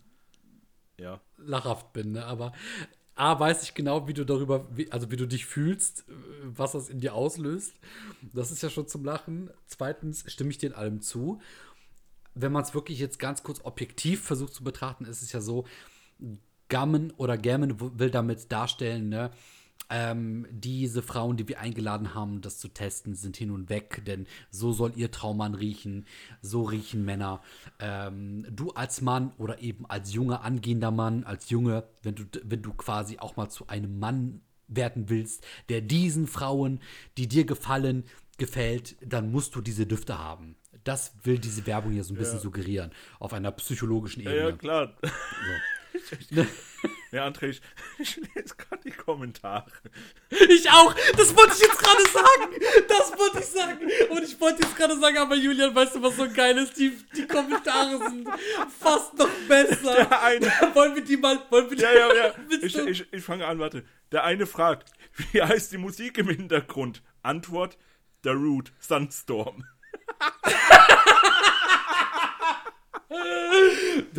Ja. 1.00 1.20
lachhaft 1.38 1.94
bin, 1.94 2.12
ne? 2.14 2.26
aber 2.26 2.54
A, 3.20 3.38
weiß 3.40 3.64
ich 3.64 3.74
genau, 3.74 4.08
wie 4.08 4.14
du 4.14 4.26
darüber, 4.26 4.66
wie, 4.76 4.92
also 4.92 5.12
wie 5.12 5.18
du 5.18 5.28
dich 5.28 5.46
fühlst, 5.46 6.08
äh, 6.08 6.14
was 6.44 6.72
das 6.72 6.90
in 6.90 7.02
dir 7.02 7.14
auslöst. 7.14 7.74
Das 8.34 8.50
ist 8.52 8.64
ja 8.64 8.70
schon 8.70 8.88
zum 8.88 9.04
Lachen. 9.04 9.50
Zweitens 9.68 10.24
stimme 10.32 10.52
ich 10.52 10.58
dir 10.58 10.68
in 10.70 10.76
allem 10.76 11.02
zu. 11.02 11.42
Wenn 12.36 12.52
man 12.52 12.64
es 12.64 12.74
wirklich 12.74 13.00
jetzt 13.00 13.20
ganz 13.20 13.44
kurz 13.44 13.62
objektiv 13.64 14.24
versucht 14.24 14.54
zu 14.54 14.64
betrachten, 14.64 15.06
ist 15.06 15.22
es 15.24 15.32
ja 15.34 15.42
so, 15.42 15.66
Gammon 16.70 17.12
oder 17.18 17.38
Gammon 17.38 17.80
w- 17.82 17.92
will 17.96 18.12
damit 18.12 18.52
darstellen, 18.52 19.10
ne? 19.10 19.32
Ähm, 19.92 20.46
diese 20.52 21.02
Frauen, 21.02 21.36
die 21.36 21.48
wir 21.48 21.60
eingeladen 21.60 22.14
haben, 22.14 22.42
das 22.42 22.60
zu 22.60 22.68
testen, 22.68 23.16
sind 23.16 23.36
hin 23.38 23.50
und 23.50 23.70
weg, 23.70 24.04
denn 24.06 24.28
so 24.52 24.72
soll 24.72 24.94
ihr 24.96 25.10
Traummann 25.10 25.56
riechen, 25.56 26.06
so 26.44 26.62
riechen 26.64 27.06
Männer. 27.06 27.42
Ähm, 27.80 28.46
du 28.52 28.70
als 28.72 29.02
Mann 29.02 29.34
oder 29.40 29.62
eben 29.64 29.88
als 29.88 30.14
junger 30.14 30.44
angehender 30.44 30.92
Mann, 30.92 31.24
als 31.24 31.50
Junge, 31.50 31.86
wenn 32.04 32.14
du, 32.14 32.24
wenn 32.44 32.62
du 32.62 32.72
quasi 32.74 33.18
auch 33.18 33.36
mal 33.36 33.50
zu 33.50 33.68
einem 33.68 33.98
Mann 33.98 34.42
werden 34.68 35.10
willst, 35.10 35.44
der 35.70 35.82
diesen 35.82 36.28
Frauen, 36.28 36.82
die 37.18 37.28
dir 37.28 37.46
gefallen, 37.46 38.04
gefällt, 38.38 38.96
dann 39.04 39.32
musst 39.32 39.56
du 39.56 39.62
diese 39.62 39.88
Düfte 39.88 40.20
haben. 40.20 40.56
Das 40.84 41.14
will 41.24 41.40
diese 41.40 41.66
Werbung 41.66 41.92
hier 41.94 42.04
so 42.04 42.14
ein 42.14 42.18
bisschen 42.18 42.40
suggerieren, 42.40 42.92
auf 43.20 43.34
einer 43.34 43.52
psychologischen 43.54 44.22
Ja, 44.22 44.32
Ebene. 44.32 44.50
ja, 44.50 44.56
klar. 44.56 44.94
So. 45.02 45.10
Ja, 47.12 47.26
André, 47.26 47.50
ich, 47.50 47.62
ich 47.98 48.16
lese 48.18 48.56
gerade 48.56 48.84
die 48.84 48.92
Kommentare. 48.92 49.72
Ich 50.30 50.70
auch! 50.70 50.94
Das 51.18 51.36
wollte 51.36 51.54
ich 51.54 51.62
jetzt 51.62 51.80
gerade 51.80 52.04
sagen! 52.04 52.54
Das 52.88 53.18
wollte 53.18 53.40
ich 53.40 53.46
sagen! 53.46 54.12
Und 54.12 54.24
ich 54.24 54.40
wollte 54.40 54.62
jetzt 54.62 54.76
gerade 54.76 54.98
sagen, 55.00 55.18
aber 55.18 55.36
Julian, 55.36 55.74
weißt 55.74 55.96
du, 55.96 56.04
was 56.04 56.16
so 56.16 56.30
geil 56.30 56.58
ist? 56.60 56.78
Die, 56.78 56.96
die 57.16 57.26
Kommentare 57.26 57.98
sind 57.98 58.30
fast 58.80 59.18
noch 59.18 59.30
besser. 59.48 59.96
Der 59.96 60.22
eine, 60.22 60.46
Wollen 60.74 60.96
wir 60.96 61.04
die 61.04 61.18
mal. 61.18 61.40
Wollen 61.50 61.70
wir 61.70 61.78
die 61.78 61.84
ja, 61.84 61.94
ja, 61.94 62.14
ja. 62.14 62.34
Ich, 62.62 62.78
ich, 62.78 63.12
ich 63.12 63.24
fange 63.24 63.48
an, 63.48 63.58
warte. 63.60 63.84
Der 64.12 64.24
eine 64.24 64.46
fragt, 64.46 64.92
wie 65.32 65.42
heißt 65.42 65.72
die 65.72 65.78
Musik 65.78 66.18
im 66.20 66.30
Hintergrund? 66.30 67.02
Antwort, 67.24 67.78
The 68.24 68.30
Root, 68.30 68.72
Sunstorm. 68.80 69.66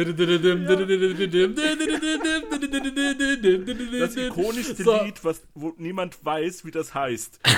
Das 4.01 4.17
ikonischste 4.17 4.83
So. 4.83 5.03
Lied, 5.03 5.25
was, 5.25 5.43
wo 5.55 5.75
niemand 5.77 6.25
weiß, 6.25 6.65
wie 6.65 6.71
das 6.71 6.95
heißt. 6.95 7.41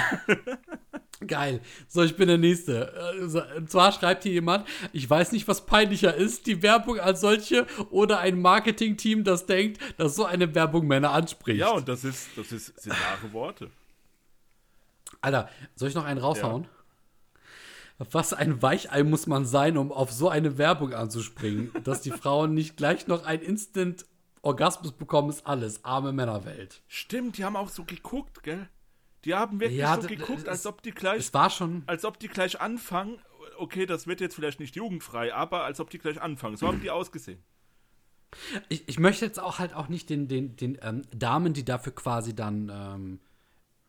Geil. 1.26 1.60
So, 1.88 2.02
ich 2.02 2.16
bin 2.16 2.28
der 2.28 2.38
Nächste. 2.38 2.92
Also, 2.92 3.42
Und 3.56 3.70
zwar 3.70 3.92
schreibt 3.92 4.24
hier 4.24 4.32
jemand, 4.32 4.66
ich 4.92 5.08
weiß 5.08 5.32
nicht, 5.32 5.46
was 5.48 5.66
peinlicher 5.66 6.14
ist, 6.14 6.46
die 6.46 6.62
Werbung 6.62 6.98
als 6.98 7.20
solche 7.20 7.66
oder 7.90 8.18
ein 8.18 8.40
Marketingteam, 8.40 9.24
das 9.24 9.46
denkt, 9.46 9.80
dass 9.98 10.16
so 10.16 10.24
eine 10.24 10.54
Werbung 10.54 10.86
Männer 10.86 11.12
anspricht. 11.12 11.60
Ja, 11.60 11.70
und 11.70 11.88
das 11.88 12.04
ist, 12.04 12.28
das 12.36 12.52
ist, 12.52 12.80
sind 12.80 12.92
wahre 12.92 13.32
Worte. 13.32 13.70
Alter, 15.20 15.48
soll 15.76 15.88
ich 15.88 15.94
noch 15.94 16.04
einen 16.04 16.18
raushauen? 16.18 16.66
Was 18.10 18.32
ein 18.32 18.60
Weichei 18.62 19.02
muss 19.02 19.26
man 19.26 19.44
sein, 19.44 19.76
um 19.76 19.92
auf 19.92 20.10
so 20.12 20.28
eine 20.28 20.58
Werbung 20.58 20.92
anzuspringen. 20.94 21.70
Dass 21.84 22.00
die 22.00 22.10
Frauen 22.10 22.54
nicht 22.54 22.76
gleich 22.76 23.06
noch 23.06 23.24
ein 23.24 23.40
Instant-Orgasmus 23.40 24.92
bekommen, 24.92 25.30
ist 25.30 25.46
alles. 25.46 25.84
Arme 25.84 26.12
Männerwelt. 26.12 26.82
Stimmt, 26.88 27.38
die 27.38 27.44
haben 27.44 27.56
auch 27.56 27.68
so 27.68 27.84
geguckt, 27.84 28.42
gell? 28.42 28.68
Die 29.24 29.34
haben 29.34 29.60
wirklich 29.60 29.78
Ja, 29.78 30.00
so 30.00 30.08
geguckt, 30.08 30.48
als 30.48 30.66
ob 30.66 30.82
die 30.82 30.90
gleich 30.90 31.20
Es 31.20 31.32
war 31.34 31.48
schon. 31.50 31.84
als 31.86 32.04
ob 32.04 32.18
die 32.18 32.28
gleich 32.28 32.60
anfangen. 32.60 33.18
Okay, 33.58 33.86
das 33.86 34.06
wird 34.06 34.20
jetzt 34.20 34.34
vielleicht 34.34 34.58
nicht 34.58 34.74
jugendfrei, 34.74 35.32
aber 35.32 35.62
als 35.64 35.78
ob 35.78 35.90
die 35.90 35.98
gleich 35.98 36.20
anfangen. 36.20 36.56
So 36.56 36.66
haben 36.66 36.80
die 36.80 36.90
ausgesehen. 36.90 37.38
Ich, 38.68 38.88
ich 38.88 38.98
möchte 38.98 39.24
jetzt 39.26 39.38
auch 39.38 39.58
halt 39.58 39.74
auch 39.74 39.88
nicht 39.88 40.08
den, 40.10 40.26
den, 40.26 40.56
den 40.56 40.78
ähm, 40.82 41.02
Damen, 41.14 41.52
die 41.52 41.64
dafür 41.64 41.94
quasi 41.94 42.34
dann, 42.34 42.72
ähm, 42.74 43.20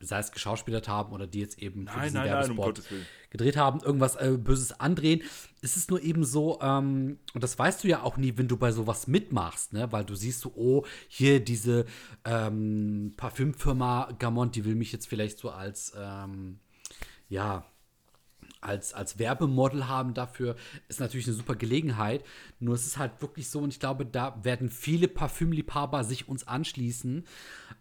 sei 0.06 0.20
es 0.20 0.32
geschauspielert 0.32 0.88
haben 0.88 1.14
oder 1.14 1.28
die 1.28 1.40
jetzt 1.40 1.60
eben 1.60 1.88
für 1.88 1.96
Nein, 1.96 2.04
diesen 2.04 2.16
nein, 2.18 2.26
nein, 2.30 2.34
um 2.52 2.58
Werbespot 2.58 2.66
Gottes 2.66 2.92
Willen. 2.92 3.06
gedreht 3.30 3.58
haben, 3.58 3.80
irgendwas 3.82 4.16
äh, 4.16 4.38
Böses 4.38 4.80
andrehen. 4.80 5.22
Es 5.62 5.78
ist 5.78 5.90
nur 5.90 6.02
eben 6.02 6.24
so, 6.24 6.60
ähm, 6.62 7.20
und 7.34 7.44
das 7.44 7.58
weißt 7.58 7.84
du 7.84 7.88
ja 7.88 8.04
auch 8.04 8.18
nie, 8.18 8.38
wenn 8.38 8.48
du 8.48 8.58
bei 8.58 8.72
sowas 8.72 9.08
mitmachst, 9.08 9.74
ne? 9.74 9.92
Weil 9.92 10.06
du 10.06 10.16
siehst 10.16 10.42
so, 10.42 10.52
oh, 10.56 10.86
hier 11.08 11.40
diese 11.40 11.86
ähm, 12.26 13.14
Parfümfirma 13.18 14.12
Gamont, 14.20 14.56
die 14.56 14.66
will 14.66 14.76
mich 14.76 14.92
jetzt 14.92 15.08
vielleicht 15.08 15.40
so 15.40 15.50
als, 15.50 15.94
ähm, 15.98 16.60
ja, 17.30 17.66
als, 18.66 18.94
als 18.94 19.20
Werbemodel 19.20 19.88
haben 19.88 20.14
dafür, 20.14 20.56
ist 20.88 21.00
natürlich 21.00 21.28
eine 21.28 21.36
super 21.36 21.56
Gelegenheit. 21.56 22.24
Nur 22.60 22.76
es 22.76 22.86
ist 22.86 22.98
halt 22.98 23.22
wirklich 23.22 23.50
so, 23.50 23.60
und 23.60 23.70
ich 23.74 23.80
glaube, 23.80 24.06
da 24.06 24.38
werden 24.44 24.70
viele 24.70 25.08
Parfümliebhaber 25.08 26.04
sich 26.04 26.28
uns 26.28 26.48
anschließen. 26.48 27.26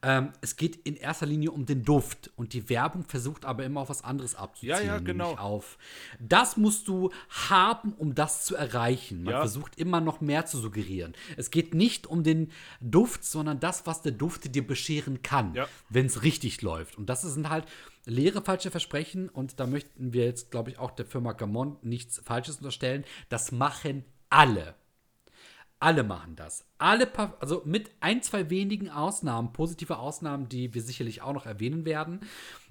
Ähm, 0.03 0.31
es 0.40 0.57
geht 0.57 0.77
in 0.87 0.97
erster 0.97 1.27
Linie 1.27 1.53
um 1.53 1.64
den 1.66 1.85
Duft 1.85 2.31
und 2.37 2.53
die 2.55 2.68
Werbung 2.68 3.05
versucht 3.05 3.45
aber 3.45 3.64
immer 3.64 3.83
auf 3.83 3.88
was 3.88 4.03
anderes 4.03 4.35
abzuziehen. 4.35 4.71
Ja, 4.71 4.81
ja, 4.81 4.99
genau. 4.99 5.35
Auf. 5.37 5.79
Das 6.18 6.57
musst 6.57 6.88
du 6.88 7.11
haben, 7.49 7.92
um 7.92 8.14
das 8.14 8.45
zu 8.45 8.57
erreichen. 8.57 9.23
Man 9.23 9.35
Ja. 9.35 9.40
versucht 9.40 9.77
immer 9.79 10.01
noch 10.01 10.21
mehr 10.21 10.45
zu 10.47 10.59
suggerieren. 10.59 11.14
Es 11.37 11.51
geht 11.51 11.75
nicht 11.75 12.07
um 12.07 12.23
den 12.25 12.51
Duft, 12.81 13.25
sondern 13.25 13.61
das, 13.61 13.87
was 13.87 14.03
der 14.03 14.12
Duft 14.12 14.55
dir 14.55 14.66
bescheren 14.66 15.23
kann, 15.23 15.55
Ja. 15.55 15.68
wenn 15.88 16.07
es 16.07 16.23
richtig 16.23 16.62
läuft. 16.62 16.99
Und 16.99 17.07
das 17.07 17.23
sind 17.23 17.49
halt 17.49 17.66
leere 18.05 18.43
falsche 18.43 18.71
Versprechen. 18.71 19.29
Und 19.29 19.61
da 19.61 19.67
möchten 19.67 20.12
wir 20.12 20.25
jetzt, 20.25 20.51
glaube 20.51 20.71
ich, 20.71 20.79
auch 20.79 20.91
der 20.93 21.07
Firma 21.07 21.33
Gamont 21.33 21.85
nichts 21.85 22.21
Falsches 22.25 22.59
unterstellen. 22.59 23.05
Das 23.29 23.53
machen 23.53 24.05
alle. 24.31 24.75
Alle 25.79 26.05
machen 26.05 26.37
das. 26.37 26.65
Alle, 26.79 27.09
also 27.41 27.62
mit 27.65 27.91
ein, 27.99 28.23
zwei 28.23 28.51
wenigen 28.51 28.88
Ausnahmen, 28.88 29.53
positive 29.53 29.99
Ausnahmen, 29.99 30.49
die 30.49 30.75
wir 30.75 30.83
sicherlich 30.83 31.23
auch 31.23 31.33
noch 31.33 31.45
erwähnen 31.45 31.85
werden. 31.85 32.21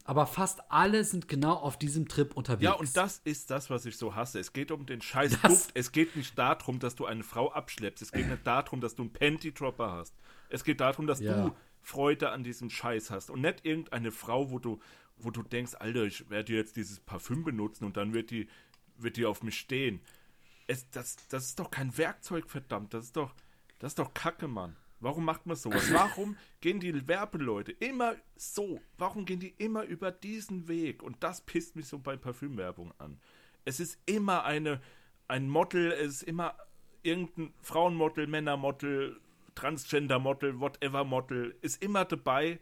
Aber 0.05 0.25
fast 0.25 0.61
alle 0.71 1.03
sind 1.03 1.27
genau 1.27 1.53
auf 1.55 1.77
diesem 1.77 2.07
Trip 2.07 2.33
unterwegs. 2.35 2.63
Ja, 2.63 2.71
und 2.73 2.95
das 2.95 3.19
ist 3.25 3.51
das, 3.51 3.69
was 3.69 3.85
ich 3.85 3.97
so 3.97 4.15
hasse. 4.15 4.39
Es 4.39 4.53
geht 4.53 4.71
um 4.71 4.85
den 4.85 5.01
scheiß 5.01 5.39
Das- 5.41 5.51
Duft. 5.51 5.71
Es 5.73 5.91
geht 5.91 6.15
nicht 6.15 6.37
darum, 6.37 6.79
dass 6.79 6.95
du 6.95 7.05
eine 7.05 7.23
Frau 7.23 7.51
abschleppst. 7.51 8.01
Es 8.01 8.11
geht 8.13 8.27
nicht 8.29 8.47
darum, 8.47 8.79
dass 8.79 8.95
du 8.95 9.03
einen 9.03 9.11
Panty-Dropper 9.13 9.91
hast. 9.91 10.15
Es 10.49 10.63
geht 10.63 10.79
darum, 10.79 11.05
dass 11.05 11.19
Ja. 11.19 11.47
du 11.47 11.55
Freude 11.81 12.29
an 12.29 12.43
diesem 12.43 12.69
Scheiß 12.69 13.11
hast. 13.11 13.29
Und 13.29 13.41
nicht 13.41 13.65
irgendeine 13.65 14.11
Frau, 14.11 14.51
wo 14.51 14.59
du, 14.59 14.79
wo 15.23 15.31
du 15.31 15.43
denkst, 15.43 15.75
Alter, 15.79 16.03
ich 16.03 16.29
werde 16.29 16.53
jetzt 16.53 16.75
dieses 16.75 16.99
Parfüm 16.99 17.43
benutzen 17.43 17.85
und 17.85 17.97
dann 17.97 18.13
wird 18.13 18.31
die, 18.31 18.47
wird 18.97 19.17
die 19.17 19.25
auf 19.25 19.43
mich 19.43 19.57
stehen. 19.59 20.01
Es, 20.67 20.89
das, 20.91 21.15
das 21.29 21.45
ist 21.45 21.59
doch 21.59 21.71
kein 21.71 21.97
Werkzeug, 21.97 22.49
verdammt. 22.49 22.93
Das 22.93 23.05
ist 23.05 23.17
doch, 23.17 23.33
das 23.79 23.91
ist 23.91 23.99
doch 23.99 24.13
Kacke, 24.13 24.47
Mann. 24.47 24.75
Warum 24.99 25.25
macht 25.25 25.47
man 25.47 25.55
sowas? 25.55 25.89
Warum 25.93 26.37
gehen 26.61 26.79
die 26.79 27.07
Werbeleute 27.07 27.71
immer 27.73 28.15
so? 28.35 28.79
Warum 28.97 29.25
gehen 29.25 29.39
die 29.39 29.53
immer 29.57 29.83
über 29.83 30.11
diesen 30.11 30.67
Weg? 30.67 31.03
Und 31.03 31.23
das 31.23 31.41
pisst 31.41 31.75
mich 31.75 31.87
so 31.87 31.99
bei 31.99 32.15
Parfümwerbung 32.15 32.93
an. 32.99 33.19
Es 33.65 33.79
ist 33.79 33.99
immer 34.05 34.45
eine, 34.45 34.81
ein 35.27 35.49
Model, 35.49 35.91
es 35.91 36.21
ist 36.21 36.23
immer 36.23 36.55
irgendein 37.03 37.53
Frauenmodel, 37.61 38.27
Männermodel, 38.27 39.19
Transgender-Model, 39.55 40.59
whatever 40.59 41.03
Model, 41.03 41.55
ist 41.61 41.81
immer 41.83 42.05
dabei, 42.05 42.59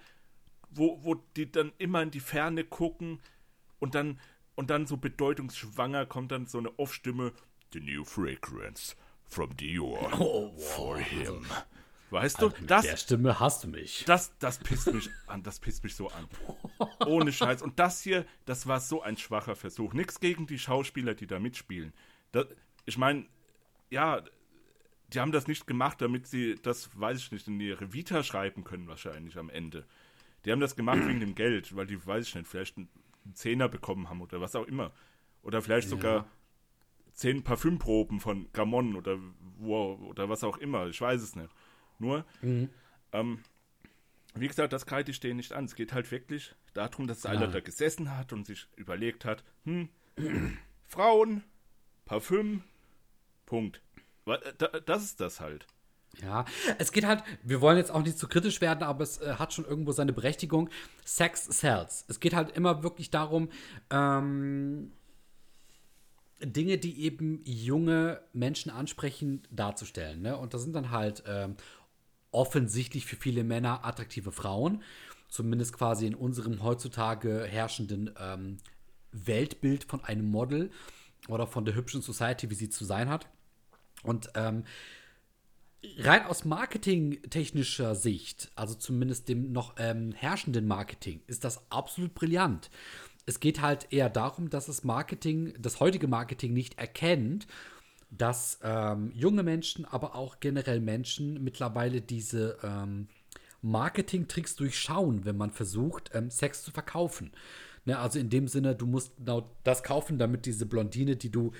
wo, 0.71 1.03
wo 1.03 1.15
die 1.35 1.51
dann 1.51 1.71
immer 1.77 2.01
in 2.01 2.11
die 2.11 2.19
Ferne 2.19 2.63
gucken 2.63 3.19
und 3.79 3.95
dann, 3.95 4.19
und 4.55 4.69
dann 4.69 4.85
so 4.87 4.97
bedeutungsschwanger 4.97 6.05
kommt 6.05 6.31
dann 6.31 6.45
so 6.47 6.57
eine 6.57 6.77
Off-Stimme, 6.77 7.33
The 7.71 7.79
new 7.79 8.03
fragrance 8.03 8.95
from 9.27 9.55
Dior 9.55 10.09
for 10.57 10.97
him. 10.97 11.45
Weißt 12.09 12.41
du, 12.41 12.47
Also 12.47 12.61
mit 12.61 12.71
das, 12.71 12.81
der 12.85 12.97
Stimme 12.97 13.39
hast 13.39 13.63
du 13.63 13.67
mich. 13.67 14.03
das, 14.05 14.35
das 14.39 14.57
pisst 14.57 14.91
mich 14.91 15.09
an, 15.27 15.43
das 15.43 15.59
pisst 15.59 15.83
mich 15.83 15.95
so 15.95 16.09
an. 16.09 16.27
Ohne 17.05 17.31
Scheiß. 17.31 17.61
Und 17.61 17.77
das 17.77 18.01
hier, 18.01 18.25
das 18.45 18.65
war 18.65 18.79
so 18.79 19.03
ein 19.03 19.17
schwacher 19.17 19.55
Versuch. 19.55 19.93
Nichts 19.93 20.19
gegen 20.19 20.47
die 20.47 20.57
Schauspieler, 20.57 21.13
die 21.13 21.27
da 21.27 21.37
mitspielen. 21.39 21.93
Das, 22.31 22.47
ich 22.85 22.97
meine, 22.97 23.27
ja, 23.91 24.23
die 25.13 25.19
haben 25.19 25.31
das 25.31 25.47
nicht 25.47 25.67
gemacht, 25.67 26.01
damit 26.01 26.25
sie 26.25 26.55
das, 26.55 26.89
weiß 26.99 27.19
ich 27.19 27.31
nicht, 27.31 27.47
in 27.47 27.59
ihre 27.59 27.93
Vita 27.93 28.23
schreiben 28.23 28.63
können, 28.63 28.87
wahrscheinlich 28.87 29.37
am 29.37 29.49
Ende. 29.51 29.85
Die 30.45 30.51
haben 30.51 30.59
das 30.61 30.75
gemacht 30.75 31.05
wegen 31.07 31.19
dem 31.19 31.35
Geld, 31.35 31.75
weil 31.75 31.85
die, 31.87 32.05
weiß 32.05 32.27
ich 32.27 32.35
nicht, 32.35 32.47
vielleicht 32.47 32.77
einen 32.77 32.89
Zehner 33.33 33.67
bekommen 33.69 34.09
haben 34.09 34.21
oder 34.21 34.39
was 34.41 34.55
auch 34.55 34.65
immer. 34.65 34.91
Oder 35.41 35.61
vielleicht 35.61 35.87
Ja. 35.87 35.91
sogar 35.97 36.25
zehn 37.13 37.43
Parfümproben 37.43 38.19
von 38.19 38.51
Gamon 38.53 38.95
oder 38.95 39.19
wo, 39.57 39.95
oder 40.09 40.29
was 40.29 40.43
auch 40.43 40.57
immer. 40.57 40.87
Ich 40.87 41.01
weiß 41.01 41.21
es 41.21 41.35
nicht. 41.35 41.49
Nur, 41.97 42.25
ähm, 43.11 43.39
wie 44.35 44.47
gesagt, 44.47 44.71
das 44.71 44.85
kreide 44.85 45.11
ich 45.11 45.19
denen 45.19 45.37
nicht 45.37 45.51
an. 45.51 45.65
Es 45.65 45.75
geht 45.75 45.91
halt 45.91 46.09
wirklich 46.11 46.55
darum, 46.73 47.07
dass 47.07 47.25
einer 47.25 47.47
da 47.47 47.59
gesessen 47.59 48.15
hat 48.15 48.31
und 48.31 48.45
sich 48.45 48.67
überlegt 48.77 49.25
hat, 49.25 49.43
hm, 49.65 49.89
Frauen, 50.85 51.43
Parfüm, 52.05 52.63
Punkt. 53.45 53.81
Das 54.85 55.03
ist 55.03 55.19
das 55.19 55.39
halt. 55.41 55.67
Ja, 56.21 56.43
es 56.79 56.91
geht 56.91 57.05
halt, 57.05 57.23
wir 57.43 57.61
wollen 57.61 57.77
jetzt 57.77 57.91
auch 57.91 58.01
nicht 58.01 58.17
zu 58.17 58.27
kritisch 58.27 58.61
werden, 58.61 58.83
aber 58.83 59.03
es 59.03 59.19
äh, 59.19 59.35
hat 59.35 59.53
schon 59.53 59.65
irgendwo 59.65 59.91
seine 59.91 60.11
Berechtigung. 60.11 60.69
Sex 61.05 61.45
sells. 61.45 62.03
Es 62.07 62.19
geht 62.19 62.33
halt 62.33 62.57
immer 62.57 62.83
wirklich 62.83 63.09
darum, 63.09 63.49
ähm, 63.89 64.91
Dinge, 66.41 66.77
die 66.77 67.03
eben 67.03 67.41
junge 67.45 68.21
Menschen 68.33 68.71
ansprechen, 68.71 69.43
darzustellen. 69.51 70.21
Ne? 70.21 70.37
Und 70.37 70.53
das 70.53 70.63
sind 70.63 70.73
dann 70.73 70.91
halt 70.91 71.23
ähm, 71.27 71.55
offensichtlich 72.31 73.05
für 73.05 73.15
viele 73.15 73.43
Männer 73.43 73.85
attraktive 73.85 74.31
Frauen. 74.31 74.83
Zumindest 75.27 75.73
quasi 75.73 76.07
in 76.07 76.15
unserem 76.15 76.63
heutzutage 76.63 77.45
herrschenden 77.45 78.11
ähm, 78.19 78.57
Weltbild 79.11 79.83
von 79.83 80.03
einem 80.03 80.29
Model 80.29 80.71
oder 81.27 81.45
von 81.45 81.65
der 81.65 81.75
hübschen 81.75 82.01
Society, 82.01 82.49
wie 82.49 82.55
sie 82.55 82.69
zu 82.69 82.83
sein 82.85 83.09
hat. 83.09 83.27
Und 84.03 84.31
ähm, 84.35 84.63
rein 85.99 86.25
aus 86.25 86.45
marketingtechnischer 86.45 87.95
Sicht, 87.95 88.51
also 88.55 88.75
zumindest 88.75 89.29
dem 89.29 89.51
noch 89.51 89.75
ähm, 89.77 90.11
herrschenden 90.11 90.67
Marketing, 90.67 91.21
ist 91.27 91.43
das 91.43 91.61
absolut 91.71 92.13
brillant. 92.13 92.69
Es 93.25 93.39
geht 93.39 93.61
halt 93.61 93.87
eher 93.91 94.09
darum, 94.09 94.49
dass 94.49 94.65
das 94.65 94.83
Marketing, 94.83 95.53
das 95.59 95.79
heutige 95.79 96.07
Marketing 96.07 96.53
nicht 96.53 96.79
erkennt, 96.79 97.47
dass 98.11 98.59
ähm, 98.63 99.11
junge 99.13 99.43
Menschen, 99.43 99.85
aber 99.85 100.15
auch 100.15 100.39
generell 100.39 100.79
Menschen 100.79 101.43
mittlerweile 101.43 102.01
diese 102.01 102.57
ähm, 102.63 103.07
Marketing-Tricks 103.61 104.55
durchschauen, 104.55 105.25
wenn 105.25 105.37
man 105.37 105.51
versucht, 105.51 106.11
ähm, 106.13 106.31
Sex 106.31 106.63
zu 106.63 106.71
verkaufen. 106.71 107.31
Ne, 107.85 107.99
also 107.99 108.19
in 108.19 108.29
dem 108.29 108.47
Sinne, 108.47 108.75
du 108.75 108.87
musst 108.87 109.15
genau 109.17 109.49
das 109.63 109.83
kaufen, 109.83 110.17
damit 110.17 110.45
diese 110.45 110.65
Blondine, 110.65 111.15
die 111.15 111.29
du 111.31 111.51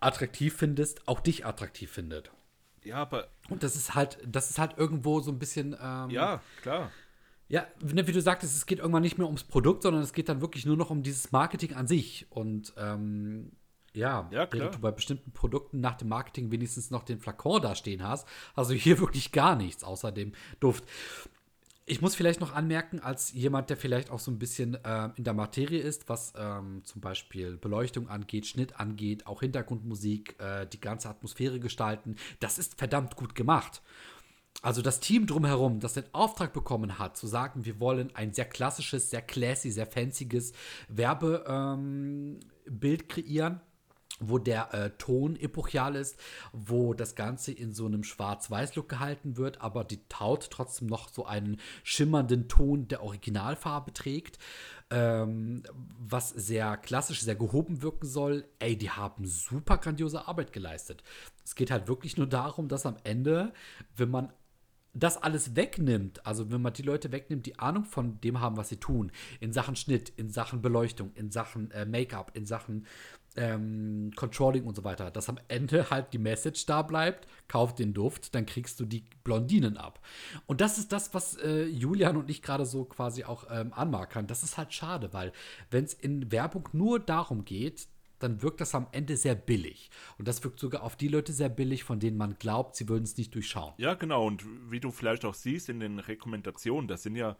attraktiv 0.00 0.54
findest, 0.54 1.06
auch 1.06 1.20
dich 1.20 1.44
attraktiv 1.44 1.90
findet. 1.90 2.30
Ja, 2.84 2.96
aber 2.96 3.28
Und 3.48 3.62
das 3.62 3.76
ist 3.76 3.94
halt, 3.94 4.18
das 4.26 4.50
ist 4.50 4.58
halt 4.58 4.76
irgendwo 4.76 5.20
so 5.20 5.30
ein 5.30 5.38
bisschen, 5.38 5.76
ähm, 5.80 6.10
ja, 6.10 6.40
klar. 6.60 6.90
ja, 7.48 7.66
ne, 7.82 8.06
wie 8.06 8.12
du 8.12 8.20
sagtest, 8.20 8.56
es 8.56 8.66
geht 8.66 8.78
irgendwann 8.78 9.02
nicht 9.02 9.18
mehr 9.18 9.26
ums 9.26 9.44
Produkt, 9.44 9.82
sondern 9.82 10.02
es 10.02 10.12
geht 10.12 10.28
dann 10.28 10.40
wirklich 10.40 10.66
nur 10.66 10.76
noch 10.76 10.90
um 10.90 11.02
dieses 11.02 11.32
Marketing 11.32 11.74
an 11.74 11.86
sich. 11.86 12.26
Und 12.30 12.72
ähm, 12.76 13.52
ja, 13.94 14.28
Ja, 14.30 14.48
während 14.50 14.74
du 14.74 14.78
bei 14.78 14.90
bestimmten 14.90 15.32
Produkten 15.32 15.80
nach 15.80 15.96
dem 15.96 16.08
Marketing 16.08 16.50
wenigstens 16.50 16.90
noch 16.90 17.02
den 17.02 17.18
Flakon 17.20 17.60
da 17.60 17.74
stehen 17.74 18.02
hast, 18.02 18.26
also 18.54 18.72
hier 18.72 18.98
wirklich 19.00 19.32
gar 19.32 19.54
nichts 19.54 19.84
außer 19.84 20.12
dem 20.12 20.32
Duft. 20.60 20.84
Ich 21.84 22.00
muss 22.00 22.14
vielleicht 22.14 22.40
noch 22.40 22.54
anmerken, 22.54 23.00
als 23.00 23.32
jemand, 23.32 23.68
der 23.68 23.76
vielleicht 23.76 24.10
auch 24.10 24.20
so 24.20 24.30
ein 24.30 24.38
bisschen 24.38 24.78
ähm, 24.84 25.12
in 25.16 25.24
der 25.24 25.34
Materie 25.34 25.80
ist, 25.80 26.08
was 26.08 26.32
ähm, 26.36 26.82
zum 26.84 27.00
Beispiel 27.00 27.56
Beleuchtung 27.56 28.08
angeht, 28.08 28.46
Schnitt 28.46 28.78
angeht, 28.78 29.26
auch 29.26 29.40
Hintergrundmusik, 29.40 30.38
äh, 30.40 30.66
die 30.66 30.80
ganze 30.80 31.08
Atmosphäre 31.08 31.58
gestalten, 31.58 32.16
das 32.38 32.58
ist 32.58 32.78
verdammt 32.78 33.16
gut 33.16 33.34
gemacht. 33.34 33.82
Also 34.60 34.80
das 34.80 35.00
Team 35.00 35.26
drumherum, 35.26 35.80
das 35.80 35.94
den 35.94 36.04
Auftrag 36.12 36.52
bekommen 36.52 37.00
hat, 37.00 37.16
zu 37.16 37.26
sagen, 37.26 37.64
wir 37.64 37.80
wollen 37.80 38.14
ein 38.14 38.32
sehr 38.32 38.44
klassisches, 38.44 39.10
sehr 39.10 39.22
classy, 39.22 39.72
sehr 39.72 39.86
fancyes 39.86 40.52
Werbebild 40.88 41.48
ähm, 41.48 42.38
kreieren, 43.08 43.60
wo 44.28 44.38
der 44.38 44.72
äh, 44.74 44.90
Ton 44.98 45.36
epochal 45.36 45.96
ist, 45.96 46.18
wo 46.52 46.94
das 46.94 47.14
Ganze 47.14 47.52
in 47.52 47.72
so 47.72 47.86
einem 47.86 48.04
Schwarz-Weiß-Look 48.04 48.88
gehalten 48.88 49.36
wird, 49.36 49.60
aber 49.60 49.84
die 49.84 50.00
Haut 50.18 50.50
trotzdem 50.50 50.88
noch 50.88 51.08
so 51.08 51.26
einen 51.26 51.58
schimmernden 51.82 52.48
Ton 52.48 52.88
der 52.88 53.02
Originalfarbe 53.02 53.92
trägt, 53.92 54.38
ähm, 54.90 55.62
was 55.98 56.30
sehr 56.30 56.76
klassisch, 56.76 57.22
sehr 57.22 57.34
gehoben 57.34 57.82
wirken 57.82 58.06
soll. 58.06 58.44
Ey, 58.58 58.76
die 58.76 58.90
haben 58.90 59.26
super 59.26 59.78
grandiose 59.78 60.28
Arbeit 60.28 60.52
geleistet. 60.52 61.02
Es 61.44 61.54
geht 61.54 61.70
halt 61.70 61.88
wirklich 61.88 62.16
nur 62.16 62.26
darum, 62.26 62.68
dass 62.68 62.86
am 62.86 62.96
Ende, 63.04 63.52
wenn 63.96 64.10
man 64.10 64.32
das 64.94 65.16
alles 65.16 65.56
wegnimmt, 65.56 66.24
also 66.26 66.50
wenn 66.50 66.60
man 66.60 66.74
die 66.74 66.82
Leute 66.82 67.12
wegnimmt, 67.12 67.46
die 67.46 67.58
Ahnung 67.58 67.84
von 67.84 68.20
dem 68.20 68.40
haben, 68.40 68.56
was 68.56 68.68
sie 68.68 68.76
tun, 68.76 69.10
in 69.40 69.52
Sachen 69.52 69.74
Schnitt, 69.74 70.10
in 70.10 70.28
Sachen 70.30 70.60
Beleuchtung, 70.60 71.12
in 71.14 71.30
Sachen 71.30 71.70
äh, 71.70 71.86
Make-up, 71.86 72.32
in 72.34 72.44
Sachen 72.44 72.86
ähm, 73.36 74.10
Controlling 74.16 74.64
und 74.64 74.76
so 74.76 74.84
weiter, 74.84 75.10
dass 75.10 75.28
am 75.28 75.38
Ende 75.48 75.90
halt 75.90 76.12
die 76.12 76.18
Message 76.18 76.66
da 76.66 76.82
bleibt, 76.82 77.26
kauf 77.48 77.74
den 77.74 77.94
Duft, 77.94 78.34
dann 78.34 78.46
kriegst 78.46 78.80
du 78.80 78.84
die 78.84 79.04
Blondinen 79.24 79.76
ab. 79.76 80.00
Und 80.46 80.60
das 80.60 80.78
ist 80.78 80.92
das, 80.92 81.14
was 81.14 81.36
äh, 81.36 81.64
Julian 81.64 82.16
und 82.16 82.30
ich 82.30 82.42
gerade 82.42 82.66
so 82.66 82.84
quasi 82.84 83.24
auch 83.24 83.46
ähm, 83.50 83.72
anmarkern. 83.72 84.26
Das 84.26 84.42
ist 84.42 84.58
halt 84.58 84.72
schade, 84.72 85.12
weil 85.12 85.32
wenn 85.70 85.84
es 85.84 85.94
in 85.94 86.30
Werbung 86.32 86.68
nur 86.72 87.00
darum 87.00 87.44
geht, 87.44 87.88
dann 88.22 88.42
wirkt 88.42 88.60
das 88.60 88.74
am 88.74 88.86
Ende 88.92 89.16
sehr 89.16 89.34
billig. 89.34 89.90
Und 90.18 90.28
das 90.28 90.44
wirkt 90.44 90.60
sogar 90.60 90.82
auf 90.82 90.96
die 90.96 91.08
Leute 91.08 91.32
sehr 91.32 91.48
billig, 91.48 91.84
von 91.84 91.98
denen 91.98 92.16
man 92.16 92.36
glaubt, 92.38 92.76
sie 92.76 92.88
würden 92.88 93.04
es 93.04 93.16
nicht 93.16 93.34
durchschauen. 93.34 93.74
Ja, 93.78 93.94
genau. 93.94 94.26
Und 94.26 94.44
wie 94.70 94.80
du 94.80 94.90
vielleicht 94.90 95.24
auch 95.24 95.34
siehst 95.34 95.68
in 95.68 95.80
den 95.80 95.98
Rekommendationen, 95.98 96.86
das 96.88 97.02
sind 97.02 97.16
ja 97.16 97.36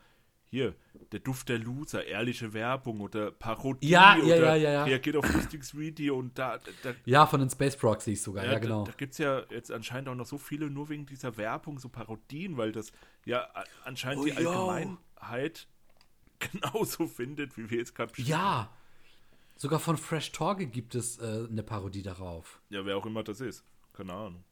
hier 0.53 0.75
der 1.13 1.21
Duft 1.21 1.49
der 1.49 1.59
Loser, 1.59 2.05
ehrliche 2.05 2.53
Werbung 2.53 3.01
oder 3.01 3.31
Parodie 3.31 3.89
Ja, 3.89 4.17
ja, 4.19 4.23
oder 4.23 4.55
ja, 4.55 4.71
ja, 4.73 4.85
reagiert 4.85 5.17
auf 5.17 5.33
lustiges 5.33 5.77
Video 5.77 6.19
und 6.19 6.39
da, 6.39 6.59
da, 6.83 6.93
Ja, 7.07 7.27
von 7.27 7.41
den 7.41 7.49
Space 7.49 7.75
Proxies 7.75 8.23
sogar, 8.23 8.45
ja, 8.45 8.59
genau. 8.59 8.85
da, 8.85 8.91
da 8.91 8.97
gibt 8.99 9.13
es 9.13 9.19
ja 9.19 9.43
jetzt 9.49 9.73
anscheinend 9.73 10.11
auch 10.11 10.15
noch 10.15 10.27
so 10.27 10.37
viele 10.37 10.69
nur 10.69 10.91
wegen 10.91 11.07
dieser 11.07 11.39
Werbung, 11.39 11.79
so 11.79 11.89
Parodien, 11.89 12.59
weil 12.59 12.71
das 12.71 12.93
ja 13.25 13.49
anscheinend 13.85 14.21
Oh, 14.21 14.25
die 14.27 14.43
yo. 14.43 14.51
Allgemeinheit 14.51 15.69
genauso 16.39 17.07
findet, 17.07 17.57
wie 17.57 17.71
wir 17.71 17.79
jetzt 17.79 17.95
gerade 17.95 18.13
Ja, 18.19 18.71
sogar 19.57 19.81
von 19.81 19.97
Fresh 19.97 20.33
Torge 20.33 20.67
gibt 20.67 20.95
es 20.95 21.19
äh, 21.19 21.47
eine 21.51 21.63
Parodie 21.63 22.03
darauf. 22.03 22.61
Ja, 22.69 22.85
wer 22.85 22.99
auch 22.99 23.07
immer 23.07 23.23
das 23.23 23.41
ist. 23.41 23.65
Keine 23.95 24.13
Ahnung. 24.13 24.45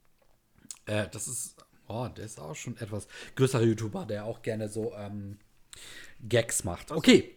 Äh, 0.87 1.09
das 1.11 1.29
ist, 1.29 1.63
oh, 1.89 2.09
der 2.09 2.25
ist 2.25 2.41
auch 2.41 2.55
schon 2.55 2.79
etwas 2.79 3.07
größerer 3.37 3.65
YouTuber, 3.65 4.07
der 4.07 4.25
auch 4.25 4.41
gerne 4.41 4.71
so 4.71 4.95
ähm, 4.95 5.39
Gags 6.29 6.64
macht. 6.64 6.90
Okay, 6.93 7.37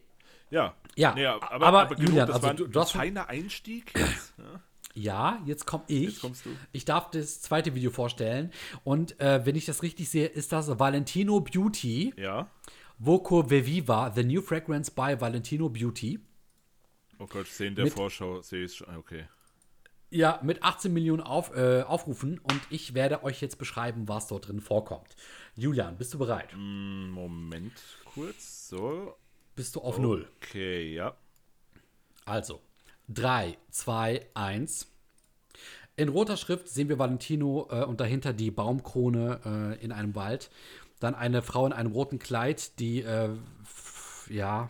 Ja. 0.49 0.75
Ja, 0.95 1.15
Nee, 1.15 1.25
aber, 1.25 1.65
aber, 1.65 1.95
genug, 1.95 2.09
Julian, 2.09 2.27
das 2.27 2.35
also 2.35 2.47
war 2.47 2.53
du, 2.53 2.65
ein 2.65 2.71
du 2.71 2.79
hast 2.79 2.91
feiner 2.91 3.27
Einstieg. 3.27 3.91
jetzt, 3.97 4.33
ja. 4.37 4.61
ja, 4.93 5.41
jetzt 5.45 5.65
komme 5.65 5.83
ich. 5.87 6.09
Jetzt 6.09 6.21
kommst 6.21 6.45
du. 6.45 6.49
Ich 6.71 6.85
darf 6.85 7.09
das 7.09 7.41
zweite 7.41 7.73
Video 7.73 7.89
vorstellen. 7.89 8.51
Und 8.83 9.19
äh, 9.19 9.43
wenn 9.43 9.55
ich 9.55 9.65
das 9.65 9.81
richtig 9.81 10.09
sehe, 10.09 10.27
ist 10.27 10.51
das 10.51 10.77
Valentino 10.79 11.39
Beauty, 11.39 12.13
ja. 12.15 12.47
Voco 12.99 13.49
Veviva, 13.49 14.11
The 14.15 14.23
New 14.23 14.41
Fragrance 14.43 14.91
by 14.91 15.15
Valentino 15.19 15.67
Beauty. 15.67 16.19
Oh 17.17 17.25
Gott, 17.25 17.47
ich 17.47 17.53
sehe 17.53 17.69
in 17.69 17.75
der 17.75 17.85
Mit- 17.85 17.93
Vorschau, 17.93 18.41
sehe 18.43 18.65
ich 18.65 18.75
schon. 18.75 18.95
Okay. 18.95 19.25
Ja, 20.13 20.39
mit 20.43 20.61
18 20.61 20.93
Millionen 20.93 21.23
Auf, 21.23 21.55
äh, 21.55 21.81
Aufrufen 21.81 22.37
und 22.37 22.61
ich 22.69 22.93
werde 22.93 23.23
euch 23.23 23.41
jetzt 23.41 23.57
beschreiben, 23.57 24.07
was 24.07 24.27
dort 24.27 24.47
drin 24.47 24.61
vorkommt. 24.61 25.15
Julian, 25.55 25.97
bist 25.97 26.13
du 26.13 26.19
bereit? 26.19 26.53
Mm, 26.55 27.09
Moment, 27.09 27.73
kurz. 28.13 28.69
So. 28.69 29.15
Bist 29.55 29.75
du 29.75 29.81
auf 29.81 29.97
Null? 29.97 30.29
Okay, 30.37 30.93
ja. 30.93 31.15
Also, 32.25 32.61
3, 33.09 33.57
2, 33.71 34.27
1. 34.35 34.87
In 35.95 36.09
roter 36.09 36.37
Schrift 36.37 36.69
sehen 36.69 36.89
wir 36.89 36.99
Valentino 36.99 37.67
äh, 37.71 37.83
und 37.83 37.99
dahinter 37.99 38.33
die 38.33 38.51
Baumkrone 38.51 39.39
äh, 39.79 39.83
in 39.83 39.91
einem 39.91 40.13
Wald. 40.13 40.51
Dann 40.99 41.15
eine 41.15 41.41
Frau 41.41 41.65
in 41.65 41.73
einem 41.73 41.91
roten 41.91 42.19
Kleid, 42.19 42.77
die, 42.77 43.01
äh, 43.01 43.29
ja, 44.29 44.69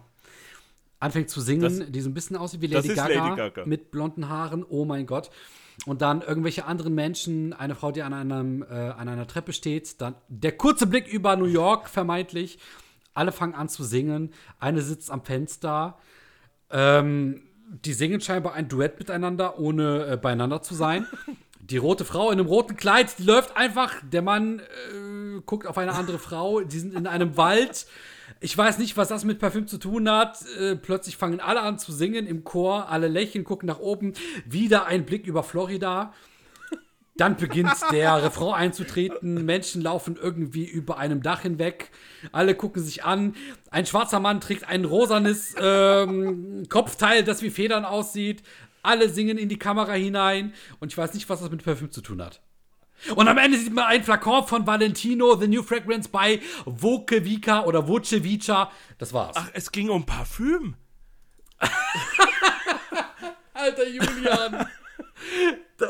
anfängt 1.03 1.29
zu 1.29 1.41
singen, 1.41 1.61
Das- 1.79 1.91
die 1.91 2.01
so 2.01 2.09
ein 2.09 2.13
bisschen 2.13 2.35
aussieht 2.37 2.61
wie 2.61 2.67
Lady 2.67 2.89
Gaga, 2.89 3.07
Lady 3.25 3.35
Gaga. 3.35 3.65
mit 3.65 3.91
blonden 3.91 4.29
Haaren. 4.29 4.63
Oh 4.67 4.85
mein 4.85 5.05
Gott. 5.05 5.29
Und 5.85 6.01
dann 6.01 6.21
irgendwelche 6.21 6.65
anderen 6.65 6.93
Menschen, 6.93 7.51
eine 7.53 7.75
Frau, 7.75 7.91
die 7.91 8.03
an, 8.03 8.13
einem, 8.13 8.61
äh, 8.63 8.65
an 8.73 9.07
einer 9.09 9.27
Treppe 9.27 9.53
steht. 9.53 9.99
Dann 10.01 10.15
der 10.29 10.51
kurze 10.53 10.85
Blick 10.87 11.07
über 11.07 11.35
New 11.35 11.45
York, 11.45 11.89
vermeintlich. 11.89 12.59
Alle 13.15 13.31
fangen 13.31 13.55
an 13.55 13.69
zu 13.69 13.83
singen. 13.83 14.31
Eine 14.59 14.81
sitzt 14.81 15.09
am 15.11 15.23
Fenster. 15.23 15.97
Ähm, 16.71 17.41
die 17.85 17.93
singen 17.93 18.21
scheinbar 18.21 18.53
ein 18.53 18.67
Duett 18.67 18.99
miteinander, 18.99 19.59
ohne 19.59 20.05
äh, 20.05 20.17
beieinander 20.17 20.61
zu 20.61 20.75
sein. 20.75 21.07
Die 21.65 21.77
rote 21.77 22.03
Frau 22.03 22.29
in 22.29 22.39
einem 22.39 22.49
roten 22.49 22.75
Kleid, 22.75 23.17
die 23.17 23.23
läuft 23.23 23.55
einfach. 23.55 23.93
Der 24.11 24.21
Mann 24.21 24.59
äh, 24.59 25.39
guckt 25.45 25.65
auf 25.65 25.77
eine 25.77 25.93
andere 25.93 26.19
Frau. 26.19 26.59
Die 26.59 26.77
sind 26.77 26.93
in 26.93 27.07
einem 27.07 27.37
Wald. 27.37 27.85
Ich 28.39 28.57
weiß 28.57 28.77
nicht, 28.77 28.97
was 28.97 29.07
das 29.07 29.23
mit 29.23 29.39
Parfüm 29.39 29.67
zu 29.67 29.77
tun 29.77 30.09
hat. 30.09 30.39
Äh, 30.59 30.75
plötzlich 30.75 31.17
fangen 31.17 31.39
alle 31.39 31.61
an 31.61 31.79
zu 31.79 31.91
singen 31.91 32.27
im 32.27 32.43
Chor. 32.43 32.89
Alle 32.89 33.07
lächeln, 33.07 33.43
gucken 33.43 33.67
nach 33.67 33.79
oben. 33.79 34.13
Wieder 34.45 34.85
ein 34.85 35.05
Blick 35.05 35.27
über 35.27 35.43
Florida. 35.43 36.13
Dann 37.15 37.37
beginnt 37.37 37.73
der 37.91 38.23
Refrain 38.23 38.53
einzutreten. 38.53 39.45
Menschen 39.45 39.81
laufen 39.81 40.17
irgendwie 40.21 40.65
über 40.65 40.97
einem 40.97 41.21
Dach 41.21 41.41
hinweg. 41.41 41.91
Alle 42.31 42.55
gucken 42.55 42.83
sich 42.83 43.03
an. 43.03 43.35
Ein 43.69 43.85
schwarzer 43.85 44.19
Mann 44.19 44.41
trägt 44.41 44.67
ein 44.67 44.85
rosanes 44.85 45.55
ähm, 45.59 46.63
Kopfteil, 46.69 47.23
das 47.23 47.41
wie 47.41 47.49
Federn 47.49 47.85
aussieht. 47.85 48.43
Alle 48.81 49.09
singen 49.09 49.37
in 49.37 49.49
die 49.49 49.59
Kamera 49.59 49.93
hinein. 49.93 50.53
Und 50.79 50.91
ich 50.91 50.97
weiß 50.97 51.13
nicht, 51.13 51.29
was 51.29 51.41
das 51.41 51.51
mit 51.51 51.63
Parfüm 51.63 51.91
zu 51.91 52.01
tun 52.01 52.21
hat. 52.21 52.41
Und 53.15 53.27
am 53.27 53.37
Ende 53.37 53.57
sieht 53.57 53.73
man 53.73 53.85
ein 53.85 54.03
Flakon 54.03 54.45
von 54.47 54.65
Valentino, 54.65 55.35
The 55.35 55.47
New 55.47 55.63
Fragrance 55.63 56.09
bei 56.09 56.41
Vokevica 56.65 57.63
oder 57.63 57.87
Vocevica. 57.87 58.71
Das 58.97 59.13
war's. 59.13 59.35
Ach, 59.37 59.49
es 59.53 59.71
ging 59.71 59.89
um 59.89 60.05
Parfüm. 60.05 60.75
Alter 63.53 63.87
Julian. 63.87 64.67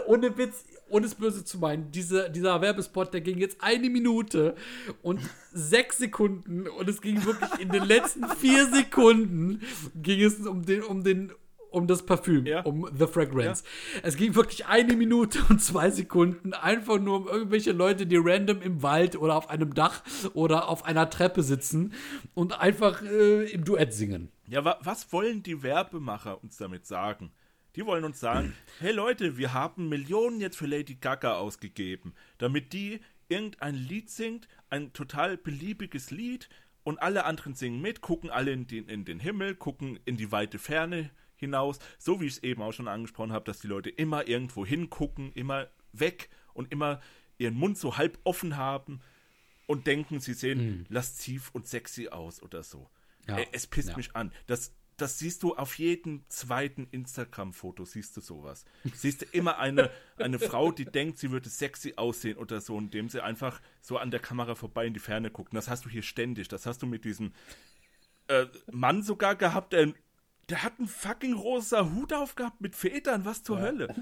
ohne 0.07 0.37
Witz, 0.37 0.65
ohne 0.89 1.05
es 1.05 1.15
böse 1.15 1.43
zu 1.43 1.57
meinen, 1.57 1.91
diese, 1.91 2.29
dieser 2.29 2.61
Werbespot, 2.61 3.13
der 3.13 3.21
ging 3.21 3.39
jetzt 3.39 3.57
eine 3.61 3.89
Minute 3.89 4.55
und 5.01 5.19
sechs 5.51 5.97
Sekunden 5.97 6.67
und 6.67 6.87
es 6.87 7.01
ging 7.01 7.23
wirklich 7.25 7.59
in 7.59 7.69
den 7.69 7.83
letzten 7.83 8.27
vier 8.29 8.67
Sekunden 8.67 9.61
ging 9.95 10.21
es 10.21 10.45
um 10.45 10.65
den, 10.65 10.83
um 10.83 11.03
den, 11.03 11.31
um 11.73 11.87
das 11.87 12.05
Parfüm, 12.05 12.45
Ja. 12.45 12.61
um 12.61 12.87
The 12.97 13.07
Fragrance. 13.07 13.63
Es 14.03 14.15
ging 14.15 14.35
wirklich 14.35 14.65
eine 14.67 14.95
Minute 14.95 15.39
und 15.49 15.59
zwei 15.61 15.89
Sekunden 15.89 16.53
einfach 16.53 16.99
nur 16.99 17.17
um 17.17 17.27
irgendwelche 17.27 17.71
Leute, 17.71 18.05
die 18.05 18.17
random 18.17 18.61
im 18.61 18.81
Wald 18.83 19.15
oder 19.15 19.35
auf 19.35 19.49
einem 19.49 19.73
Dach 19.73 20.03
oder 20.33 20.67
auf 20.69 20.85
einer 20.85 21.09
Treppe 21.09 21.43
sitzen 21.43 21.93
und 22.33 22.59
einfach 22.59 23.01
äh, 23.01 23.45
im 23.51 23.65
Duett 23.65 23.93
singen. 23.93 24.31
Ja, 24.47 24.63
wa 24.65 24.77
was 24.81 25.11
wollen 25.11 25.41
die 25.43 25.63
Werbemacher 25.63 26.43
uns 26.43 26.57
damit 26.57 26.85
sagen? 26.85 27.31
Die 27.75 27.85
wollen 27.85 28.03
uns 28.03 28.19
sagen, 28.19 28.53
hey 28.79 28.91
Leute, 28.91 29.37
wir 29.37 29.53
haben 29.53 29.89
Millionen 29.89 30.39
jetzt 30.39 30.57
für 30.57 30.67
Lady 30.67 30.95
Gaga 30.95 31.35
ausgegeben, 31.37 32.13
damit 32.37 32.71
die 32.73 32.99
irgendein 33.29 33.73
Lied 33.73 34.11
singt, 34.11 34.47
ein 34.69 34.93
total 34.93 35.37
beliebiges 35.37 36.11
Lied 36.11 36.49
und 36.83 37.01
alle 37.01 37.23
anderen 37.25 37.55
singen 37.55 37.81
mit, 37.81 38.01
gucken 38.01 38.29
alle 38.29 38.51
in 38.51 38.67
den, 38.67 38.89
in 38.89 39.05
den 39.05 39.19
Himmel, 39.19 39.55
gucken 39.55 39.97
in 40.05 40.17
die 40.17 40.31
weite 40.31 40.59
Ferne 40.59 41.09
hinaus, 41.43 41.79
so 41.97 42.19
wie 42.19 42.25
ich 42.25 42.33
es 42.33 42.43
eben 42.43 42.61
auch 42.61 42.71
schon 42.73 42.87
angesprochen 42.87 43.31
habe, 43.33 43.45
dass 43.45 43.59
die 43.59 43.67
Leute 43.67 43.89
immer 43.89 44.27
irgendwo 44.27 44.65
hingucken, 44.65 45.31
immer 45.33 45.67
weg 45.91 46.29
und 46.53 46.71
immer 46.71 46.99
ihren 47.37 47.55
Mund 47.55 47.77
so 47.77 47.97
halb 47.97 48.19
offen 48.23 48.57
haben 48.57 49.01
und 49.67 49.87
denken, 49.87 50.19
sie 50.19 50.33
sehen 50.33 50.85
lasziv 50.89 51.49
und 51.53 51.67
sexy 51.67 52.09
aus 52.09 52.41
oder 52.41 52.63
so. 52.63 52.89
Ja. 53.27 53.37
Es 53.51 53.67
pisst 53.67 53.89
Ja. 53.89 53.97
mich 53.97 54.15
an. 54.15 54.31
Das, 54.47 54.73
das 54.97 55.17
siehst 55.17 55.41
du 55.43 55.55
auf 55.55 55.77
jedem 55.79 56.23
zweiten 56.29 56.87
Instagram-Foto, 56.91 57.85
siehst 57.85 58.15
du 58.17 58.21
sowas. 58.21 58.65
Siehst 58.93 59.21
du 59.21 59.25
immer 59.31 59.57
eine, 59.57 59.89
eine 60.17 60.37
Frau, 60.39 60.71
die 60.71 60.85
denkt, 60.85 61.17
sie 61.17 61.31
würde 61.31 61.49
sexy 61.49 61.93
aussehen 61.95 62.37
oder 62.37 62.61
so, 62.61 62.77
indem 62.77 63.09
sie 63.09 63.23
einfach 63.23 63.61
so 63.81 63.97
an 63.97 64.11
der 64.11 64.19
Kamera 64.19 64.55
vorbei 64.55 64.85
in 64.85 64.93
die 64.93 64.99
Ferne 64.99 65.31
guckt. 65.31 65.51
Und 65.51 65.55
das 65.55 65.69
hast 65.69 65.85
du 65.85 65.89
hier 65.89 66.03
ständig. 66.03 66.47
Das 66.49 66.65
hast 66.65 66.81
du 66.81 66.85
mit 66.85 67.05
diesem 67.05 67.33
äh, 68.27 68.45
Mann 68.71 69.01
sogar 69.03 69.35
gehabt, 69.35 69.73
der, 69.73 69.93
der 70.49 70.63
hat 70.63 70.79
einen 70.79 70.87
fucking 70.87 71.33
rosa 71.33 71.89
Hut 71.91 72.13
aufgehabt 72.13 72.61
mit 72.61 72.75
Federn. 72.75 73.25
Was 73.25 73.43
zur 73.43 73.59
Hölle? 73.59 73.93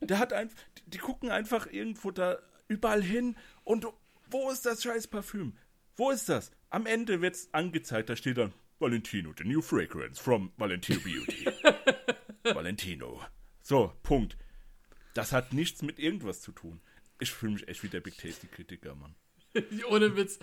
Der 0.00 0.18
hat 0.18 0.32
einfach, 0.32 0.56
die, 0.78 0.90
die 0.90 0.98
gucken 0.98 1.30
einfach 1.30 1.66
irgendwo 1.66 2.10
da 2.10 2.38
überall 2.68 3.02
hin 3.02 3.36
und 3.64 3.86
wo 4.30 4.50
ist 4.50 4.66
das 4.66 4.82
scheiß 4.82 5.08
Parfüm? 5.08 5.56
Wo 5.96 6.10
ist 6.10 6.28
das? 6.28 6.50
Am 6.70 6.86
Ende 6.86 7.20
wird's 7.20 7.48
angezeigt, 7.52 8.08
da 8.08 8.16
steht 8.16 8.38
dann 8.38 8.52
Valentino, 8.78 9.32
the 9.36 9.44
new 9.44 9.62
fragrance 9.62 10.20
from 10.20 10.52
Valentino 10.56 11.00
Beauty. 11.00 11.46
Valentino. 12.54 13.22
So, 13.62 13.92
Punkt. 14.02 14.36
Das 15.14 15.32
hat 15.32 15.52
nichts 15.52 15.82
mit 15.82 15.98
irgendwas 15.98 16.40
zu 16.40 16.52
tun. 16.52 16.80
Ich 17.20 17.30
fühle 17.30 17.52
mich 17.52 17.68
echt 17.68 17.82
wie 17.84 17.88
der 17.88 18.00
Big 18.00 18.18
Tasty 18.18 18.48
Kritiker, 18.48 18.94
Mann. 18.94 19.14
Ohne 19.90 20.16
Witz. 20.16 20.38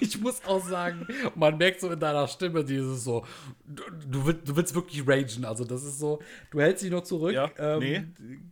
Ich 0.00 0.20
muss 0.20 0.44
auch 0.44 0.64
sagen, 0.66 1.06
man 1.34 1.58
merkt 1.58 1.80
so 1.80 1.90
in 1.90 2.00
deiner 2.00 2.26
Stimme 2.28 2.64
dieses 2.64 3.04
so, 3.04 3.24
du, 3.66 3.82
du, 4.08 4.26
willst, 4.26 4.48
du 4.48 4.56
willst 4.56 4.74
wirklich 4.74 5.06
ragen. 5.06 5.44
Also 5.44 5.64
das 5.64 5.84
ist 5.84 5.98
so, 5.98 6.20
du 6.50 6.60
hältst 6.60 6.82
dich 6.82 6.90
noch 6.90 7.02
zurück. 7.02 7.34
Ja, 7.34 7.50
ähm, 7.58 7.78
nee. 7.78 8.04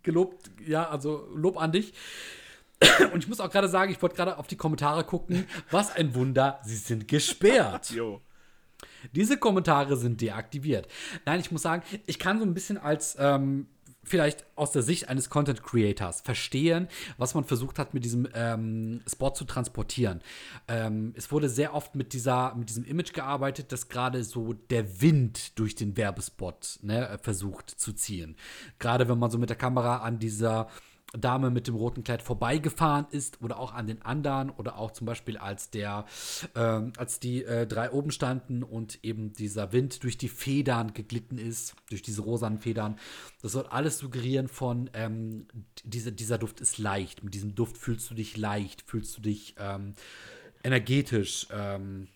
Gelobt, 0.03 0.51
ja, 0.67 0.89
also 0.89 1.29
Lob 1.35 1.61
an 1.61 1.73
dich. 1.73 1.95
Und 3.13 3.23
ich 3.23 3.29
muss 3.29 3.41
auch 3.41 3.51
gerade 3.51 3.69
sagen, 3.69 3.93
ich 3.93 4.01
wollte 4.03 4.17
gerade 4.17 4.39
auf 4.39 4.47
die 4.47 4.57
Kommentare 4.57 5.05
gucken. 5.05 5.47
Was 5.71 5.95
ein 5.95 6.15
Wunder, 6.15 6.61
sie 6.65 6.77
sind 6.77 7.09
gesperrt. 7.09 7.91
Jo. 7.91 8.21
Diese 9.13 9.39
Kommentare 9.39 9.97
sind 9.97 10.21
deaktiviert. 10.21 10.89
Nein, 11.25 11.41
ich 11.41 11.51
muss 11.51 11.63
sagen, 11.63 11.83
ich 12.07 12.19
kann 12.19 12.39
so 12.39 12.45
ein 12.45 12.55
bisschen 12.55 12.79
als 12.79 13.17
ähm, 13.19 13.67
vielleicht 14.05 14.45
aus 14.57 14.73
der 14.73 14.83
Sicht 14.83 15.09
eines 15.09 15.31
Content 15.31 15.63
Creators 15.63 16.21
verstehen, 16.21 16.89
was 17.19 17.35
man 17.35 17.45
versucht 17.45 17.79
hat, 17.79 17.95
mit 17.95 18.05
diesem 18.05 18.29
ähm, 18.35 19.03
Spot 19.07 19.31
zu 19.31 19.45
transportieren. 19.45 20.21
Ähm, 20.69 21.13
es 21.17 21.33
wurde 21.33 21.49
sehr 21.49 21.75
oft 21.75 21.95
mit, 21.95 22.13
dieser, 22.13 22.55
mit 22.55 22.69
diesem 22.69 22.85
Image 22.85 23.13
gearbeitet, 23.13 23.73
dass 23.73 23.89
gerade 23.89 24.25
so 24.25 24.53
der 24.53 25.01
Wind 25.01 25.59
durch 25.59 25.75
den 25.75 25.97
Werbespot 25.97 26.79
ne, 26.83 27.19
versucht 27.23 27.71
zu 27.71 27.93
ziehen. 27.93 28.37
Gerade 28.79 29.09
wenn 29.09 29.19
man 29.19 29.31
so 29.31 29.39
mit 29.39 29.51
der 29.51 29.57
Kamera 29.57 29.99
an 29.99 30.19
dieser 30.19 30.69
Dame 31.19 31.51
mit 31.51 31.67
dem 31.67 31.75
roten 31.75 32.05
Kleid 32.05 32.23
vorbeigefahren 32.23 33.07
ist 33.11 33.41
oder 33.43 33.59
auch 33.59 33.73
an 33.73 33.87
den 33.87 34.03
anderen 34.03 34.51
oder 34.51 34.79
auch 34.79 34.91
zum 34.91 35.07
Beispiel 35.07 35.37
als 35.37 35.71
der, 35.71 36.07
ähm, 36.55 36.93
als 36.97 37.21
die 37.21 37.45
äh, 37.45 37.67
drei 37.67 37.91
oben 37.91 38.11
standen 38.11 38.63
und 38.63 38.99
eben 39.03 39.33
dieser 39.33 39.73
Wind 39.73 40.03
durch 40.03 40.19
die 40.19 40.29
Federn 40.29 40.95
geglitten 40.95 41.39
ist, 41.39 41.75
durch 41.89 42.03
diese 42.03 42.23
rosanen 42.23 42.59
Federn. 42.59 42.99
Das 43.43 43.53
soll 43.53 43.67
alles 43.67 43.99
suggerieren 43.99 44.49
von, 44.49 44.91
ähm, 44.95 45.47
diese, 45.85 46.13
dieser 46.13 46.39
Duft 46.39 46.61
ist 46.61 46.79
leicht. 46.79 47.25
Mit 47.25 47.35
diesem 47.35 47.55
Duft 47.55 47.77
fühlst 47.77 48.11
du 48.11 48.15
dich 48.15 48.37
leicht, 48.37 48.83
fühlst 48.83 49.17
du 49.17 49.23
dich 49.23 49.55
ähm, 49.59 49.95
energetisch. 50.63 51.47
Ähm, 51.53 52.09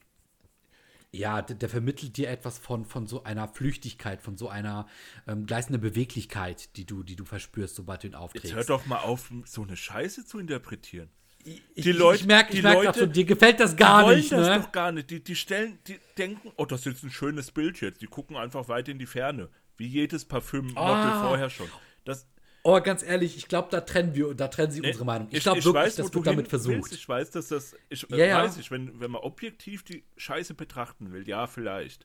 ja, 1.12 1.40
der, 1.42 1.56
der 1.56 1.68
vermittelt 1.68 2.16
dir 2.16 2.28
etwas 2.28 2.58
von, 2.58 2.84
von 2.84 3.06
so 3.06 3.24
einer 3.24 3.48
Flüchtigkeit, 3.48 4.20
von 4.22 4.36
so 4.36 4.48
einer 4.48 4.86
ähm, 5.26 5.46
gleißenden 5.46 5.80
Beweglichkeit, 5.80 6.76
die 6.76 6.84
du, 6.84 7.02
die 7.02 7.16
du 7.16 7.24
verspürst, 7.24 7.76
sobald 7.76 8.02
du 8.02 8.08
ihn 8.08 8.14
aufträgst. 8.14 8.46
Jetzt 8.48 8.56
hör 8.56 8.64
doch 8.64 8.86
mal 8.86 8.98
auf, 8.98 9.30
so 9.46 9.62
eine 9.62 9.76
Scheiße 9.76 10.26
zu 10.26 10.38
interpretieren. 10.38 11.08
ich, 11.44 11.62
die 11.76 11.92
Leute- 11.92 12.20
ich 12.20 12.26
merke 12.26 12.50
die 12.52 12.58
ich 12.58 12.62
merk 12.62 12.74
grad 12.76 12.84
Leute- 12.86 12.98
schon, 13.00 13.12
dir 13.12 13.24
gefällt 13.24 13.58
das 13.58 13.74
gar 13.76 14.00
die 14.02 14.06
wollen 14.06 14.18
nicht, 14.18 14.32
das 14.32 14.46
ne? 14.48 14.60
doch 14.60 14.70
gar 14.72 14.92
nicht. 14.92 15.10
Die, 15.10 15.24
die 15.24 15.34
stellen, 15.36 15.78
die 15.86 15.98
denken, 16.18 16.52
oh, 16.56 16.66
das 16.66 16.80
ist 16.80 16.86
jetzt 16.86 17.04
ein 17.04 17.10
schönes 17.10 17.52
Bild 17.52 17.80
jetzt. 17.80 18.02
Die 18.02 18.06
gucken 18.06 18.36
einfach 18.36 18.68
weit 18.68 18.88
in 18.88 18.98
die 18.98 19.06
Ferne. 19.06 19.48
Wie 19.78 19.86
jedes 19.86 20.24
Parfüm-Model 20.26 20.76
Ah. 20.76 21.22
vorher 21.26 21.48
schon. 21.48 21.68
Das, 22.04 22.26
Oh, 22.70 22.82
ganz 22.82 23.02
ehrlich, 23.02 23.34
ich 23.38 23.48
glaube, 23.48 23.68
da 23.70 23.80
trennen 23.80 24.14
wir, 24.14 24.34
da 24.34 24.48
trennen 24.48 24.70
sie 24.70 24.82
unsere 24.82 25.06
Meinung. 25.06 25.28
Ich 25.30 25.42
glaube 25.42 25.64
wirklich, 25.64 25.74
wo 25.96 26.02
das 26.02 26.10
du 26.10 26.18
wird 26.18 26.26
damit 26.26 26.48
versucht. 26.48 26.74
Willst. 26.74 26.92
Ich 26.92 27.08
weiß, 27.08 27.30
dass 27.30 27.48
das. 27.48 27.74
Ich 27.88 28.06
Ja, 28.10 28.18
ja. 28.18 28.42
weiß 28.42 28.58
ich, 28.58 28.70
wenn, 28.70 29.00
wenn 29.00 29.10
man 29.10 29.22
objektiv 29.22 29.84
die 29.84 30.04
Scheiße 30.18 30.52
betrachten 30.52 31.10
will, 31.10 31.26
ja, 31.26 31.46
vielleicht. 31.46 32.04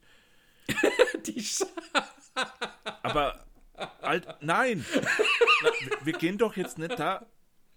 Die 1.26 1.41
Sch 1.41 1.63
Aber 3.02 3.45
halt, 4.02 4.26
nein. 4.39 4.86
Na, 5.63 5.69
wir, 6.06 6.13
gehen 6.13 6.38
doch 6.38 6.56
jetzt 6.56 6.78
nicht 6.78 6.97
da 6.97 7.26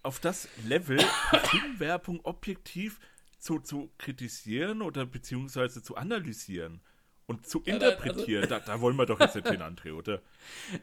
auf 0.04 0.20
das 0.20 0.48
Level, 0.64 0.98
Parfümwerbung 1.30 2.20
objektiv 2.22 3.00
zu, 3.40 3.58
zu 3.58 3.90
kritisieren 3.98 4.80
oder 4.80 5.06
beziehungsweise 5.06 5.82
zu 5.82 5.96
analysieren 5.96 6.80
und 7.28 7.44
zu 7.46 7.60
nein, 7.66 7.74
interpretieren. 7.74 8.48
da, 8.48 8.60
da 8.60 8.80
wollen 8.80 8.96
wir 8.96 9.04
doch 9.06 9.18
jetzt 9.18 9.34
nicht 9.34 9.48
hin, 9.48 9.60
André, 9.60 9.92
oder? 9.92 10.20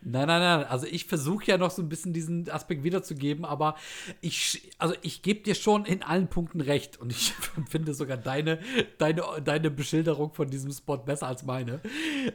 Nein, 0.01 0.27
nein, 0.27 0.41
nein. 0.41 0.65
Also 0.65 0.85
ich 0.87 1.05
versuche 1.05 1.45
ja 1.45 1.57
noch 1.57 1.71
so 1.71 1.81
ein 1.81 1.87
bisschen 1.87 2.11
diesen 2.11 2.49
Aspekt 2.49 2.83
wiederzugeben, 2.83 3.45
aber 3.45 3.75
ich, 4.19 4.71
also 4.77 4.93
ich 5.01 5.21
gebe 5.21 5.41
dir 5.41 5.55
schon 5.55 5.85
in 5.85 6.03
allen 6.03 6.27
Punkten 6.27 6.59
recht 6.59 6.99
und 6.99 7.11
ich 7.11 7.33
finde 7.69 7.93
sogar 7.93 8.17
deine, 8.17 8.59
deine, 8.97 9.23
deine 9.43 9.71
Beschilderung 9.71 10.33
von 10.33 10.49
diesem 10.49 10.71
Spot 10.71 10.97
besser 10.97 11.27
als 11.27 11.43
meine. 11.43 11.79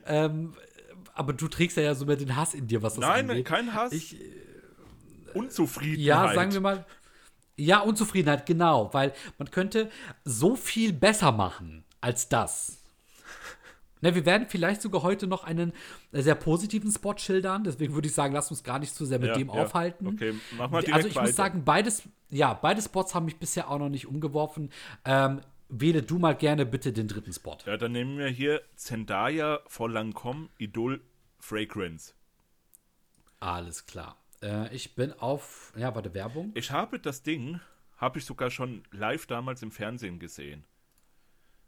Ähm, 0.07 0.55
aber 1.12 1.35
du 1.35 1.49
trägst 1.49 1.76
ja, 1.76 1.83
ja 1.83 1.95
so 1.95 2.07
mehr 2.07 2.16
den 2.16 2.35
Hass 2.35 2.55
in 2.55 2.66
dir, 2.66 2.83
was 2.83 2.95
das 2.95 3.03
Nein, 3.03 3.28
angeht. 3.28 3.45
kein 3.45 3.74
Hass. 3.74 3.93
Ich, 3.93 4.16
Unzufriedenheit. 5.35 6.07
ja, 6.07 6.35
sagen 6.35 6.53
wir 6.53 6.61
mal. 6.61 6.87
Ja, 7.57 7.80
Unzufriedenheit, 7.80 8.47
genau, 8.47 8.95
weil 8.95 9.12
man 9.37 9.51
könnte 9.51 9.91
so 10.24 10.57
viel 10.57 10.93
besser 10.95 11.33
machen 11.33 11.85
als 12.01 12.28
das. 12.28 12.78
Ne, 14.01 14.14
wir 14.14 14.24
werden 14.26 14.46
vielleicht 14.49 14.82
sogar 14.82 15.03
heute 15.03 15.26
noch 15.26 15.44
einen 15.44 15.72
äh, 16.12 16.22
sehr 16.22 16.34
positiven 16.34 16.90
Spot 16.90 17.16
schildern, 17.16 17.64
deswegen 17.64 17.94
würde 17.94 18.09
ich 18.09 18.14
sagen, 18.14 18.32
lass 18.34 18.51
uns 18.51 18.62
gar 18.62 18.78
nicht 18.78 18.94
zu 18.94 19.05
sehr 19.05 19.18
mit 19.18 19.28
Ja, 19.28 19.34
dem 19.36 19.49
ja. 19.49 19.55
aufhalten. 19.55 20.07
Okay, 20.07 20.34
mach 20.57 20.70
mal 20.70 20.80
direkt 20.80 20.94
Also 20.94 21.09
ich 21.09 21.16
weiter. 21.16 21.26
muss 21.26 21.36
sagen, 21.36 21.64
beides, 21.64 22.03
ja, 22.30 22.55
beide 22.55 22.80
Spots 22.82 23.14
haben 23.14 23.24
mich 23.26 23.36
bisher 23.38 23.70
auch 23.70 23.78
noch 23.78 23.88
nicht 23.88 24.07
umgeworfen. 24.07 24.70
Ähm, 25.05 25.40
wähle 25.68 26.03
du 26.03 26.18
mal 26.18 26.34
gerne 26.34 26.64
bitte 26.64 26.92
den 26.92 27.09
dritten 27.09 27.32
Spot. 27.32 27.59
Ja, 27.66 27.76
dann 27.76 27.92
nehmen 27.92 28.18
wir 28.18 28.28
hier 28.28 28.62
Zendaya 28.76 29.61
vor 29.66 29.90
Lancome 29.90 30.49
Idol 30.59 31.01
Fragrance. 31.40 32.14
Alles 33.40 33.86
klar. 33.86 34.16
Äh, 34.42 34.74
ich 34.74 34.94
bin 34.94 35.12
auf, 35.12 35.72
ja, 35.76 35.94
warte, 35.94 36.14
Werbung. 36.14 36.53
Ich 36.55 36.70
habe 36.70 36.99
das 36.99 37.22
Ding, 37.22 37.61
habe 37.96 38.18
ich 38.18 38.24
sogar 38.24 38.51
schon 38.51 38.82
live 38.92 39.26
damals 39.26 39.62
im 39.62 39.70
Fernsehen 39.70 40.18
gesehen. 40.18 40.64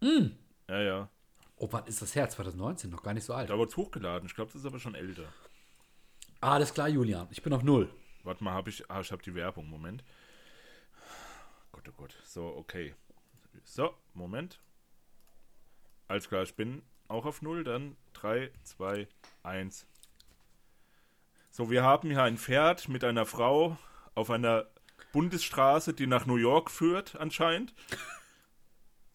Mm. 0.01 0.29
Ja, 0.69 0.81
ja. 0.81 1.09
Oh, 1.63 1.69
wann 1.73 1.85
ist 1.85 2.01
das 2.01 2.15
her? 2.15 2.27
2019, 2.27 2.89
noch 2.89 3.03
gar 3.03 3.13
nicht 3.13 3.25
so 3.25 3.35
alt. 3.35 3.51
Da 3.51 3.59
wurde 3.59 3.71
es 3.71 3.77
hochgeladen. 3.77 4.27
Ich 4.27 4.35
glaube, 4.35 4.51
das 4.51 4.63
ist 4.63 4.67
aber 4.67 4.79
schon 4.79 4.95
älter. 4.95 5.31
Alles 6.41 6.73
klar, 6.73 6.89
Julian. 6.89 7.29
Ich 7.31 7.43
bin 7.43 7.53
auf 7.53 7.63
Null. 7.63 7.93
Warte 8.25 8.43
mal, 8.43 8.55
habe 8.55 8.71
ich. 8.71 8.91
Ah, 8.91 9.03
ich 9.03 9.13
habe 9.13 9.23
die 9.23 9.35
Werbung. 9.35 9.69
Moment. 9.69 10.03
Gott, 11.71 11.87
oh 11.87 11.93
Gott. 11.99 12.17
So, 12.25 12.47
okay. 12.47 12.95
So, 13.63 13.95
Moment. 14.15 14.59
Alles 16.09 16.31
klar, 16.31 16.45
ich 16.45 16.55
bin 16.57 16.81
auch 17.09 17.27
auf 17.27 17.43
Null. 17.43 17.63
Dann 17.63 17.95
3, 18.15 18.51
2, 18.65 19.07
1. 19.43 19.87
So, 21.51 21.69
wir 21.69 21.83
haben 21.83 22.09
hier 22.09 22.23
ein 22.23 22.39
Pferd 22.39 22.89
mit 22.89 23.05
einer 23.05 23.27
Frau 23.27 23.77
auf 24.15 24.31
einer 24.31 24.67
Bundesstraße, 25.13 25.93
die 25.93 26.07
nach 26.07 26.25
New 26.25 26.37
York 26.37 26.71
führt, 26.71 27.17
anscheinend. 27.17 27.75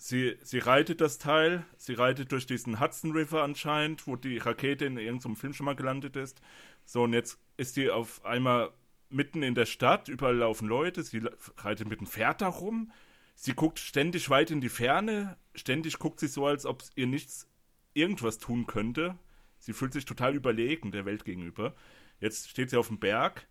Sie, 0.07 0.37
sie 0.43 0.59
reitet 0.59 1.01
das 1.01 1.17
Teil, 1.17 1.65
sie 1.77 1.95
reitet 1.95 2.31
durch 2.31 2.45
diesen 2.45 2.79
Hudson 2.79 3.13
River 3.13 3.41
anscheinend, 3.41 4.05
wo 4.05 4.15
die 4.15 4.37
Rakete 4.37 4.85
in 4.85 4.99
irgendeinem 4.99 5.35
Film 5.35 5.51
schon 5.55 5.65
mal 5.65 5.75
gelandet 5.75 6.15
ist. 6.15 6.43
So, 6.85 7.05
und 7.05 7.13
jetzt 7.13 7.39
ist 7.57 7.73
sie 7.73 7.89
auf 7.89 8.23
einmal 8.23 8.69
mitten 9.09 9.41
in 9.41 9.55
der 9.55 9.65
Stadt, 9.65 10.07
überall 10.07 10.35
laufen 10.35 10.67
Leute, 10.67 11.01
sie 11.01 11.23
reitet 11.57 11.87
mit 11.87 12.01
dem 12.01 12.05
Pferd 12.05 12.41
da 12.41 12.49
rum, 12.49 12.91
sie 13.33 13.55
guckt 13.55 13.79
ständig 13.79 14.29
weit 14.29 14.51
in 14.51 14.61
die 14.61 14.69
Ferne, 14.69 15.37
ständig 15.55 15.97
guckt 15.97 16.19
sie 16.19 16.27
so, 16.27 16.45
als 16.45 16.67
ob 16.67 16.83
ihr 16.93 17.07
nichts 17.07 17.47
irgendwas 17.95 18.37
tun 18.37 18.67
könnte. 18.67 19.17
Sie 19.57 19.73
fühlt 19.73 19.93
sich 19.93 20.05
total 20.05 20.35
überlegen 20.35 20.91
der 20.91 21.05
Welt 21.05 21.25
gegenüber. 21.25 21.73
Jetzt 22.19 22.51
steht 22.51 22.69
sie 22.69 22.77
auf 22.77 22.89
dem 22.89 22.99
Berg, 22.99 23.47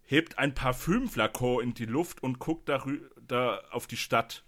hebt 0.00 0.36
ein 0.36 0.52
Parfümflakon 0.52 1.62
in 1.62 1.74
die 1.74 1.86
Luft 1.86 2.24
und 2.24 2.40
guckt 2.40 2.68
da, 2.68 2.84
da 3.20 3.60
auf 3.70 3.86
die 3.86 3.96
Stadt. 3.96 4.42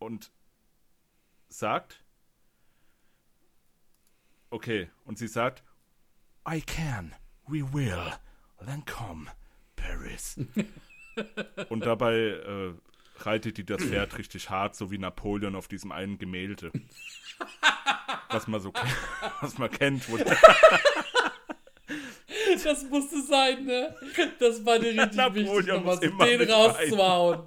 Und 0.00 0.32
sagt, 1.48 2.02
okay, 4.50 4.90
und 5.04 5.18
sie 5.18 5.28
sagt, 5.28 5.62
I 6.48 6.60
can, 6.60 7.14
we 7.46 7.62
will, 7.72 8.12
then 8.64 8.84
come, 8.84 9.30
Paris. 9.76 10.40
und 11.68 11.86
dabei 11.86 12.14
äh, 12.16 12.74
reitet 13.18 13.58
die 13.58 13.64
das 13.64 13.82
Pferd 13.82 14.18
richtig 14.18 14.50
hart, 14.50 14.74
so 14.74 14.90
wie 14.90 14.98
Napoleon 14.98 15.54
auf 15.54 15.68
diesem 15.68 15.92
einen 15.92 16.18
Gemälde. 16.18 16.72
was 18.30 18.46
man 18.48 18.60
so 18.60 18.72
was 19.40 19.58
man 19.58 19.70
kennt. 19.70 20.08
Das 22.64 22.84
musste 22.88 23.22
sein, 23.22 23.64
ne? 23.64 23.94
Das 24.38 24.64
war 24.64 24.78
dir 24.78 24.88
richtig 24.88 25.14
Napoleon 25.14 25.56
wichtig, 25.56 25.72
nochmal 25.72 25.94
so 25.94 26.24
den 26.24 26.50
rauszuhauen. 26.50 27.40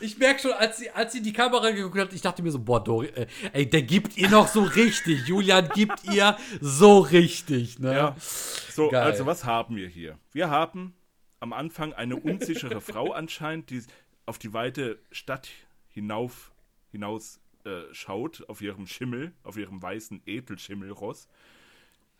Ich 0.00 0.18
merke 0.18 0.40
schon, 0.40 0.52
als 0.52 0.78
sie, 0.78 0.90
als 0.90 1.12
sie 1.12 1.22
die 1.22 1.32
Kamera 1.32 1.70
geguckt 1.70 1.98
hat, 1.98 2.12
ich 2.12 2.20
dachte 2.20 2.42
mir 2.42 2.50
so, 2.50 2.58
boah, 2.58 2.82
Dori, 2.82 3.06
äh, 3.08 3.26
ey, 3.52 3.68
der 3.68 3.82
gibt 3.82 4.16
ihr 4.16 4.28
noch 4.28 4.48
so 4.48 4.62
richtig. 4.62 5.26
Julian 5.26 5.68
gibt 5.74 6.04
ihr 6.04 6.36
so 6.60 7.00
richtig, 7.00 7.78
ne? 7.78 7.94
Ja. 7.94 8.16
So, 8.18 8.88
Geil. 8.88 9.02
also 9.02 9.26
was 9.26 9.44
haben 9.44 9.76
wir 9.76 9.88
hier? 9.88 10.18
Wir 10.32 10.50
haben 10.50 10.94
am 11.40 11.52
Anfang 11.52 11.92
eine 11.92 12.16
unsichere 12.16 12.80
Frau 12.82 13.12
anscheinend, 13.12 13.70
die 13.70 13.82
auf 14.26 14.38
die 14.38 14.52
weite 14.52 14.98
Stadt 15.10 15.48
hinauf, 15.88 16.52
hinaus 16.90 17.40
äh, 17.64 17.82
schaut, 17.92 18.48
auf 18.48 18.60
ihrem 18.60 18.86
Schimmel, 18.86 19.32
auf 19.42 19.56
ihrem 19.56 19.82
weißen 19.82 20.22
Edelschimmelross, 20.26 21.28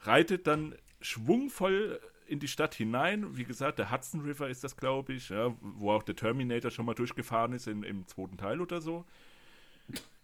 reitet 0.00 0.46
dann 0.46 0.74
schwungvoll 1.02 2.00
in 2.26 2.38
die 2.38 2.48
Stadt 2.48 2.74
hinein. 2.74 3.36
Wie 3.36 3.44
gesagt, 3.44 3.78
der 3.78 3.90
Hudson 3.90 4.22
River 4.22 4.48
ist 4.48 4.64
das, 4.64 4.76
glaube 4.76 5.12
ich, 5.12 5.28
ja, 5.28 5.54
wo 5.60 5.92
auch 5.92 6.02
der 6.02 6.16
Terminator 6.16 6.70
schon 6.70 6.86
mal 6.86 6.94
durchgefahren 6.94 7.52
ist 7.52 7.66
in, 7.66 7.82
im 7.82 8.06
zweiten 8.06 8.38
Teil 8.38 8.60
oder 8.60 8.80
so. 8.80 9.04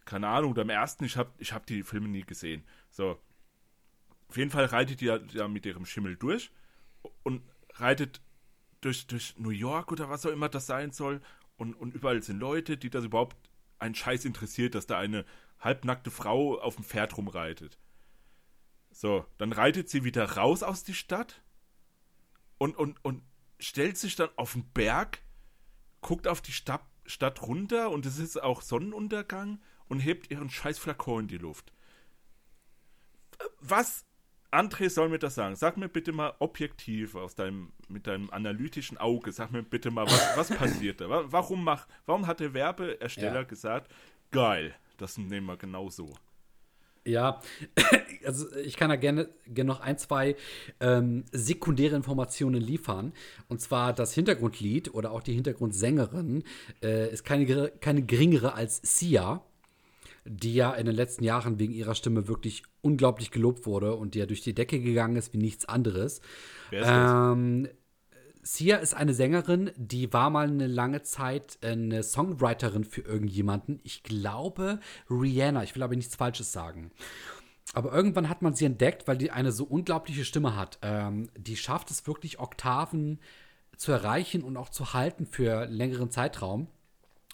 Keine 0.05 0.29
Ahnung, 0.29 0.53
oder 0.53 0.63
im 0.63 0.71
ersten, 0.71 1.05
ich 1.05 1.17
habe 1.17 1.31
ich 1.39 1.53
hab 1.53 1.67
die 1.67 1.83
Filme 1.83 2.09
nie 2.09 2.23
gesehen. 2.23 2.65
So. 2.91 3.21
Auf 4.29 4.37
jeden 4.37 4.51
Fall 4.51 4.65
reitet 4.67 5.01
die 5.01 5.07
ja, 5.07 5.49
mit 5.49 5.67
ihrem 5.67 5.85
Schimmel 5.85 6.17
durch 6.17 6.51
und 7.23 7.43
reitet 7.75 8.21
durch, 8.81 9.07
durch 9.07 9.35
New 9.39 9.51
York 9.51 9.93
oder 9.93 10.09
was 10.09 10.25
auch 10.25 10.31
immer 10.31 10.49
das 10.49 10.67
sein 10.67 10.93
soll. 10.93 11.21
Und, 11.57 11.75
und 11.75 11.95
überall 11.95 12.23
sind 12.23 12.39
Leute, 12.39 12.77
die 12.77 12.91
das 12.91 13.05
überhaupt 13.05 13.37
einen 13.79 13.95
Scheiß 13.95 14.25
interessiert, 14.25 14.75
dass 14.75 14.87
da 14.87 14.99
eine 14.99 15.25
halbnackte 15.61 16.11
Frau 16.11 16.59
auf 16.61 16.77
dem 16.77 16.85
Pferd 16.85 17.17
rumreitet. 17.17 17.79
So, 19.01 19.25
dann 19.37 19.53
reitet 19.53 19.89
sie 19.89 20.03
wieder 20.03 20.25
raus 20.33 20.65
aus 20.65 20.83
die 20.83 20.93
Stadt 20.93 21.41
und, 22.59 22.77
und, 22.77 22.97
und 23.05 23.23
stellt 23.61 23.97
sich 23.97 24.17
dann 24.17 24.31
auf 24.35 24.55
den 24.55 24.69
Berg, 24.73 25.23
guckt 26.01 26.27
auf 26.27 26.41
die 26.41 26.51
Stadt, 26.51 26.83
Stadt 27.07 27.43
runter 27.43 27.93
und 27.93 28.07
es 28.07 28.19
ist 28.19 28.43
auch 28.43 28.61
Sonnenuntergang 28.61 29.63
und 29.87 30.01
hebt 30.01 30.33
ihren 30.33 30.51
scheiß 30.51 30.81
Flakon 30.81 31.21
in 31.21 31.29
die 31.29 31.39
Luft. 31.39 31.73
Was, 33.61 34.05
André 34.51 34.91
soll 34.91 35.11
mir 35.11 35.21
das 35.21 35.37
sagen? 35.37 35.55
Sag 35.55 35.77
mir 35.77 35.89
bitte 35.89 36.11
mal 36.11 36.35
objektiv 36.41 37.15
aus 37.15 37.37
deinem, 37.37 37.73
mit 37.87 38.09
deinem 38.09 38.31
analytischen 38.31 38.99
Auge, 38.99 39.31
sag 39.31 39.53
mir 39.53 39.63
bitte 39.63 39.93
mal, 39.93 40.07
was, 40.07 40.37
was 40.37 40.49
passiert 40.49 41.01
da? 41.01 41.09
Warum, 41.09 41.63
mach, 41.63 41.87
warum 42.05 42.27
hat 42.27 42.41
der 42.41 42.53
Werbeersteller 42.53 43.43
ja. 43.43 43.45
gesagt, 43.45 43.95
geil, 44.33 44.75
das 44.97 45.19
nehmen 45.19 45.47
wir 45.47 45.57
genau 45.57 45.89
so? 45.89 46.17
Ja, 47.09 47.41
also 48.25 48.47
ich 48.57 48.77
kann 48.77 48.91
da 48.91 48.97
gerne, 48.97 49.29
gerne 49.47 49.69
noch 49.69 49.81
ein, 49.81 49.99
zwei 49.99 50.37
ähm, 50.81 51.25
sekundäre 51.33 51.97
Informationen 51.97 52.61
liefern. 52.61 53.13
Und 53.49 53.61
zwar 53.61 53.93
das 53.93 54.13
Hintergrundlied 54.13 54.95
oder 54.95 55.13
auch 55.13 55.23
die 55.23 55.35
Hintergrundsängerin 55.35 56.45
äh, 56.83 57.11
ist 57.13 57.25
keine, 57.25 57.71
keine 57.81 58.03
geringere 58.03 58.55
als 58.55 58.81
Sia, 58.83 59.43
die 60.25 60.55
ja 60.55 60.75
in 60.75 60.87
den 60.87 60.95
letzten 60.95 61.25
Jahren 61.25 61.59
wegen 61.59 61.73
ihrer 61.73 61.95
Stimme 61.95 62.29
wirklich 62.29 62.63
unglaublich 62.83 63.31
gelobt 63.31 63.67
wurde 63.67 63.95
und 63.95 64.15
die 64.15 64.19
ja 64.19 64.27
durch 64.27 64.43
die 64.43 64.55
Decke 64.55 64.81
gegangen 64.81 65.17
ist 65.17 65.33
wie 65.33 65.39
nichts 65.39 65.65
anderes. 65.65 66.21
Wer 66.71 66.81
ist 66.81 66.89
das? 66.89 67.33
Ähm, 67.33 67.69
Sia 68.43 68.77
ist 68.77 68.95
eine 68.95 69.15
Sängerin, 69.15 69.71
die 69.77 70.13
war 70.13 70.31
mal 70.31 70.49
eine 70.49 70.67
lange 70.67 71.03
Zeit 71.03 71.59
eine 71.63 72.03
Songwriterin 72.03 72.85
für 72.85 73.03
irgendjemanden. 73.03 73.81
Ich 73.85 74.03
glaube 74.03 74.81
Rihanna. 75.11 75.63
Ich 75.65 75.75
will 75.75 75.83
aber 75.83 75.97
nichts 75.97 76.17
Falsches 76.17 76.53
sagen. 76.53 76.91
Aber 77.75 77.93
irgendwann 77.93 78.29
hat 78.29 78.43
man 78.43 78.55
sie 78.55 78.65
entdeckt, 78.65 79.07
weil 79.07 79.19
die 79.19 79.31
eine 79.31 79.53
so 79.53 79.65
unglaubliche 79.65 80.25
Stimme 80.25 80.57
hat. 80.57 80.79
Ähm, 80.83 81.29
die 81.37 81.57
schafft 81.57 81.91
es 81.91 82.07
wirklich, 82.07 82.39
Oktaven 82.39 83.21
zu 83.77 83.93
erreichen 83.93 84.43
und 84.43 84.57
auch 84.57 84.71
zu 84.71 84.95
halten 84.95 85.27
für 85.27 85.67
längeren 85.67 86.11
Zeitraum. 86.11 86.69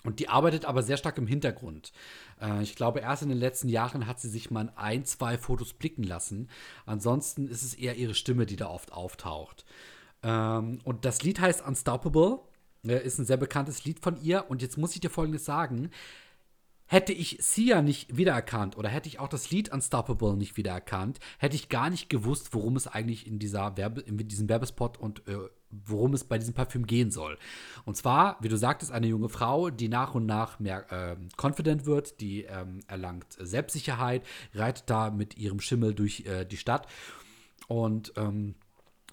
Und 0.02 0.20
die 0.20 0.28
arbeitet 0.28 0.66
aber 0.66 0.82
sehr 0.82 0.98
stark 0.98 1.16
im 1.18 1.26
Hintergrund. 1.26 1.92
Äh, 2.40 2.62
ich 2.62 2.76
glaube, 2.76 3.00
erst 3.00 3.22
in 3.22 3.30
den 3.30 3.38
letzten 3.38 3.68
Jahren 3.68 4.06
hat 4.06 4.20
sie 4.20 4.28
sich 4.28 4.50
mal 4.50 4.70
ein, 4.76 5.04
zwei 5.04 5.38
Fotos 5.38 5.72
blicken 5.72 6.02
lassen. 6.02 6.50
Ansonsten 6.84 7.48
ist 7.48 7.62
es 7.62 7.74
eher 7.74 7.96
ihre 7.96 8.14
Stimme, 8.14 8.44
die 8.44 8.56
da 8.56 8.68
oft 8.68 8.92
auftaucht. 8.92 9.64
Ähm, 10.24 10.80
und 10.82 11.04
das 11.04 11.22
Lied 11.22 11.38
heißt 11.38 11.64
Unstoppable. 11.64 12.40
Äh, 12.84 13.04
ist 13.04 13.18
ein 13.18 13.26
sehr 13.26 13.36
bekanntes 13.36 13.84
Lied 13.84 14.00
von 14.00 14.20
ihr. 14.20 14.46
Und 14.48 14.62
jetzt 14.62 14.78
muss 14.78 14.94
ich 14.94 15.00
dir 15.00 15.10
Folgendes 15.10 15.44
sagen. 15.44 15.90
Hätte 16.86 17.12
ich 17.14 17.38
Sia 17.40 17.80
nicht 17.80 18.16
wiedererkannt 18.16 18.76
oder 18.76 18.90
hätte 18.90 19.08
ich 19.08 19.18
auch 19.18 19.28
das 19.28 19.50
Lied 19.50 19.72
Unstoppable 19.72 20.36
nicht 20.36 20.58
wiedererkannt, 20.58 21.18
hätte 21.38 21.56
ich 21.56 21.70
gar 21.70 21.88
nicht 21.88 22.10
gewusst, 22.10 22.52
worum 22.52 22.76
es 22.76 22.86
eigentlich 22.86 23.26
in, 23.26 23.38
dieser 23.38 23.78
Werbe, 23.78 24.02
in 24.02 24.18
diesem 24.18 24.50
Werbespot 24.50 24.98
und 24.98 25.26
äh, 25.26 25.38
worum 25.70 26.12
es 26.12 26.24
bei 26.24 26.36
diesem 26.38 26.52
Parfüm 26.52 26.86
gehen 26.86 27.10
soll. 27.10 27.38
Und 27.86 27.96
zwar, 27.96 28.36
wie 28.42 28.48
du 28.48 28.58
sagtest, 28.58 28.92
eine 28.92 29.06
junge 29.06 29.30
Frau, 29.30 29.70
die 29.70 29.88
nach 29.88 30.14
und 30.14 30.26
nach 30.26 30.60
mehr 30.60 30.92
äh, 30.92 31.16
confident 31.40 31.86
wird, 31.86 32.20
die 32.20 32.42
ähm, 32.42 32.80
erlangt 32.86 33.32
Selbstsicherheit, 33.38 34.22
reitet 34.52 34.84
da 34.90 35.10
mit 35.10 35.38
ihrem 35.38 35.60
Schimmel 35.60 35.94
durch 35.94 36.26
äh, 36.26 36.44
die 36.44 36.58
Stadt 36.58 36.86
und 37.66 38.12
ähm, 38.16 38.56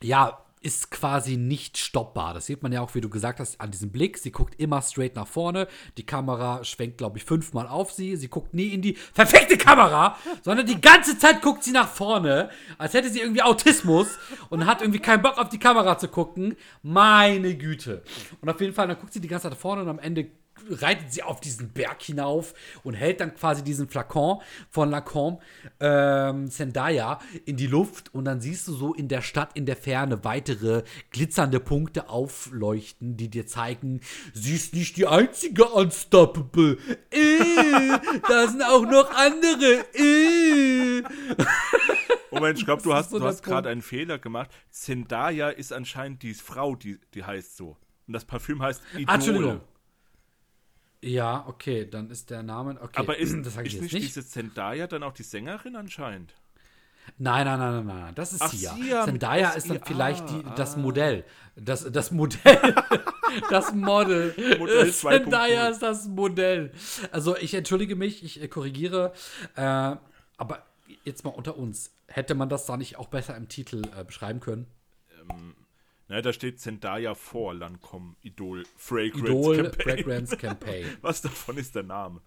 ja, 0.03 0.43
ist 0.61 0.91
quasi 0.91 1.37
nicht 1.37 1.77
stoppbar. 1.77 2.33
Das 2.35 2.45
sieht 2.45 2.61
man 2.61 2.71
ja 2.71 2.81
auch, 2.81 2.93
wie 2.93 3.01
du 3.01 3.09
gesagt 3.09 3.39
hast, 3.39 3.59
an 3.59 3.71
diesem 3.71 3.91
Blick. 3.91 4.17
Sie 4.17 4.31
guckt 4.31 4.59
immer 4.59 4.81
straight 4.81 5.15
nach 5.15 5.27
vorne. 5.27 5.67
Die 5.97 6.05
Kamera 6.05 6.63
schwenkt, 6.63 6.99
glaube 6.99 7.17
ich, 7.17 7.25
fünfmal 7.25 7.67
auf 7.67 7.91
sie. 7.91 8.15
Sie 8.15 8.27
guckt 8.27 8.53
nie 8.53 8.67
in 8.67 8.81
die 8.81 8.97
perfekte 9.13 9.57
Kamera, 9.57 10.17
sondern 10.43 10.67
die 10.67 10.79
ganze 10.79 11.17
Zeit 11.17 11.41
guckt 11.41 11.63
sie 11.63 11.71
nach 11.71 11.89
vorne, 11.89 12.49
als 12.77 12.93
hätte 12.93 13.09
sie 13.09 13.21
irgendwie 13.21 13.41
Autismus 13.41 14.19
und 14.49 14.67
hat 14.67 14.81
irgendwie 14.81 14.99
keinen 14.99 15.23
Bock 15.23 15.39
auf 15.39 15.49
die 15.49 15.59
Kamera 15.59 15.97
zu 15.97 16.07
gucken. 16.07 16.55
Meine 16.83 17.55
Güte. 17.55 18.03
Und 18.41 18.49
auf 18.49 18.61
jeden 18.61 18.73
Fall, 18.73 18.87
dann 18.87 18.99
guckt 18.99 19.13
sie 19.13 19.21
die 19.21 19.27
ganze 19.27 19.43
Zeit 19.43 19.53
nach 19.53 19.59
vorne 19.59 19.81
und 19.81 19.89
am 19.89 19.99
Ende 19.99 20.29
reitet 20.69 21.11
sie 21.13 21.23
auf 21.23 21.39
diesen 21.39 21.69
Berg 21.69 22.01
hinauf 22.01 22.53
und 22.83 22.93
hält 22.93 23.19
dann 23.19 23.35
quasi 23.35 23.63
diesen 23.63 23.87
Flakon 23.87 24.41
von 24.69 24.89
Lacombe 24.89 25.41
ähm, 25.79 26.49
Zendaya 26.49 27.19
in 27.45 27.57
die 27.57 27.67
Luft 27.67 28.13
und 28.13 28.25
dann 28.25 28.41
siehst 28.41 28.67
du 28.67 28.73
so 28.73 28.93
in 28.93 29.07
der 29.07 29.21
Stadt 29.21 29.51
in 29.55 29.65
der 29.65 29.75
Ferne 29.75 30.23
weitere 30.23 30.83
glitzernde 31.11 31.59
Punkte 31.59 32.09
aufleuchten, 32.09 33.17
die 33.17 33.29
dir 33.29 33.47
zeigen, 33.47 34.01
sie 34.33 34.55
ist 34.55 34.73
nicht 34.73 34.97
die 34.97 35.07
einzige 35.07 35.65
Unstoppable. 35.65 36.77
Äh, 37.11 37.97
da 38.27 38.47
sind 38.47 38.63
auch 38.63 38.83
noch 38.83 39.11
andere. 39.15 39.85
Äh. 39.93 41.03
Oh 42.31 42.35
Moment, 42.35 42.59
ich 42.59 42.65
glaube, 42.65 42.81
du 42.81 42.93
hast, 42.93 43.09
so 43.09 43.19
du 43.19 43.25
hast 43.25 43.43
gerade 43.43 43.69
einen 43.69 43.81
Fehler 43.81 44.17
gemacht. 44.17 44.49
Zendaya 44.69 45.49
ist 45.49 45.73
anscheinend 45.73 46.23
die 46.23 46.33
Frau, 46.33 46.75
die, 46.75 46.97
die 47.13 47.23
heißt 47.23 47.57
so. 47.57 47.77
Und 48.07 48.13
das 48.13 48.25
Parfüm 48.25 48.61
heißt 48.61 48.81
Idol. 48.93 49.05
Ah, 49.07 49.15
Entschuldigung. 49.15 49.61
Ja, 51.03 51.45
okay, 51.47 51.89
dann 51.89 52.09
ist 52.11 52.29
der 52.29 52.43
Name. 52.43 52.79
Okay, 52.79 52.99
Aber 52.99 53.17
ist, 53.17 53.33
das 53.43 53.55
ist 53.55 53.57
nicht, 53.57 53.81
nicht. 53.81 53.93
diese 53.93 54.25
Zendaya 54.25 54.85
dann 54.87 55.01
auch 55.03 55.13
die 55.13 55.23
Sängerin 55.23 55.75
anscheinend? 55.75 56.33
Nein, 57.17 57.45
nein, 57.45 57.59
nein, 57.59 57.85
nein, 57.85 58.01
nein, 58.01 58.15
das 58.15 58.33
ist 58.33 58.41
Ach, 58.41 58.51
Sia. 58.51 58.73
Sia, 58.75 59.05
Zendaya 59.05 59.49
ist 59.51 59.69
dann 59.69 59.81
vielleicht 59.83 60.29
die, 60.29 60.43
ah, 60.45 60.53
das 60.55 60.75
ah. 60.75 60.79
Modell. 60.79 61.25
Das, 61.55 61.91
das 61.91 62.11
Modell. 62.11 62.75
das 63.49 63.73
Model. 63.73 64.35
Modell 64.59 64.89
2.0. 64.89 64.91
Zendaya 65.23 65.69
ist 65.69 65.81
das 65.81 66.07
Modell. 66.07 66.71
Also 67.11 67.35
ich 67.35 67.55
entschuldige 67.55 67.95
mich, 67.95 68.23
ich 68.23 68.41
äh, 68.41 68.47
korrigiere. 68.47 69.13
Äh, 69.55 69.95
aber 70.37 70.65
jetzt 71.03 71.23
mal 71.23 71.31
unter 71.31 71.57
uns. 71.57 71.91
Hätte 72.07 72.35
man 72.35 72.49
das 72.49 72.65
da 72.65 72.77
nicht 72.77 72.97
auch 72.97 73.07
besser 73.07 73.35
im 73.35 73.47
Titel 73.47 73.81
äh, 73.97 74.03
beschreiben 74.03 74.39
können? 74.39 74.67
Na, 76.11 76.21
da 76.21 76.33
steht 76.33 76.59
Zendaya 76.59 77.15
vor 77.15 77.53
Lancome 77.53 78.17
Idol 78.21 78.65
Fragrance 78.75 79.31
Idol 79.31 79.55
Campaign. 79.55 79.81
Fragrance 79.97 80.37
Campaign. 80.37 80.97
Was 80.99 81.21
davon 81.21 81.55
ist 81.55 81.73
der 81.73 81.83
Name? 81.83 82.21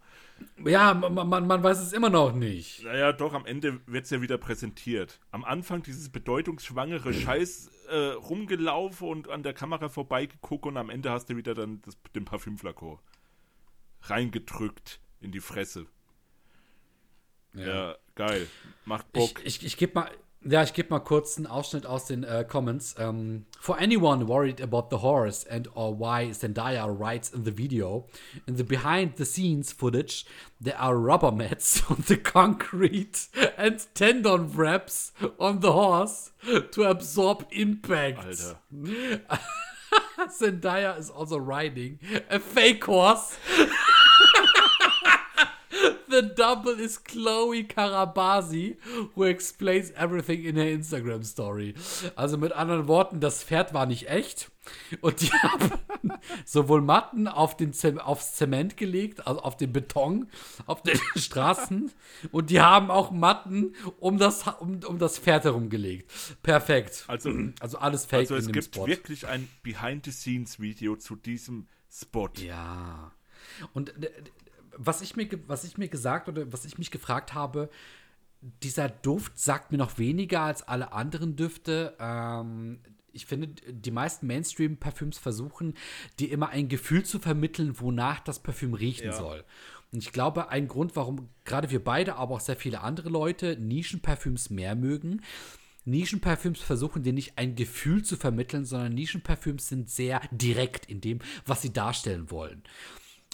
Ja, 0.65 0.95
man, 0.95 1.13
man, 1.13 1.45
man 1.45 1.61
weiß 1.61 1.79
es 1.81 1.93
immer 1.93 2.09
noch 2.09 2.33
nicht. 2.33 2.83
Naja, 2.83 3.13
doch, 3.13 3.33
am 3.33 3.45
Ende 3.45 3.79
wird 3.85 4.05
es 4.05 4.09
ja 4.09 4.23
wieder 4.23 4.39
präsentiert. 4.39 5.19
Am 5.29 5.43
Anfang 5.45 5.83
dieses 5.83 6.09
bedeutungsschwangere 6.09 7.13
Scheiß 7.13 7.69
äh, 7.89 7.95
rumgelaufen 8.13 9.07
und 9.07 9.29
an 9.29 9.43
der 9.43 9.53
Kamera 9.53 9.87
vorbeigeguckt 9.87 10.65
und 10.65 10.77
am 10.77 10.89
Ende 10.89 11.11
hast 11.11 11.29
du 11.29 11.37
wieder 11.37 11.53
dann 11.53 11.83
das, 11.83 11.95
den 12.15 12.25
Parfümflakon 12.25 12.97
reingedrückt 14.01 14.99
in 15.21 15.31
die 15.31 15.41
Fresse. 15.41 15.85
Ja, 17.53 17.95
geil. 18.15 18.47
Macht 18.85 19.05
Ich, 19.13 19.33
Bock. 19.33 19.45
ich, 19.45 19.63
ich 19.63 19.77
gebe 19.77 19.93
mal, 19.93 20.11
ja, 20.47 20.63
ich 20.63 20.73
gebe 20.73 20.89
mal 20.89 20.99
kurz 20.99 21.37
einen 21.37 21.47
Ausschnitt 21.47 21.85
aus 21.85 22.05
den 22.05 22.23
äh, 22.23 22.45
Comments. 22.47 22.95
Um, 22.99 23.45
for 23.59 23.77
anyone 23.77 24.27
worried 24.27 24.61
about 24.61 24.87
the 24.89 25.01
horse 25.01 25.45
and 25.49 25.67
or 25.75 25.97
why 25.97 26.31
Zendaya 26.31 26.87
writes 26.87 27.29
in 27.33 27.45
the 27.45 27.51
video, 27.51 28.07
in 28.47 28.55
the 28.55 28.63
behind-the-scenes 28.63 29.73
footage, 29.73 30.25
there 30.61 30.77
are 30.79 30.95
rubber 30.95 31.31
mats 31.31 31.81
on 31.89 32.03
the 32.07 32.17
concrete 32.17 33.27
and 33.57 33.85
tendon 33.95 34.51
wraps 34.53 35.11
on 35.39 35.61
the 35.61 35.73
horse 35.73 36.31
to 36.71 36.83
absorb 36.83 37.45
impact. 37.51 38.19
Alter. 38.19 38.57
Zendaya 40.29 40.97
is 40.97 41.09
also 41.09 41.37
riding 41.37 41.99
a 42.29 42.39
fake 42.39 42.83
horse. 42.85 43.37
The 46.15 46.33
double 46.33 46.79
is 46.79 47.03
Chloe 47.03 47.65
Karabasi, 47.65 48.77
who 49.15 49.23
explains 49.25 49.91
everything 49.91 50.45
in 50.45 50.55
her 50.55 50.71
Instagram 50.71 51.23
Story. 51.23 51.73
Also 52.15 52.37
mit 52.37 52.53
anderen 52.53 52.87
Worten, 52.87 53.19
das 53.19 53.43
Pferd 53.43 53.73
war 53.73 53.85
nicht 53.85 54.07
echt. 54.09 54.49
Und 55.01 55.19
die 55.19 55.31
haben 55.33 55.71
sowohl 56.45 56.81
Matten 56.81 57.27
auf 57.27 57.57
den 57.57 57.73
Ze 57.73 58.01
aufs 58.03 58.35
Zement 58.35 58.77
gelegt, 58.77 59.27
also 59.27 59.41
auf 59.41 59.57
den 59.57 59.73
Beton, 59.73 60.29
auf 60.65 60.81
den 60.83 60.97
Straßen. 61.17 61.91
Und 62.31 62.49
die 62.49 62.61
haben 62.61 62.89
auch 62.91 63.11
Matten 63.11 63.75
um 63.99 64.17
das, 64.17 64.45
um, 64.59 64.79
um 64.87 64.97
das 64.97 65.19
Pferd 65.19 65.43
herumgelegt. 65.43 66.09
Perfekt. 66.43 67.03
Also, 67.07 67.31
Also 67.59 67.77
alles 67.77 68.05
fake 68.05 68.31
also 68.31 68.35
es 68.37 68.47
gibt 68.47 68.73
Spot. 68.73 68.87
wirklich 68.87 69.27
ein 69.27 69.49
Behind-the-Scenes-Video 69.63 70.95
zu 70.95 71.17
diesem 71.17 71.67
Spot. 71.91 72.29
Ja. 72.37 73.11
Und 73.73 73.89
äh, 74.03 74.11
was 74.77 75.01
ich 75.01 75.15
mir, 75.15 75.27
was 75.47 75.63
ich 75.63 75.77
mir 75.77 75.87
gesagt 75.87 76.29
oder 76.29 76.51
was 76.51 76.65
ich 76.65 76.77
mich 76.77 76.91
gefragt 76.91 77.33
habe, 77.33 77.69
dieser 78.63 78.89
Duft 78.89 79.39
sagt 79.39 79.71
mir 79.71 79.77
noch 79.77 79.97
weniger 79.97 80.41
als 80.41 80.67
alle 80.67 80.93
anderen 80.93 81.35
Düfte. 81.35 81.95
Ähm, 81.99 82.79
ich 83.11 83.25
finde, 83.25 83.47
die 83.47 83.91
meisten 83.91 84.27
Mainstream-Parfüms 84.27 85.17
versuchen, 85.17 85.73
dir 86.19 86.31
immer 86.31 86.49
ein 86.49 86.67
Gefühl 86.67 87.03
zu 87.03 87.19
vermitteln, 87.19 87.79
wonach 87.79 88.19
das 88.19 88.39
Parfüm 88.39 88.73
riechen 88.73 89.07
Ja. 89.07 89.13
soll. 89.13 89.43
Und 89.91 89.99
ich 89.99 90.11
glaube, 90.11 90.49
ein 90.49 90.67
Grund, 90.67 90.95
warum 90.95 91.29
gerade 91.45 91.71
wir 91.71 91.83
beide, 91.83 92.17
aber 92.17 92.35
auch 92.35 92.39
sehr 92.41 92.57
viele 92.57 92.81
andere 92.81 93.09
Leute 93.09 93.57
Nischenparfüms 93.57 94.49
mehr 94.49 94.75
mögen, 94.75 95.21
Nischenparfüms 95.85 96.61
versuchen 96.61 97.03
dir 97.03 97.13
nicht 97.13 97.37
ein 97.37 97.55
Gefühl 97.55 98.03
zu 98.03 98.17
vermitteln, 98.17 98.65
sondern 98.65 98.93
Nischenparfüms 98.93 99.67
sind 99.67 99.89
sehr 99.89 100.19
direkt 100.31 100.87
in 100.87 100.99
dem, 100.99 101.19
was 101.45 101.61
sie 101.61 101.71
darstellen 101.71 102.31
wollen. 102.31 102.63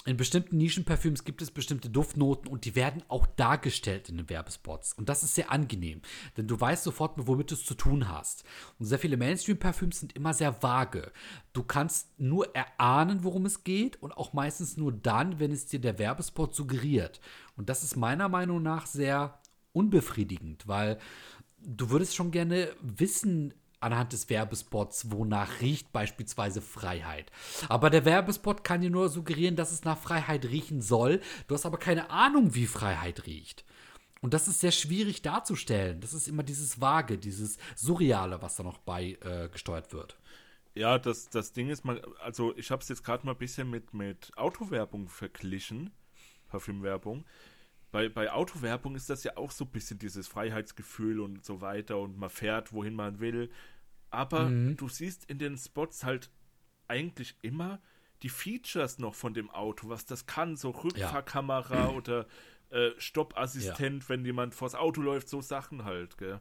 In 0.04 0.16
bestimmten 0.16 0.56
Nischenparfüms 0.56 1.22
gibt 1.22 1.42
es 1.42 1.52
bestimmte 1.52 1.88
Duftnoten 1.88 2.50
und 2.50 2.64
die 2.64 2.74
werden 2.74 3.04
auch 3.06 3.24
dargestellt 3.24 4.08
in 4.08 4.16
den 4.16 4.28
Werbespots. 4.28 4.94
Und 4.94 5.08
das 5.08 5.22
ist 5.22 5.36
sehr 5.36 5.52
angenehm, 5.52 6.02
denn 6.36 6.48
du 6.48 6.60
weißt 6.60 6.82
sofort, 6.82 7.12
womit 7.16 7.52
du 7.52 7.54
es 7.54 7.64
zu 7.64 7.74
tun 7.74 8.08
hast. 8.08 8.42
Und 8.80 8.86
sehr 8.86 8.98
viele 8.98 9.16
Mainstream-Parfüms 9.16 10.00
sind 10.00 10.16
immer 10.16 10.34
sehr 10.34 10.60
vage. 10.60 11.12
Du 11.52 11.62
kannst 11.62 12.18
nur 12.18 12.52
erahnen, 12.54 13.22
worum 13.22 13.46
es 13.46 13.62
geht 13.62 14.02
und 14.02 14.10
auch 14.10 14.32
meistens 14.32 14.76
nur 14.76 14.90
dann, 14.90 15.38
wenn 15.38 15.52
es 15.52 15.66
dir 15.66 15.80
der 15.80 16.00
Werbespot 16.00 16.52
suggeriert. 16.52 17.20
Und 17.56 17.68
das 17.68 17.84
ist 17.84 17.94
meiner 17.94 18.28
Meinung 18.28 18.60
nach 18.60 18.86
sehr 18.86 19.38
unbefriedigend, 19.72 20.66
weil 20.66 20.98
du 21.60 21.90
würdest 21.90 22.16
schon 22.16 22.32
gerne 22.32 22.70
wissen, 22.80 23.54
anhand 23.82 24.12
des 24.12 24.28
Werbespots, 24.30 25.10
wonach 25.10 25.60
riecht 25.60 25.92
beispielsweise 25.92 26.60
Freiheit. 26.60 27.30
Aber 27.68 27.90
der 27.90 28.04
Werbespot 28.04 28.64
kann 28.64 28.80
dir 28.80 28.90
nur 28.90 29.08
suggerieren, 29.08 29.56
dass 29.56 29.72
es 29.72 29.84
nach 29.84 29.98
Freiheit 29.98 30.44
riechen 30.46 30.82
soll. 30.82 31.20
Du 31.48 31.54
hast 31.54 31.66
aber 31.66 31.78
keine 31.78 32.10
Ahnung, 32.10 32.54
wie 32.54 32.66
Freiheit 32.66 33.26
riecht. 33.26 33.64
Und 34.22 34.34
das 34.34 34.46
ist 34.46 34.60
sehr 34.60 34.70
schwierig 34.70 35.22
darzustellen. 35.22 36.00
Das 36.00 36.14
ist 36.14 36.28
immer 36.28 36.44
dieses 36.44 36.80
Vage, 36.80 37.18
dieses 37.18 37.58
Surreale, 37.74 38.40
was 38.40 38.56
da 38.56 38.62
noch 38.62 38.78
bei 38.78 39.18
äh, 39.20 39.48
wird. 39.92 40.16
Ja, 40.74 40.98
das, 40.98 41.28
das 41.28 41.52
Ding 41.52 41.68
ist 41.68 41.84
mal, 41.84 42.00
also 42.20 42.56
ich 42.56 42.70
habe 42.70 42.80
es 42.82 42.88
jetzt 42.88 43.04
gerade 43.04 43.26
mal 43.26 43.32
ein 43.32 43.38
bisschen 43.38 43.68
mit, 43.68 43.92
mit 43.92 44.30
Autowerbung 44.36 45.08
verglichen, 45.08 45.90
Parfümwerbung. 46.48 47.24
Bei, 47.90 48.08
bei 48.08 48.32
Autowerbung 48.32 48.94
ist 48.94 49.10
das 49.10 49.22
ja 49.22 49.36
auch 49.36 49.50
so 49.50 49.64
ein 49.64 49.70
bisschen 49.70 49.98
dieses 49.98 50.26
Freiheitsgefühl 50.28 51.20
und 51.20 51.44
so 51.44 51.60
weiter 51.60 51.98
und 51.98 52.16
man 52.16 52.30
fährt, 52.30 52.72
wohin 52.72 52.94
man 52.94 53.20
will. 53.20 53.50
Aber 54.12 54.50
du 54.76 54.88
siehst 54.88 55.24
in 55.24 55.38
den 55.38 55.56
Spots 55.56 56.04
halt 56.04 56.30
eigentlich 56.86 57.34
immer 57.42 57.80
die 58.22 58.28
Features 58.28 58.98
noch 58.98 59.14
von 59.14 59.34
dem 59.34 59.50
Auto, 59.50 59.88
was 59.88 60.04
das 60.06 60.26
kann, 60.26 60.56
so 60.56 60.70
Rückfahrkamera 60.70 61.88
oder 61.96 62.26
äh, 62.70 62.90
Stoppassistent, 62.98 64.08
wenn 64.08 64.24
jemand 64.24 64.54
vors 64.54 64.74
Auto 64.74 65.00
läuft, 65.00 65.28
so 65.28 65.40
Sachen 65.40 65.84
halt, 65.84 66.18
gell. 66.18 66.40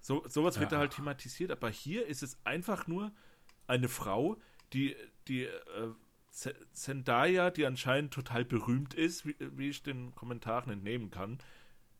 So, 0.00 0.24
sowas 0.28 0.60
wird 0.60 0.70
da 0.72 0.76
Ja. 0.76 0.80
halt 0.80 0.92
thematisiert, 0.92 1.50
aber 1.50 1.70
hier 1.70 2.06
ist 2.06 2.22
es 2.22 2.38
einfach 2.44 2.86
nur 2.86 3.12
eine 3.66 3.88
Frau, 3.88 4.36
die, 4.72 4.94
die 5.26 5.44
äh, 5.44 5.92
Zendaya, 6.72 7.50
die 7.50 7.64
anscheinend 7.66 8.12
total 8.12 8.44
berühmt 8.44 8.94
ist, 8.94 9.26
wie, 9.26 9.36
wie 9.40 9.70
ich 9.70 9.82
den 9.82 10.14
Kommentaren 10.14 10.70
entnehmen 10.70 11.10
kann. 11.10 11.38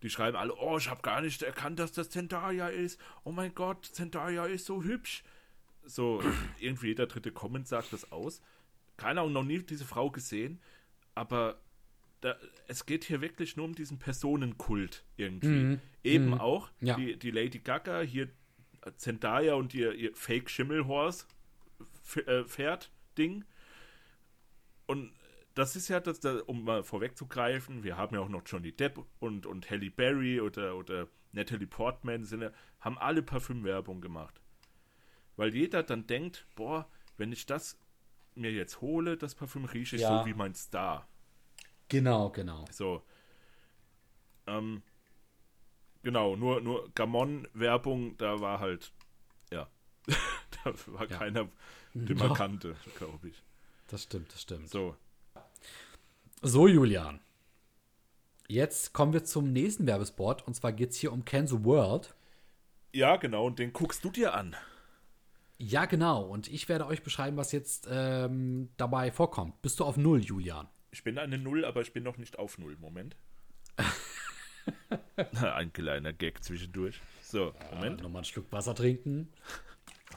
Die 0.02 0.10
schreiben 0.10 0.36
alle, 0.36 0.54
oh, 0.56 0.76
ich 0.78 0.88
habe 0.90 1.02
gar 1.02 1.20
nicht 1.22 1.42
erkannt, 1.42 1.78
dass 1.78 1.92
das 1.92 2.10
Zendaya 2.10 2.68
ist. 2.68 3.00
Oh 3.24 3.32
mein 3.32 3.54
Gott, 3.54 3.84
Zendaya 3.86 4.44
ist 4.46 4.66
so 4.66 4.82
hübsch. 4.82 5.24
So, 5.84 6.22
irgendwie 6.60 6.88
jeder 6.88 7.06
dritte 7.06 7.32
Comment 7.32 7.66
sagt 7.66 7.92
das 7.92 8.12
aus. 8.12 8.42
Keine 8.96 9.20
Ahnung, 9.20 9.32
noch 9.32 9.44
nie 9.44 9.58
diese 9.62 9.84
Frau 9.84 10.10
gesehen, 10.10 10.60
aber 11.14 11.60
da, 12.22 12.34
es 12.66 12.86
geht 12.86 13.04
hier 13.04 13.20
wirklich 13.20 13.56
nur 13.56 13.66
um 13.66 13.74
diesen 13.74 13.98
Personenkult 13.98 15.04
irgendwie. 15.16 15.78
Eben 16.02 16.34
auch 16.34 16.70
Ja. 16.80 16.96
die, 16.96 17.16
die 17.18 17.30
Lady 17.30 17.58
Gaga, 17.58 18.00
hier 18.00 18.28
Zendaya 18.96 19.54
und 19.54 19.74
ihr, 19.74 19.92
ihr 19.94 20.14
Fake-Schimmelhorse 20.14 21.26
F- 22.04 22.26
äh, 22.26 22.44
Pferd-Ding. 22.44 23.44
Und 24.86 25.12
das 25.56 25.74
ist 25.74 25.88
ja, 25.88 26.00
das, 26.00 26.20
da, 26.20 26.38
um 26.46 26.64
mal 26.64 26.84
vorwegzugreifen, 26.84 27.82
wir 27.82 27.96
haben 27.96 28.14
ja 28.14 28.20
auch 28.20 28.28
noch 28.28 28.42
Johnny 28.46 28.72
Depp 28.72 29.04
und, 29.18 29.46
und 29.46 29.68
Halle 29.70 29.90
Berry 29.90 30.40
oder, 30.40 30.76
oder 30.76 31.08
Natalie 31.32 31.66
Portman, 31.66 32.24
sind 32.24 32.42
ja, 32.42 32.52
haben 32.80 32.98
alle 32.98 33.22
Parfümwerbung 33.22 34.00
gemacht. 34.00 34.40
Weil 35.36 35.54
jeder 35.54 35.82
dann 35.82 36.06
denkt, 36.06 36.46
boah, 36.54 36.88
wenn 37.16 37.32
ich 37.32 37.46
das 37.46 37.78
mir 38.34 38.52
jetzt 38.52 38.82
hole, 38.82 39.16
das 39.16 39.34
Parfüm 39.34 39.64
rieche 39.64 39.96
ich 39.96 40.02
Ja. 40.02 40.20
so 40.20 40.26
wie 40.26 40.34
mein 40.34 40.54
Star. 40.54 41.08
Genau, 41.88 42.28
genau. 42.30 42.66
So. 42.70 43.02
Ähm, 44.46 44.82
genau, 46.02 46.36
nur, 46.36 46.60
nur 46.60 46.90
Gamon-Werbung, 46.94 48.18
da 48.18 48.40
war 48.40 48.60
halt, 48.60 48.92
ja, 49.50 49.70
da 50.64 50.74
war 50.86 51.08
Ja. 51.10 51.16
keiner, 51.18 51.48
den 51.94 52.18
man 52.18 52.34
kannte, 52.34 52.76
glaube 52.98 53.28
ich. 53.28 53.42
Das 53.86 54.02
stimmt, 54.02 54.32
das 54.34 54.42
stimmt. 54.42 54.68
So, 54.68 54.96
So, 56.48 56.68
Julian. 56.68 57.18
Jetzt 58.46 58.92
kommen 58.92 59.12
wir 59.12 59.24
zum 59.24 59.52
nächsten 59.52 59.84
Werbespot. 59.88 60.46
Und 60.46 60.54
zwar 60.54 60.72
geht 60.72 60.90
es 60.90 60.96
hier 60.96 61.12
um 61.12 61.24
Kenzo 61.24 61.64
World. 61.64 62.14
ja, 62.92 63.16
genau, 63.16 63.46
und 63.46 63.58
den 63.58 63.72
guckst 63.72 64.04
du 64.04 64.10
dir 64.10 64.32
an. 64.32 64.54
Ja, 65.58 65.86
genau. 65.86 66.22
Und 66.22 66.46
ich 66.46 66.68
werde 66.68 66.86
euch 66.86 67.02
beschreiben, 67.02 67.36
was 67.36 67.50
jetzt 67.50 67.88
ähm, 67.90 68.68
dabei 68.76 69.10
vorkommt. 69.10 69.60
Bist 69.60 69.80
du 69.80 69.84
auf 69.84 69.96
Null, 69.96 70.20
Julian? 70.20 70.68
Ich 70.92 71.02
bin 71.02 71.18
eine 71.18 71.36
Null, 71.36 71.64
aber 71.64 71.80
ich 71.80 71.92
bin 71.92 72.04
noch 72.04 72.16
nicht 72.16 72.38
auf 72.38 72.58
Null. 72.58 72.76
Moment. 72.78 73.16
Ein 75.42 75.72
kleiner 75.72 76.12
Gag 76.12 76.44
zwischendurch. 76.44 77.00
So, 77.22 77.54
Moment. 77.74 77.98
Äh, 78.00 78.02
Nochmal 78.04 78.20
einen 78.20 78.24
Schluck 78.24 78.52
Wasser 78.52 78.74
trinken. 78.76 79.32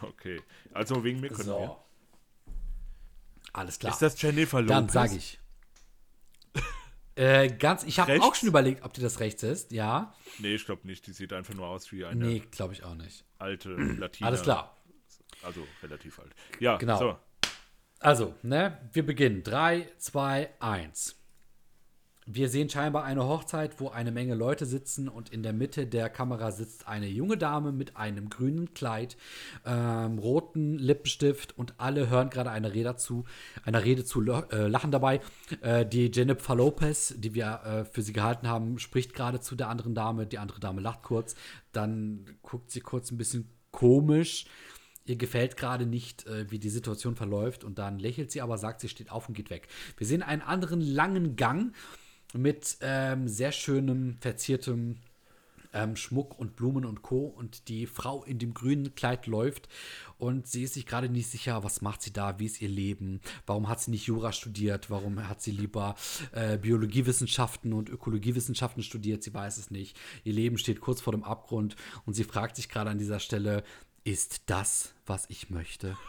Okay. 0.04 0.40
Also 0.74 1.04
wegen 1.04 1.22
mir 1.22 1.30
können 1.30 1.44
So. 1.44 1.58
wir. 1.60 1.78
Alles 3.52 3.80
klar. 3.80 3.94
Ist 3.94 4.02
das 4.04 4.22
Jennifer 4.22 4.62
Lopez? 4.62 4.76
Dann 4.76 4.90
sage 4.90 5.16
ich. 5.16 5.40
Äh, 7.20 7.50
ganz, 7.50 7.84
ich 7.84 8.00
habe 8.00 8.22
auch 8.22 8.34
schon 8.36 8.48
überlegt, 8.48 8.84
ob 8.84 8.94
die 8.94 9.02
das 9.02 9.20
rechts 9.20 9.44
ist. 9.44 9.72
Ja. 9.72 10.14
Nee, 10.40 10.56
ich 10.56 10.66
glaube 10.66 10.88
nicht. 10.88 11.06
Die 11.06 11.12
sieht 11.12 11.34
einfach 11.34 11.54
nur 11.54 11.68
aus 11.68 11.92
wie 11.92 12.06
eine 12.06 12.26
Nee, 12.26 12.44
glaube 12.52 12.74
ich 12.74 12.84
auch 12.84 12.96
nicht. 12.96 13.26
alte 13.38 13.70
Latina. 13.72 14.28
Alles 14.28 14.42
klar. 14.42 14.78
Also 15.44 15.66
relativ 15.84 16.18
alt. 16.20 16.32
Ja, 16.60 16.78
Genau. 16.78 16.98
so. 16.98 17.20
Also, 18.00 18.34
ne, 18.44 18.78
wir 18.94 19.06
beginnen. 19.06 19.44
3, 19.44 19.90
2, 19.98 20.50
1. 20.62 21.19
Wir 22.32 22.48
sehen 22.48 22.70
scheinbar 22.70 23.06
eine 23.06 23.28
Hochzeit, 23.28 23.80
wo 23.80 23.90
eine 23.90 24.12
Menge 24.12 24.36
Leute 24.36 24.68
sitzen 24.68 25.10
und 25.10 25.30
in 25.30 25.42
der 25.42 25.52
Mitte 25.52 25.88
der 25.88 26.12
Kamera 26.12 26.52
sitzt 26.52 26.88
eine 26.88 27.08
junge 27.08 27.38
Dame 27.38 27.72
mit 27.72 27.98
einem 27.98 28.30
grünen 28.30 28.76
Kleid, 28.76 29.18
ähm, 29.66 30.20
roten 30.20 30.78
Lippenstift 30.78 31.58
und 31.58 31.74
alle 31.80 32.08
hören 32.08 32.30
gerade 32.30 32.52
eine 32.52 32.72
Rede 32.72 32.96
zu, 32.98 33.24
einer 33.64 33.84
Rede 33.84 34.06
zu, 34.06 34.22
äh, 34.22 34.68
lachen 34.68 34.92
dabei. 34.92 35.22
Äh, 35.62 35.88
die 35.88 36.12
Jennifer 36.14 36.54
Lopez, 36.54 37.16
die 37.18 37.34
wir 37.34 37.62
äh, 37.66 37.86
für 37.86 38.04
sie 38.04 38.14
gehalten 38.14 38.48
haben, 38.48 38.78
spricht 38.78 39.16
gerade 39.16 39.40
zu 39.40 39.56
der 39.56 39.70
anderen 39.70 39.96
Dame. 39.96 40.28
Die 40.28 40.38
andere 40.38 40.60
Dame 40.60 40.82
lacht 40.82 41.02
kurz, 41.02 41.34
dann 41.72 42.38
guckt 42.44 42.70
sie 42.70 42.82
kurz 42.82 43.10
ein 43.10 43.18
bisschen 43.18 43.50
komisch 43.72 44.46
ihr 45.06 45.16
gefällt 45.16 45.58
gerade 45.58 45.88
nicht, 45.88 46.28
äh, 46.28 46.52
wie 46.52 46.60
die 46.60 46.70
Situation 46.70 47.16
verläuft 47.16 47.64
und 47.64 47.80
dann 47.80 47.98
lächelt 47.98 48.30
sie 48.30 48.44
aber, 48.44 48.60
sagt, 48.60 48.80
sie 48.80 48.90
steht 48.90 49.12
auf 49.12 49.28
und 49.28 49.34
geht 49.34 49.50
weg. 49.50 49.68
Wir 49.98 50.06
sehen 50.06 50.22
einen 50.22 50.44
anderen 50.44 50.82
langen 50.82 51.36
Gang 51.36 51.74
mit 52.34 52.78
ähm, 52.82 53.28
sehr 53.28 53.52
schönem, 53.52 54.18
verziertem 54.20 54.98
ähm, 55.74 55.96
Schmuck 55.96 56.38
und 56.40 56.56
Blumen 56.56 56.86
und 56.86 57.02
Co. 57.02 57.26
Und 57.26 57.68
die 57.68 57.86
Frau 57.86 58.24
in 58.24 58.40
dem 58.40 58.54
grünen 58.54 58.96
Kleid 58.96 59.28
läuft 59.28 59.68
und 60.18 60.48
sie 60.48 60.64
ist 60.64 60.74
sich 60.74 60.86
gerade 60.86 61.10
nicht 61.10 61.30
sicher, 61.30 61.64
was 61.64 61.82
macht 61.82 62.02
sie 62.02 62.14
da, 62.14 62.40
wie 62.40 62.46
ist 62.46 62.62
ihr 62.62 62.70
Leben, 62.70 63.22
warum 63.46 63.70
hat 63.70 63.80
sie 63.80 63.92
nicht 63.92 64.06
Jura 64.06 64.32
studiert, 64.32 64.90
warum 64.90 65.28
hat 65.28 65.42
sie 65.42 65.52
lieber 65.52 65.96
äh, 66.32 66.58
Biologiewissenschaften 66.58 67.74
und 67.74 67.90
Ökologiewissenschaften 67.90 68.84
studiert, 68.84 69.24
sie 69.24 69.34
weiß 69.34 69.58
es 69.58 69.72
nicht. 69.72 69.98
Ihr 70.24 70.34
Leben 70.34 70.58
steht 70.58 70.82
kurz 70.82 71.02
vor 71.02 71.14
dem 71.14 71.24
Abgrund 71.24 71.76
und 72.06 72.14
sie 72.14 72.24
fragt 72.24 72.56
sich 72.56 72.70
gerade 72.70 72.90
an 72.90 73.00
dieser 73.00 73.20
Stelle, 73.20 73.64
ist 74.04 74.50
das, 74.50 74.94
was 75.06 75.26
ich 75.30 75.50
möchte? 75.50 75.98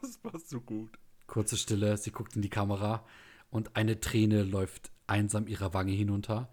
Das 0.00 0.16
passt 0.16 0.48
so 0.48 0.60
gut. 0.60 0.90
Kurze 1.26 1.56
Stille, 1.56 1.96
sie 1.96 2.10
guckt 2.10 2.34
in 2.34 2.42
die 2.42 2.48
Kamera 2.48 3.04
und 3.50 3.76
eine 3.76 4.00
Träne 4.00 4.42
läuft 4.42 4.91
einsam 5.06 5.46
ihrer 5.46 5.74
Wange 5.74 5.92
hinunter. 5.92 6.48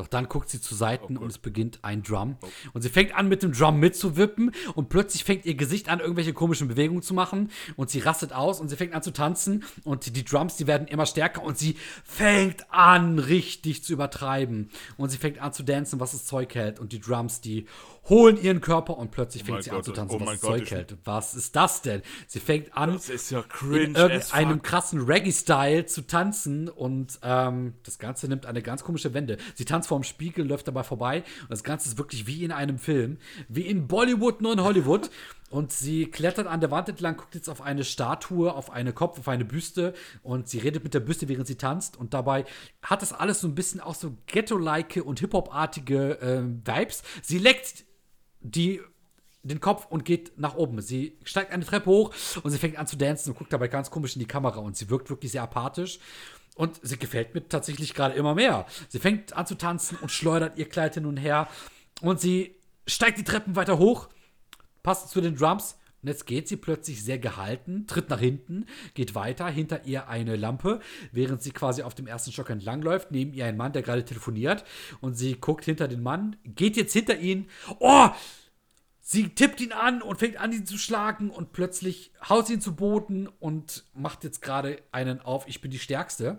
Doch 0.00 0.06
dann 0.06 0.30
guckt 0.30 0.48
sie 0.48 0.62
zu 0.62 0.74
Seiten 0.74 1.18
und 1.18 1.28
es 1.28 1.36
beginnt 1.36 1.80
ein 1.82 2.02
Drum. 2.02 2.38
Und 2.72 2.80
sie 2.80 2.88
fängt 2.88 3.14
an, 3.14 3.28
mit 3.28 3.42
dem 3.42 3.52
Drum 3.52 3.80
mitzuwippen 3.80 4.52
und 4.74 4.88
plötzlich 4.88 5.24
fängt 5.24 5.44
ihr 5.44 5.56
Gesicht 5.56 5.90
an, 5.90 6.00
irgendwelche 6.00 6.32
komischen 6.32 6.68
Bewegungen 6.68 7.02
zu 7.02 7.12
machen 7.12 7.50
und 7.76 7.90
sie 7.90 7.98
rastet 7.98 8.32
aus 8.32 8.60
und 8.60 8.68
sie 8.68 8.76
fängt 8.76 8.94
an 8.94 9.02
zu 9.02 9.12
tanzen 9.12 9.62
und 9.84 10.16
die 10.16 10.24
Drums, 10.24 10.56
die 10.56 10.66
werden 10.66 10.88
immer 10.88 11.04
stärker 11.04 11.42
und 11.42 11.58
sie 11.58 11.76
fängt 12.02 12.72
an, 12.72 13.18
richtig 13.18 13.84
zu 13.84 13.92
übertreiben. 13.92 14.70
Und 14.96 15.10
sie 15.10 15.18
fängt 15.18 15.38
an 15.38 15.52
zu 15.52 15.64
dancen, 15.64 16.00
was 16.00 16.12
das 16.12 16.24
Zeug 16.24 16.54
hält 16.54 16.80
und 16.80 16.92
die 16.92 17.00
Drums, 17.00 17.42
die 17.42 17.66
holen 18.08 18.40
ihren 18.42 18.60
Körper 18.60 18.96
und 18.96 19.10
plötzlich 19.10 19.44
fängt 19.44 19.56
mein 19.56 19.62
sie 19.62 19.70
an 19.70 19.76
Gott, 19.76 19.84
zu 19.84 19.92
tanzen, 19.92 20.16
oh 20.16 20.26
was 20.26 20.40
Gott, 20.40 20.50
Zeug 20.50 20.62
ich- 20.62 20.70
hält. 20.70 20.96
Was 21.04 21.34
ist 21.34 21.54
das 21.54 21.82
denn? 21.82 22.02
Sie 22.26 22.40
fängt 22.40 22.76
an, 22.76 22.98
ja 23.30 23.44
in 23.72 23.94
irgendeinem 23.94 24.62
krassen 24.62 25.00
Reggae-Style 25.02 25.86
zu 25.86 26.06
tanzen 26.06 26.68
und 26.68 27.18
ähm, 27.22 27.74
das 27.84 27.98
Ganze 27.98 28.26
nimmt 28.28 28.46
eine 28.46 28.62
ganz 28.62 28.82
komische 28.82 29.14
Wende. 29.14 29.36
Sie 29.54 29.64
tanzt 29.64 29.88
vorm 29.88 30.02
Spiegel, 30.02 30.46
läuft 30.46 30.66
dabei 30.68 30.82
vorbei 30.82 31.24
und 31.42 31.50
das 31.50 31.62
Ganze 31.62 31.88
ist 31.88 31.98
wirklich 31.98 32.26
wie 32.26 32.42
in 32.44 32.52
einem 32.52 32.78
Film, 32.78 33.18
wie 33.48 33.62
in 33.62 33.86
Bollywood, 33.86 34.40
nur 34.40 34.52
in 34.54 34.62
Hollywood. 34.62 35.10
Und 35.50 35.72
sie 35.72 36.06
klettert 36.06 36.46
an 36.46 36.60
der 36.60 36.70
Wand 36.70 36.88
entlang, 36.88 37.16
guckt 37.16 37.34
jetzt 37.34 37.50
auf 37.50 37.60
eine 37.60 37.82
Statue, 37.82 38.54
auf 38.54 38.70
einen 38.70 38.94
Kopf, 38.94 39.18
auf 39.18 39.26
eine 39.26 39.44
Büste 39.44 39.94
und 40.22 40.48
sie 40.48 40.58
redet 40.58 40.84
mit 40.84 40.94
der 40.94 41.00
Büste, 41.00 41.28
während 41.28 41.48
sie 41.48 41.56
tanzt. 41.56 41.96
Und 41.96 42.14
dabei 42.14 42.44
hat 42.82 43.02
das 43.02 43.12
alles 43.12 43.40
so 43.40 43.48
ein 43.48 43.56
bisschen 43.56 43.80
auch 43.80 43.96
so 43.96 44.16
Ghetto-like 44.26 45.02
und 45.04 45.18
Hip-Hop-artige 45.18 46.18
ähm, 46.22 46.62
Vibes. 46.64 47.02
Sie 47.22 47.38
leckt 47.38 47.84
die 48.40 48.80
den 49.42 49.60
Kopf 49.60 49.86
und 49.86 50.04
geht 50.04 50.38
nach 50.38 50.54
oben. 50.54 50.80
Sie 50.82 51.18
steigt 51.24 51.50
eine 51.50 51.64
Treppe 51.64 51.90
hoch 51.90 52.14
und 52.42 52.50
sie 52.50 52.58
fängt 52.58 52.78
an 52.78 52.86
zu 52.86 52.96
tanzen 52.96 53.30
und 53.30 53.38
guckt 53.38 53.52
dabei 53.52 53.66
ganz 53.66 53.90
komisch 53.90 54.14
in 54.14 54.20
die 54.20 54.26
Kamera 54.26 54.60
und 54.60 54.76
sie 54.76 54.88
wirkt 54.88 55.10
wirklich 55.10 55.32
sehr 55.32 55.42
apathisch. 55.42 55.98
Und 56.54 56.78
sie 56.82 56.98
gefällt 56.98 57.34
mir 57.34 57.48
tatsächlich 57.48 57.94
gerade 57.94 58.14
immer 58.14 58.34
mehr. 58.34 58.66
Sie 58.88 58.98
fängt 58.98 59.32
an 59.32 59.46
zu 59.46 59.56
tanzen 59.56 59.98
und 60.00 60.10
schleudert 60.10 60.58
ihr 60.58 60.68
Kleid 60.68 60.94
hin 60.94 61.06
und 61.06 61.16
her. 61.16 61.48
Und 62.02 62.20
sie 62.20 62.54
steigt 62.86 63.18
die 63.18 63.24
Treppen 63.24 63.56
weiter 63.56 63.78
hoch, 63.78 64.08
passt 64.82 65.10
zu 65.10 65.20
den 65.20 65.36
Drums. 65.36 65.76
Und 66.02 66.08
jetzt 66.08 66.26
geht 66.26 66.48
sie 66.48 66.56
plötzlich 66.56 67.04
sehr 67.04 67.18
gehalten, 67.18 67.86
tritt 67.86 68.08
nach 68.08 68.20
hinten, 68.20 68.64
geht 68.94 69.14
weiter, 69.14 69.48
hinter 69.48 69.84
ihr 69.84 70.08
eine 70.08 70.36
Lampe, 70.36 70.80
während 71.12 71.42
sie 71.42 71.50
quasi 71.50 71.82
auf 71.82 71.94
dem 71.94 72.06
ersten 72.06 72.32
Stock 72.32 72.48
entlangläuft. 72.48 73.10
Neben 73.10 73.34
ihr 73.34 73.44
ein 73.44 73.58
Mann, 73.58 73.72
der 73.72 73.82
gerade 73.82 74.04
telefoniert. 74.04 74.64
Und 75.00 75.14
sie 75.14 75.34
guckt 75.34 75.64
hinter 75.64 75.88
den 75.88 76.02
Mann, 76.02 76.36
geht 76.44 76.76
jetzt 76.76 76.94
hinter 76.94 77.18
ihn. 77.18 77.48
Oh! 77.78 78.08
Sie 79.02 79.28
tippt 79.30 79.60
ihn 79.60 79.72
an 79.72 80.02
und 80.02 80.20
fängt 80.20 80.36
an, 80.36 80.52
ihn 80.52 80.66
zu 80.66 80.78
schlagen 80.78 81.30
und 81.30 81.52
plötzlich 81.52 82.12
haut 82.28 82.46
sie 82.46 82.54
ihn 82.54 82.60
zu 82.60 82.76
Boden 82.76 83.26
und 83.40 83.84
macht 83.92 84.22
jetzt 84.22 84.40
gerade 84.40 84.80
einen 84.92 85.20
auf, 85.20 85.48
ich 85.48 85.60
bin 85.60 85.72
die 85.72 85.80
Stärkste. 85.80 86.38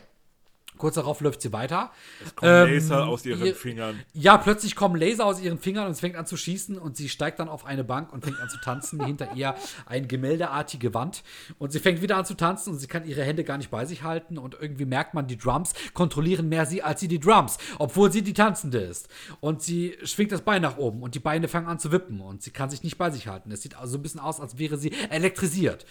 Kurz 0.82 0.96
darauf 0.96 1.22
läuft 1.22 1.44
sie 1.44 1.54
weiter. 1.54 1.92
Es 2.26 2.34
kommen 2.36 2.52
Ähm, 2.68 2.74
Laser 2.74 3.08
aus 3.08 3.24
ihren 3.24 3.46
ihr- 3.46 3.54
Fingern. 3.56 4.00
Ja, 4.14 4.38
plötzlich 4.40 4.76
kommen 4.76 4.96
Laser 4.96 5.28
aus 5.28 5.40
ihren 5.40 5.60
Fingern 5.60 5.86
und 5.86 5.92
es 5.92 6.00
fängt 6.00 6.16
an 6.16 6.26
zu 6.26 6.38
schießen 6.38 6.76
und 6.80 6.98
sie 6.98 7.08
steigt 7.08 7.38
dann 7.40 7.50
auf 7.50 7.66
eine 7.66 7.84
Bank 7.84 8.12
und 8.12 8.24
fängt 8.26 8.40
an 8.40 8.50
zu 8.50 8.58
tanzen. 8.60 9.00
Hinter 9.06 9.34
ihr 9.36 9.54
eine 9.86 10.08
gemäldeartige 10.08 10.96
Wand 10.96 11.22
und 11.60 11.72
sie 11.72 11.80
fängt 11.80 12.02
wieder 12.02 12.18
an 12.18 12.26
zu 12.26 12.34
tanzen 12.34 12.72
und 12.74 12.80
sie 12.80 12.88
kann 12.88 13.06
ihre 13.06 13.24
Hände 13.24 13.44
gar 13.44 13.58
nicht 13.60 13.70
bei 13.70 13.86
sich 13.86 14.02
halten 14.02 14.40
und 14.40 14.58
irgendwie 14.60 14.86
merkt 14.86 15.14
man, 15.14 15.28
die 15.28 15.38
Drums 15.38 15.74
kontrollieren 15.94 16.50
mehr 16.50 16.66
sie 16.66 16.82
als 16.82 17.00
sie 17.00 17.08
die 17.08 17.20
Drums, 17.20 17.60
obwohl 17.78 18.12
sie 18.12 18.24
die 18.24 18.34
Tanzende 18.34 18.80
ist. 18.80 19.08
Und 19.40 19.62
sie 19.62 19.96
schwingt 20.04 20.32
das 20.32 20.42
Bein 20.42 20.64
nach 20.64 20.78
oben 20.78 21.04
und 21.04 21.14
die 21.14 21.20
Beine 21.20 21.48
fangen 21.48 21.68
an 21.68 21.78
zu 21.78 21.92
wippen 21.92 22.22
und 22.22 22.42
sie 22.42 22.50
kann 22.50 22.72
sich 22.72 22.82
nicht 22.82 22.98
bei 22.98 23.12
sich 23.12 23.28
halten. 23.28 23.52
Es 23.52 23.62
sieht 23.62 23.78
also 23.78 24.00
ein 24.00 24.02
bisschen 24.02 24.20
aus, 24.20 24.40
als 24.40 24.58
wäre 24.58 24.78
sie 24.80 24.92
elektrisiert. 25.12 25.86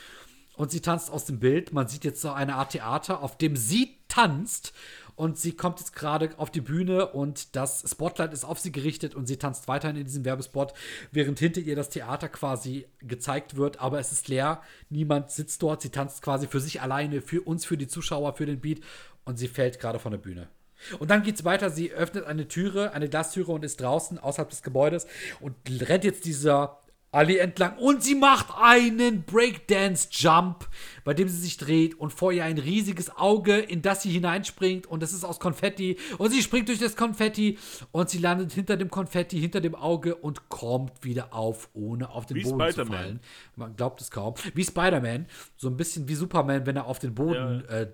Und 0.61 0.71
sie 0.71 0.81
tanzt 0.81 1.11
aus 1.11 1.25
dem 1.25 1.39
Bild. 1.39 1.73
Man 1.73 1.89
sieht 1.89 2.05
jetzt 2.05 2.21
so 2.21 2.33
eine 2.33 2.57
Art 2.57 2.73
Theater, 2.73 3.23
auf 3.23 3.39
dem 3.39 3.57
sie 3.57 3.97
tanzt. 4.09 4.75
Und 5.17 5.39
sie 5.39 5.53
kommt 5.53 5.81
jetzt 5.81 5.97
gerade 5.97 6.35
auf 6.37 6.51
die 6.51 6.61
Bühne 6.61 7.07
und 7.07 7.57
das 7.57 7.83
Spotlight 7.91 8.35
ist 8.35 8.45
auf 8.45 8.59
sie 8.59 8.71
gerichtet 8.71 9.15
und 9.15 9.25
sie 9.25 9.39
tanzt 9.39 9.69
weiterhin 9.69 9.97
in 9.97 10.05
diesem 10.05 10.27
Werbespot, 10.27 10.75
während 11.13 11.39
hinter 11.39 11.63
ihr 11.63 11.77
das 11.77 11.89
Theater 11.89 12.29
quasi 12.29 12.87
gezeigt 12.99 13.57
wird. 13.57 13.81
Aber 13.81 14.01
es 14.01 14.13
ist 14.13 14.29
leer. 14.29 14.61
Niemand 14.91 15.31
sitzt 15.31 15.63
dort. 15.63 15.81
Sie 15.81 15.89
tanzt 15.89 16.21
quasi 16.21 16.47
für 16.47 16.61
sich 16.61 16.83
alleine, 16.83 17.23
für 17.23 17.41
uns, 17.41 17.65
für 17.65 17.79
die 17.79 17.89
Zuschauer, 17.89 18.35
für 18.35 18.45
den 18.45 18.61
Beat. 18.61 18.83
Und 19.25 19.39
sie 19.39 19.49
fällt 19.49 19.81
gerade 19.81 19.99
von 19.99 20.13
der 20.13 20.19
Bühne. 20.19 20.51
Und 20.99 21.11
dann 21.11 21.23
geht's 21.23 21.45
weiter. 21.45 21.71
Sie 21.71 21.91
öffnet 21.91 22.25
eine 22.25 22.49
Türe, 22.49 22.93
eine 22.93 23.09
Glastüre 23.09 23.53
und 23.53 23.65
ist 23.65 23.81
draußen 23.81 24.19
außerhalb 24.19 24.51
des 24.51 24.63
Gebäudes 24.63 25.07
und 25.41 25.55
rennt 25.89 26.05
jetzt 26.05 26.25
dieser 26.25 26.80
Allee 27.13 27.39
entlang. 27.39 27.77
Und 27.79 28.05
sie 28.05 28.15
macht 28.15 28.47
einen 28.57 29.25
Breakdance-Jump, 29.25 30.69
bei 31.03 31.13
dem 31.13 31.29
sie 31.29 31.39
sich 31.39 31.57
dreht 31.57 31.99
und 31.99 32.13
vor 32.13 32.31
ihr 32.33 32.45
ein 32.45 32.59
riesiges 32.59 33.17
Auge, 33.17 33.59
in 33.59 33.83
das 33.83 34.03
sie 34.03 34.11
hineinspringt. 34.11 34.87
Und 34.87 35.03
das 35.03 35.13
ist 35.13 35.25
aus 35.25 35.41
Konfetti. 35.41 35.99
Und 36.19 36.31
sie 36.31 36.41
springt 36.41 36.69
durch 36.69 36.79
das 36.79 36.95
Konfetti. 36.95 37.59
Und 37.91 38.11
sie 38.11 38.19
landet 38.19 38.53
hinter 38.53 38.77
dem 38.77 38.91
Konfetti, 38.91 39.41
hinter 39.41 39.61
dem 39.61 39.75
Auge 39.75 40.15
und 40.15 40.49
kommt 40.49 41.03
wieder 41.03 41.35
auf, 41.35 41.69
ohne 41.75 42.11
auf 42.11 42.27
den 42.27 42.37
Wie 42.37 42.45
Boden 42.45 42.73
zu 42.73 42.87
fallen. 42.87 43.21
Man 43.57 43.75
glaubt 43.75 44.01
es 44.01 44.11
kaum. 44.13 44.35
Wie 44.55 44.65
Spider-Man, 44.65 45.27
so 45.57 45.69
ein 45.69 45.77
bisschen 45.77 46.09
wie 46.09 46.15
Superman, 46.15 46.65
wenn 46.67 46.77
er 46.77 46.87
auf 46.87 47.01
den 47.01 47.15
Boden 47.15 47.65
äh, 47.69 47.89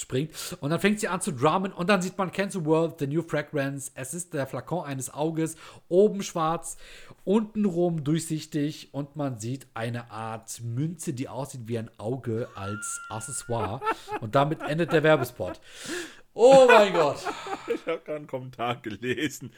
springt. 0.00 0.32
Und 0.60 0.70
dann 0.70 0.80
fängt 0.80 1.00
sie 1.00 1.08
an 1.08 1.20
zu 1.20 1.32
drummen 1.32 1.72
und 1.72 1.88
dann 1.88 2.02
sieht 2.02 2.16
man 2.18 2.32
Cancel 2.32 2.64
World, 2.64 2.98
The 2.98 3.06
New 3.06 3.22
Fragrance. 3.22 3.90
Es 3.94 4.14
ist 4.14 4.34
der 4.34 4.46
Flakon 4.46 4.84
eines 4.84 5.12
Auges, 5.12 5.56
oben 5.88 6.22
schwarz, 6.22 6.76
untenrum 7.24 8.04
durchsichtig 8.04 8.92
und 8.92 9.16
man 9.16 9.38
sieht 9.38 9.66
eine 9.74 10.10
Art 10.10 10.60
Münze, 10.62 11.12
die 11.12 11.28
aussieht 11.28 11.62
wie 11.66 11.78
ein 11.78 11.90
Auge 11.98 12.48
als 12.54 13.00
Accessoire. 13.08 13.80
und 14.20 14.34
damit 14.34 14.62
endet 14.62 14.92
der 14.92 15.02
Werbespot. 15.02 15.60
Oh 16.34 16.66
mein 16.68 16.92
Gott. 16.92 17.18
Ich 17.66 17.84
habe 17.86 17.98
gerade 17.98 18.16
einen 18.16 18.26
Kommentar 18.26 18.76
gelesen. 18.76 19.52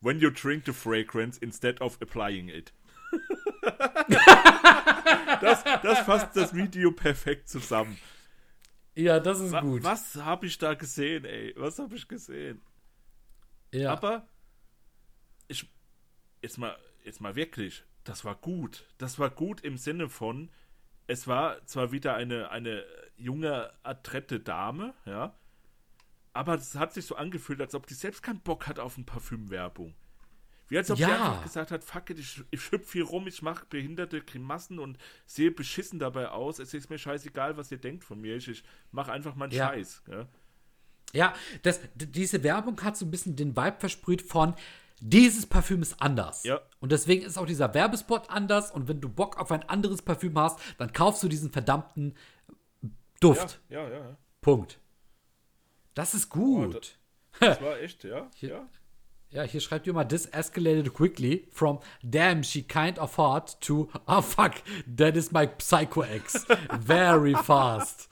When 0.00 0.18
you 0.18 0.30
drink 0.30 0.64
the 0.66 0.72
fragrance 0.72 1.38
instead 1.38 1.80
of 1.80 1.98
applying 2.00 2.48
it. 2.48 2.72
das, 5.40 5.62
das 5.82 5.98
fasst 6.00 6.34
das 6.34 6.54
Video 6.54 6.90
perfekt 6.90 7.48
zusammen. 7.48 7.98
Ja, 8.94 9.20
das 9.20 9.40
ist 9.40 9.52
Wa- 9.52 9.60
gut. 9.60 9.82
Was 9.84 10.16
habe 10.16 10.46
ich 10.46 10.58
da 10.58 10.74
gesehen, 10.74 11.24
ey? 11.24 11.54
Was 11.56 11.78
habe 11.78 11.94
ich 11.96 12.08
gesehen? 12.08 12.60
Ja. 13.72 13.92
Aber 13.92 14.28
ich 15.48 15.70
jetzt 16.42 16.58
mal 16.58 16.76
jetzt 17.04 17.20
mal 17.20 17.34
wirklich, 17.34 17.84
das 18.04 18.24
war 18.24 18.34
gut. 18.34 18.86
Das 18.98 19.18
war 19.18 19.30
gut 19.30 19.62
im 19.62 19.76
Sinne 19.76 20.08
von 20.08 20.50
es 21.06 21.26
war 21.26 21.64
zwar 21.66 21.90
wieder 21.92 22.14
eine 22.14 22.50
eine 22.50 22.84
junge 23.16 23.72
adrette 23.82 24.40
Dame, 24.40 24.94
ja, 25.04 25.34
aber 26.32 26.54
es 26.54 26.74
hat 26.76 26.92
sich 26.94 27.06
so 27.06 27.16
angefühlt, 27.16 27.60
als 27.60 27.74
ob 27.74 27.86
die 27.86 27.94
selbst 27.94 28.22
keinen 28.22 28.40
Bock 28.40 28.66
hat 28.66 28.78
auf 28.78 28.96
eine 28.96 29.04
Parfümwerbung. 29.04 29.94
Wie 30.72 30.78
als 30.78 30.90
ob 30.90 30.98
Ja. 30.98 31.06
sie 31.06 31.12
einfach 31.12 31.42
gesagt 31.42 31.70
hat, 31.70 31.84
fuck 31.84 32.08
it, 32.08 32.18
ich, 32.18 32.42
ich 32.50 32.72
hüpf 32.72 32.94
hier 32.94 33.04
rum, 33.04 33.26
ich 33.26 33.42
mache 33.42 33.66
behinderte 33.68 34.22
Grimassen 34.22 34.78
und 34.78 34.96
sehe 35.26 35.50
beschissen 35.50 35.98
dabei 35.98 36.30
aus. 36.30 36.58
Es 36.58 36.72
ist 36.72 36.88
mir 36.88 36.96
scheißegal, 36.96 37.58
was 37.58 37.70
ihr 37.70 37.76
denkt 37.76 38.04
von 38.04 38.18
mir. 38.18 38.36
Ich, 38.36 38.48
ich 38.48 38.64
mache 38.90 39.12
einfach 39.12 39.34
meinen 39.34 39.52
Ja. 39.52 39.68
Scheiß. 39.68 40.02
Ja? 40.10 40.26
Ja, 41.12 41.34
das, 41.62 41.78
diese 41.94 42.42
Werbung 42.42 42.82
hat 42.82 42.96
so 42.96 43.04
ein 43.04 43.10
bisschen 43.10 43.36
den 43.36 43.54
Vibe 43.54 43.76
versprüht 43.80 44.22
von 44.22 44.54
dieses 44.98 45.44
Parfüm 45.44 45.82
ist 45.82 46.00
anders. 46.00 46.42
Ja. 46.44 46.62
Und 46.80 46.90
deswegen 46.90 47.26
ist 47.26 47.36
auch 47.36 47.44
dieser 47.44 47.74
Werbespot 47.74 48.30
anders. 48.30 48.70
Und 48.70 48.88
wenn 48.88 49.02
du 49.02 49.10
Bock 49.10 49.38
auf 49.38 49.52
ein 49.52 49.68
anderes 49.68 50.00
Parfüm 50.00 50.38
hast, 50.38 50.58
dann 50.78 50.94
kaufst 50.94 51.22
du 51.22 51.28
diesen 51.28 51.50
verdammten 51.50 52.14
Duft. 53.20 53.60
Ja, 53.68 53.82
ja, 53.82 53.90
ja. 53.90 53.98
ja. 54.08 54.16
Punkt. 54.40 54.78
Das 55.92 56.14
ist 56.14 56.30
gut. 56.30 56.96
Das 57.40 57.60
war 57.60 57.78
echt, 57.78 58.04
ja. 58.04 58.30
ja. 58.40 58.66
Ja, 59.32 59.44
hier 59.44 59.62
schreibt 59.62 59.86
jemand, 59.86 60.10
this 60.10 60.26
escalated 60.26 60.92
quickly 60.92 61.46
from 61.50 61.78
damn, 62.02 62.42
she 62.44 62.60
kind 62.62 62.98
of 62.98 63.16
hot 63.16 63.58
to 63.62 63.88
oh 64.06 64.20
fuck, 64.20 64.56
that 64.94 65.16
is 65.16 65.32
my 65.32 65.46
Psycho 65.46 66.02
Ex. 66.02 66.44
Very 66.78 67.34
fast. 67.34 68.10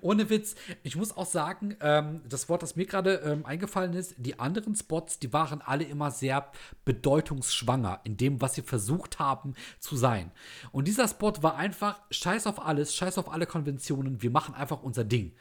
Ohne 0.00 0.30
Witz, 0.30 0.54
ich 0.82 0.96
muss 0.96 1.14
auch 1.14 1.26
sagen, 1.26 1.76
ähm, 1.82 2.22
das 2.26 2.48
Wort, 2.48 2.62
das 2.62 2.76
mir 2.76 2.86
gerade 2.86 3.16
ähm, 3.16 3.44
eingefallen 3.44 3.92
ist, 3.92 4.14
die 4.16 4.38
anderen 4.38 4.74
Spots, 4.74 5.18
die 5.18 5.34
waren 5.34 5.60
alle 5.60 5.84
immer 5.84 6.10
sehr 6.10 6.50
bedeutungsschwanger 6.86 8.00
in 8.04 8.16
dem, 8.16 8.40
was 8.40 8.54
sie 8.54 8.62
versucht 8.62 9.18
haben 9.18 9.52
zu 9.80 9.96
sein. 9.96 10.30
Und 10.72 10.88
dieser 10.88 11.08
Spot 11.08 11.34
war 11.42 11.56
einfach 11.56 12.00
scheiß 12.10 12.46
auf 12.46 12.64
alles, 12.64 12.94
scheiß 12.94 13.18
auf 13.18 13.30
alle 13.30 13.44
Konventionen, 13.44 14.22
wir 14.22 14.30
machen 14.30 14.54
einfach 14.54 14.82
unser 14.82 15.04
Ding. 15.04 15.34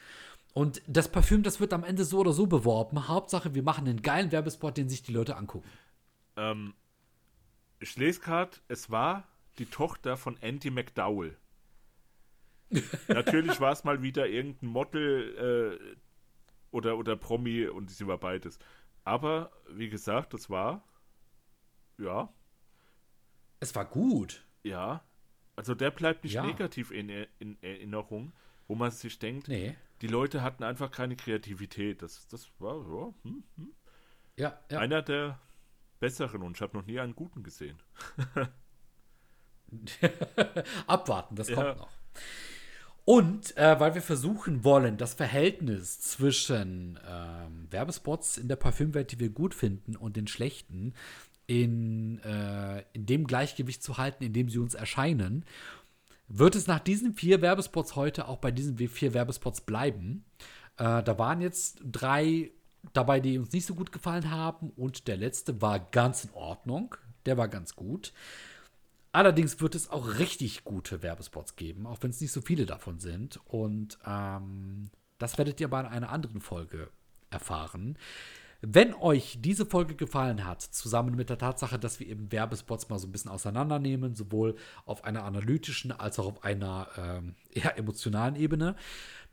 Und 0.54 0.82
das 0.88 1.12
Parfüm, 1.12 1.42
das 1.44 1.60
wird 1.60 1.74
am 1.74 1.84
Ende 1.84 2.04
so 2.06 2.20
oder 2.20 2.32
so 2.34 2.46
beworben. 2.46 3.08
Hauptsache, 3.08 3.56
wir 3.56 3.64
machen 3.64 3.88
einen 3.88 4.02
geilen 4.04 4.32
Werbespot, 4.32 4.78
den 4.78 4.88
sich 4.90 5.02
die 5.02 5.12
Leute 5.14 5.36
angucken. 5.36 5.68
Ähm, 6.36 6.74
ich 7.80 7.96
lese 7.98 8.20
gerade, 8.22 8.58
es 8.68 8.92
war 8.92 9.28
die 9.58 9.66
Tochter 9.66 10.16
von 10.16 10.38
Andy 10.42 10.70
McDowell. 10.70 11.36
Natürlich 13.08 13.60
war 13.60 13.72
es 13.72 13.84
mal 13.84 14.02
wieder 14.02 14.28
irgendein 14.28 14.70
Model 14.70 15.80
äh, 15.82 15.96
oder, 16.72 16.98
oder 16.98 17.16
Promi 17.16 17.68
und 17.68 17.90
sie 17.92 18.08
war 18.08 18.18
beides. 18.18 18.58
Aber 19.04 19.52
wie 19.70 19.90
gesagt, 19.90 20.34
das 20.34 20.50
war, 20.50 20.84
ja, 21.98 22.32
Es 23.60 23.76
war 23.76 23.86
gut. 23.86 24.46
ja. 24.64 25.04
Also 25.56 25.76
der 25.76 25.92
bleibt 25.92 26.24
nicht 26.24 26.34
Ja. 26.34 26.44
negativ 26.44 26.90
in, 26.90 27.10
in 27.38 27.62
Erinnerung, 27.62 28.34
wo 28.68 28.74
man 28.74 28.90
sich 28.90 29.20
denkt, 29.20 29.48
Nee. 29.48 29.76
Die 30.04 30.10
Leute 30.10 30.42
hatten 30.42 30.64
einfach 30.66 30.92
keine 30.92 31.16
Kreativität. 31.16 32.02
Das, 32.02 32.28
das 32.28 32.50
war 32.60 32.76
ja, 32.76 33.14
hm, 33.24 33.44
hm. 33.56 33.72
Ja, 34.36 34.60
ja. 34.70 34.80
einer 34.80 35.02
der 35.02 35.40
besseren 36.02 36.44
und 36.44 36.58
ich 36.58 36.62
habe 36.62 36.76
noch 36.78 36.86
nie 36.86 37.00
einen 37.00 37.16
guten 37.16 37.42
gesehen. 37.42 37.82
Abwarten, 40.88 41.36
das 41.38 41.50
kommt 41.50 41.78
noch. 41.78 41.90
Und 43.06 43.56
äh, 43.56 43.80
weil 43.80 43.96
wir 43.96 44.02
versuchen 44.02 44.66
wollen, 44.66 44.98
das 44.98 45.14
Verhältnis 45.14 46.02
zwischen 46.02 47.00
ähm, 47.08 47.68
Werbespots 47.70 48.38
in 48.38 48.50
der 48.50 48.58
Parfümwelt, 48.58 49.14
die 49.14 49.20
wir 49.22 49.30
gut 49.30 49.54
finden, 49.54 49.96
und 49.96 50.18
den 50.18 50.28
schlechten, 50.28 50.94
in, 51.48 52.20
äh, 52.24 52.84
in 52.92 53.06
dem 53.06 53.26
Gleichgewicht 53.26 53.82
zu 53.82 53.98
halten, 53.98 54.26
in 54.26 54.34
dem 54.34 54.50
sie 54.50 54.60
uns 54.60 54.74
erscheinen, 54.74 55.46
wird 56.36 56.56
es 56.56 56.68
nach 56.68 56.80
diesen 56.80 57.14
vier 57.14 57.42
Werbespots 57.42 57.96
heute 57.96 58.28
auch 58.28 58.38
bei 58.38 58.52
diesen 58.52 58.78
vier 58.78 59.14
Werbespots 59.14 59.62
bleiben. 59.62 60.26
Äh, 60.78 61.04
da 61.04 61.18
waren 61.20 61.42
jetzt 61.42 61.80
drei 61.84 62.52
dabei, 62.92 63.20
die 63.20 63.38
uns 63.38 63.54
nicht 63.54 63.66
so 63.66 63.76
gut 63.76 63.92
gefallen 63.92 64.32
haben, 64.32 64.72
und 64.72 65.08
der 65.08 65.18
letzte 65.18 65.62
war 65.62 65.80
ganz 65.80 66.26
in 66.26 66.32
Ordnung. 66.34 66.96
Der 67.26 67.38
war 67.38 67.48
ganz 67.48 67.76
gut. 67.76 68.14
Allerdings 69.12 69.62
wird 69.62 69.76
es 69.76 69.92
auch 69.92 70.18
richtig 70.18 70.64
gute 70.64 71.04
Werbespots 71.04 71.56
geben, 71.56 71.86
auch 71.86 72.00
wenn 72.02 72.10
es 72.10 72.20
nicht 72.20 72.32
so 72.32 72.42
viele 72.42 72.66
davon 72.66 73.00
sind. 73.00 73.40
Und 73.46 74.00
ähm, 74.06 74.90
das 75.20 75.38
werdet 75.38 75.62
ihr 75.62 75.68
bei 75.68 75.88
einer 75.88 76.10
anderen 76.10 76.42
Folge 76.42 76.90
erfahren. 77.30 77.98
Wenn 78.66 78.94
euch 78.94 79.40
diese 79.42 79.66
Folge 79.66 79.94
gefallen 79.94 80.46
hat, 80.46 80.62
zusammen 80.62 81.18
mit 81.18 81.30
der 81.30 81.38
Tatsache, 81.38 81.78
dass 81.78 82.00
wir 82.00 82.08
eben 82.08 82.32
Werbespots 82.32 82.88
mal 82.88 82.98
so 82.98 83.08
ein 83.08 83.12
bisschen 83.12 83.30
auseinandernehmen, 83.30 84.16
sowohl 84.16 84.56
auf 84.86 85.04
einer 85.04 85.26
analytischen 85.26 85.92
als 85.92 86.18
auch 86.18 86.28
auf 86.28 86.44
einer 86.46 86.88
ähm, 86.98 87.36
eher 87.52 87.78
emotionalen 87.78 88.38
Ebene, 88.38 88.78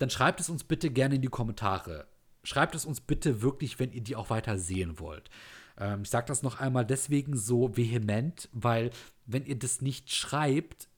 dann 0.00 0.10
schreibt 0.10 0.40
es 0.40 0.50
uns 0.50 0.64
bitte 0.64 0.90
gerne 0.90 1.14
in 1.14 1.22
die 1.22 1.28
Kommentare. 1.28 2.08
Schreibt 2.42 2.74
es 2.74 2.84
uns 2.84 3.00
bitte 3.00 3.40
wirklich, 3.40 3.78
wenn 3.78 3.92
ihr 3.92 4.00
die 4.00 4.16
auch 4.16 4.30
weiter 4.30 4.58
sehen 4.58 4.98
wollt. 4.98 5.30
Ähm, 5.78 6.02
ich 6.02 6.10
sage 6.10 6.26
das 6.26 6.42
noch 6.42 6.58
einmal 6.58 6.84
deswegen 6.84 7.36
so 7.36 7.76
vehement, 7.76 8.48
weil 8.52 8.90
wenn 9.26 9.46
ihr 9.46 9.56
das 9.56 9.80
nicht 9.80 10.12
schreibt, 10.12 10.88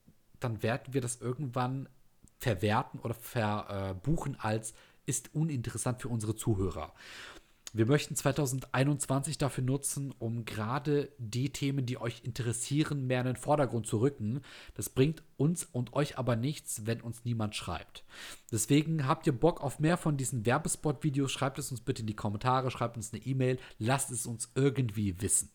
dann 0.41 0.63
werden 0.63 0.95
wir 0.95 1.03
das 1.03 1.21
irgendwann 1.21 1.87
verwerten 2.39 2.99
oder 3.01 3.13
verbuchen 3.13 4.41
als 4.41 4.73
ist 5.07 5.35
uninteressant 5.35 6.01
für 6.01 6.09
unsere 6.09 6.35
Zuhörer. 6.35 6.93
Wir 7.75 7.87
möchten 7.87 8.15
2021 8.15 9.39
dafür 9.39 9.65
nutzen, 9.65 10.13
um 10.19 10.45
gerade 10.45 11.11
die 11.17 11.51
Themen, 11.51 11.87
die 11.87 11.99
euch 11.99 12.23
interessieren, 12.23 13.07
mehr 13.07 13.21
in 13.21 13.27
den 13.27 13.37
Vordergrund 13.37 13.87
zu 13.87 14.01
rücken. 14.01 14.43
Das 14.75 14.91
bringt 14.91 15.23
uns 15.39 15.65
und 15.65 15.95
euch 15.95 16.19
aber 16.19 16.37
nichts, 16.37 16.85
wenn 16.85 17.01
uns 17.01 17.25
niemand 17.25 17.57
schreibt. 17.57 18.05
Deswegen 18.51 19.07
habt 19.07 19.27
ihr 19.27 19.33
Bock 19.33 19.63
auf 19.63 19.79
mehr 19.79 19.97
von 19.97 20.19
diesen 20.19 20.45
Werbespot-Videos, 20.45 21.33
schreibt 21.33 21.59
es 21.59 21.71
uns 21.71 21.81
bitte 21.81 22.03
in 22.03 22.07
die 22.07 22.17
Kommentare, 22.17 22.71
schreibt 22.71 22.99
uns 22.99 23.11
eine 23.13 23.23
E-Mail, 23.23 23.59
lasst 23.79 24.11
es 24.11 24.27
uns 24.27 24.51
irgendwie 24.55 25.23
wissen. 25.23 25.51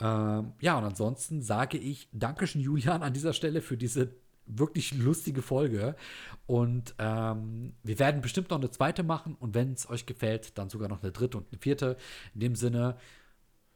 Ähm, 0.00 0.54
ja, 0.60 0.76
und 0.76 0.84
ansonsten 0.84 1.42
sage 1.42 1.78
ich 1.78 2.08
Dankeschön, 2.12 2.60
Julian, 2.60 3.04
an 3.04 3.12
dieser 3.12 3.32
Stelle 3.32 3.62
für 3.62 3.76
diese 3.76 4.12
wirklich 4.48 4.94
lustige 4.94 5.42
Folge. 5.42 5.94
Und 6.46 6.94
ähm, 6.98 7.74
wir 7.82 7.98
werden 7.98 8.20
bestimmt 8.20 8.50
noch 8.50 8.58
eine 8.58 8.70
zweite 8.70 9.02
machen 9.02 9.36
und 9.38 9.54
wenn 9.54 9.72
es 9.72 9.88
euch 9.88 10.06
gefällt, 10.06 10.58
dann 10.58 10.70
sogar 10.70 10.88
noch 10.88 11.02
eine 11.02 11.12
dritte 11.12 11.38
und 11.38 11.46
eine 11.52 11.60
vierte. 11.60 11.96
In 12.34 12.40
dem 12.40 12.56
Sinne, 12.56 12.96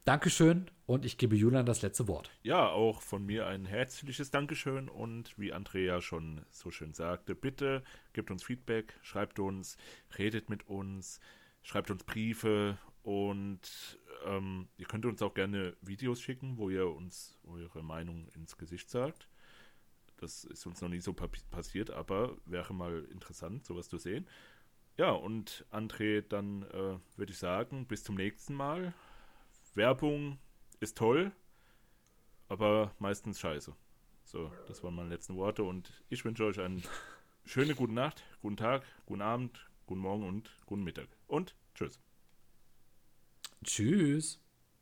Dankeschön 0.04 0.68
und 0.86 1.04
ich 1.04 1.16
gebe 1.16 1.36
Julian 1.36 1.64
das 1.64 1.82
letzte 1.82 2.08
Wort. 2.08 2.32
Ja, 2.42 2.68
auch 2.68 3.02
von 3.02 3.24
mir 3.24 3.46
ein 3.46 3.66
herzliches 3.66 4.32
Dankeschön 4.32 4.88
und 4.88 5.38
wie 5.38 5.52
Andrea 5.52 6.00
schon 6.00 6.44
so 6.50 6.72
schön 6.72 6.92
sagte, 6.92 7.36
bitte 7.36 7.84
gebt 8.12 8.32
uns 8.32 8.42
Feedback, 8.42 8.98
schreibt 9.02 9.38
uns, 9.38 9.76
redet 10.18 10.50
mit 10.50 10.66
uns, 10.66 11.20
schreibt 11.62 11.92
uns 11.92 12.02
Briefe 12.02 12.78
und 13.04 14.00
ähm, 14.26 14.66
ihr 14.76 14.86
könnt 14.86 15.06
uns 15.06 15.22
auch 15.22 15.34
gerne 15.34 15.76
Videos 15.82 16.20
schicken, 16.20 16.56
wo 16.56 16.68
ihr 16.68 16.88
uns 16.88 17.38
eure 17.44 17.84
Meinung 17.84 18.26
ins 18.34 18.56
Gesicht 18.56 18.90
sagt. 18.90 19.28
Das 20.22 20.44
ist 20.44 20.64
uns 20.66 20.80
noch 20.80 20.88
nie 20.88 21.00
so 21.00 21.12
pa 21.12 21.28
passiert, 21.50 21.90
aber 21.90 22.36
wäre 22.46 22.72
mal 22.72 23.04
interessant, 23.10 23.66
sowas 23.66 23.88
zu 23.88 23.98
sehen. 23.98 24.28
Ja, 24.96 25.10
und 25.10 25.66
André, 25.72 26.20
dann 26.20 26.62
äh, 26.62 26.98
würde 27.16 27.32
ich 27.32 27.38
sagen, 27.38 27.86
bis 27.86 28.04
zum 28.04 28.14
nächsten 28.14 28.54
Mal. 28.54 28.94
Werbung 29.74 30.38
ist 30.78 30.96
toll, 30.96 31.32
aber 32.46 32.94
meistens 33.00 33.40
scheiße. 33.40 33.74
So, 34.24 34.52
das 34.68 34.84
waren 34.84 34.94
meine 34.94 35.08
letzten 35.08 35.34
Worte 35.34 35.64
und 35.64 35.90
ich 36.08 36.24
wünsche 36.24 36.44
euch 36.44 36.60
eine 36.60 36.82
schöne 37.44 37.74
gute 37.74 37.92
Nacht, 37.92 38.22
guten 38.42 38.56
Tag, 38.56 38.84
guten 39.06 39.22
Abend, 39.22 39.68
guten 39.86 40.02
Morgen 40.02 40.24
und 40.24 40.54
guten 40.66 40.84
Mittag. 40.84 41.08
Und 41.26 41.56
tschüss. 41.74 41.98
Tschüss. 43.64 44.41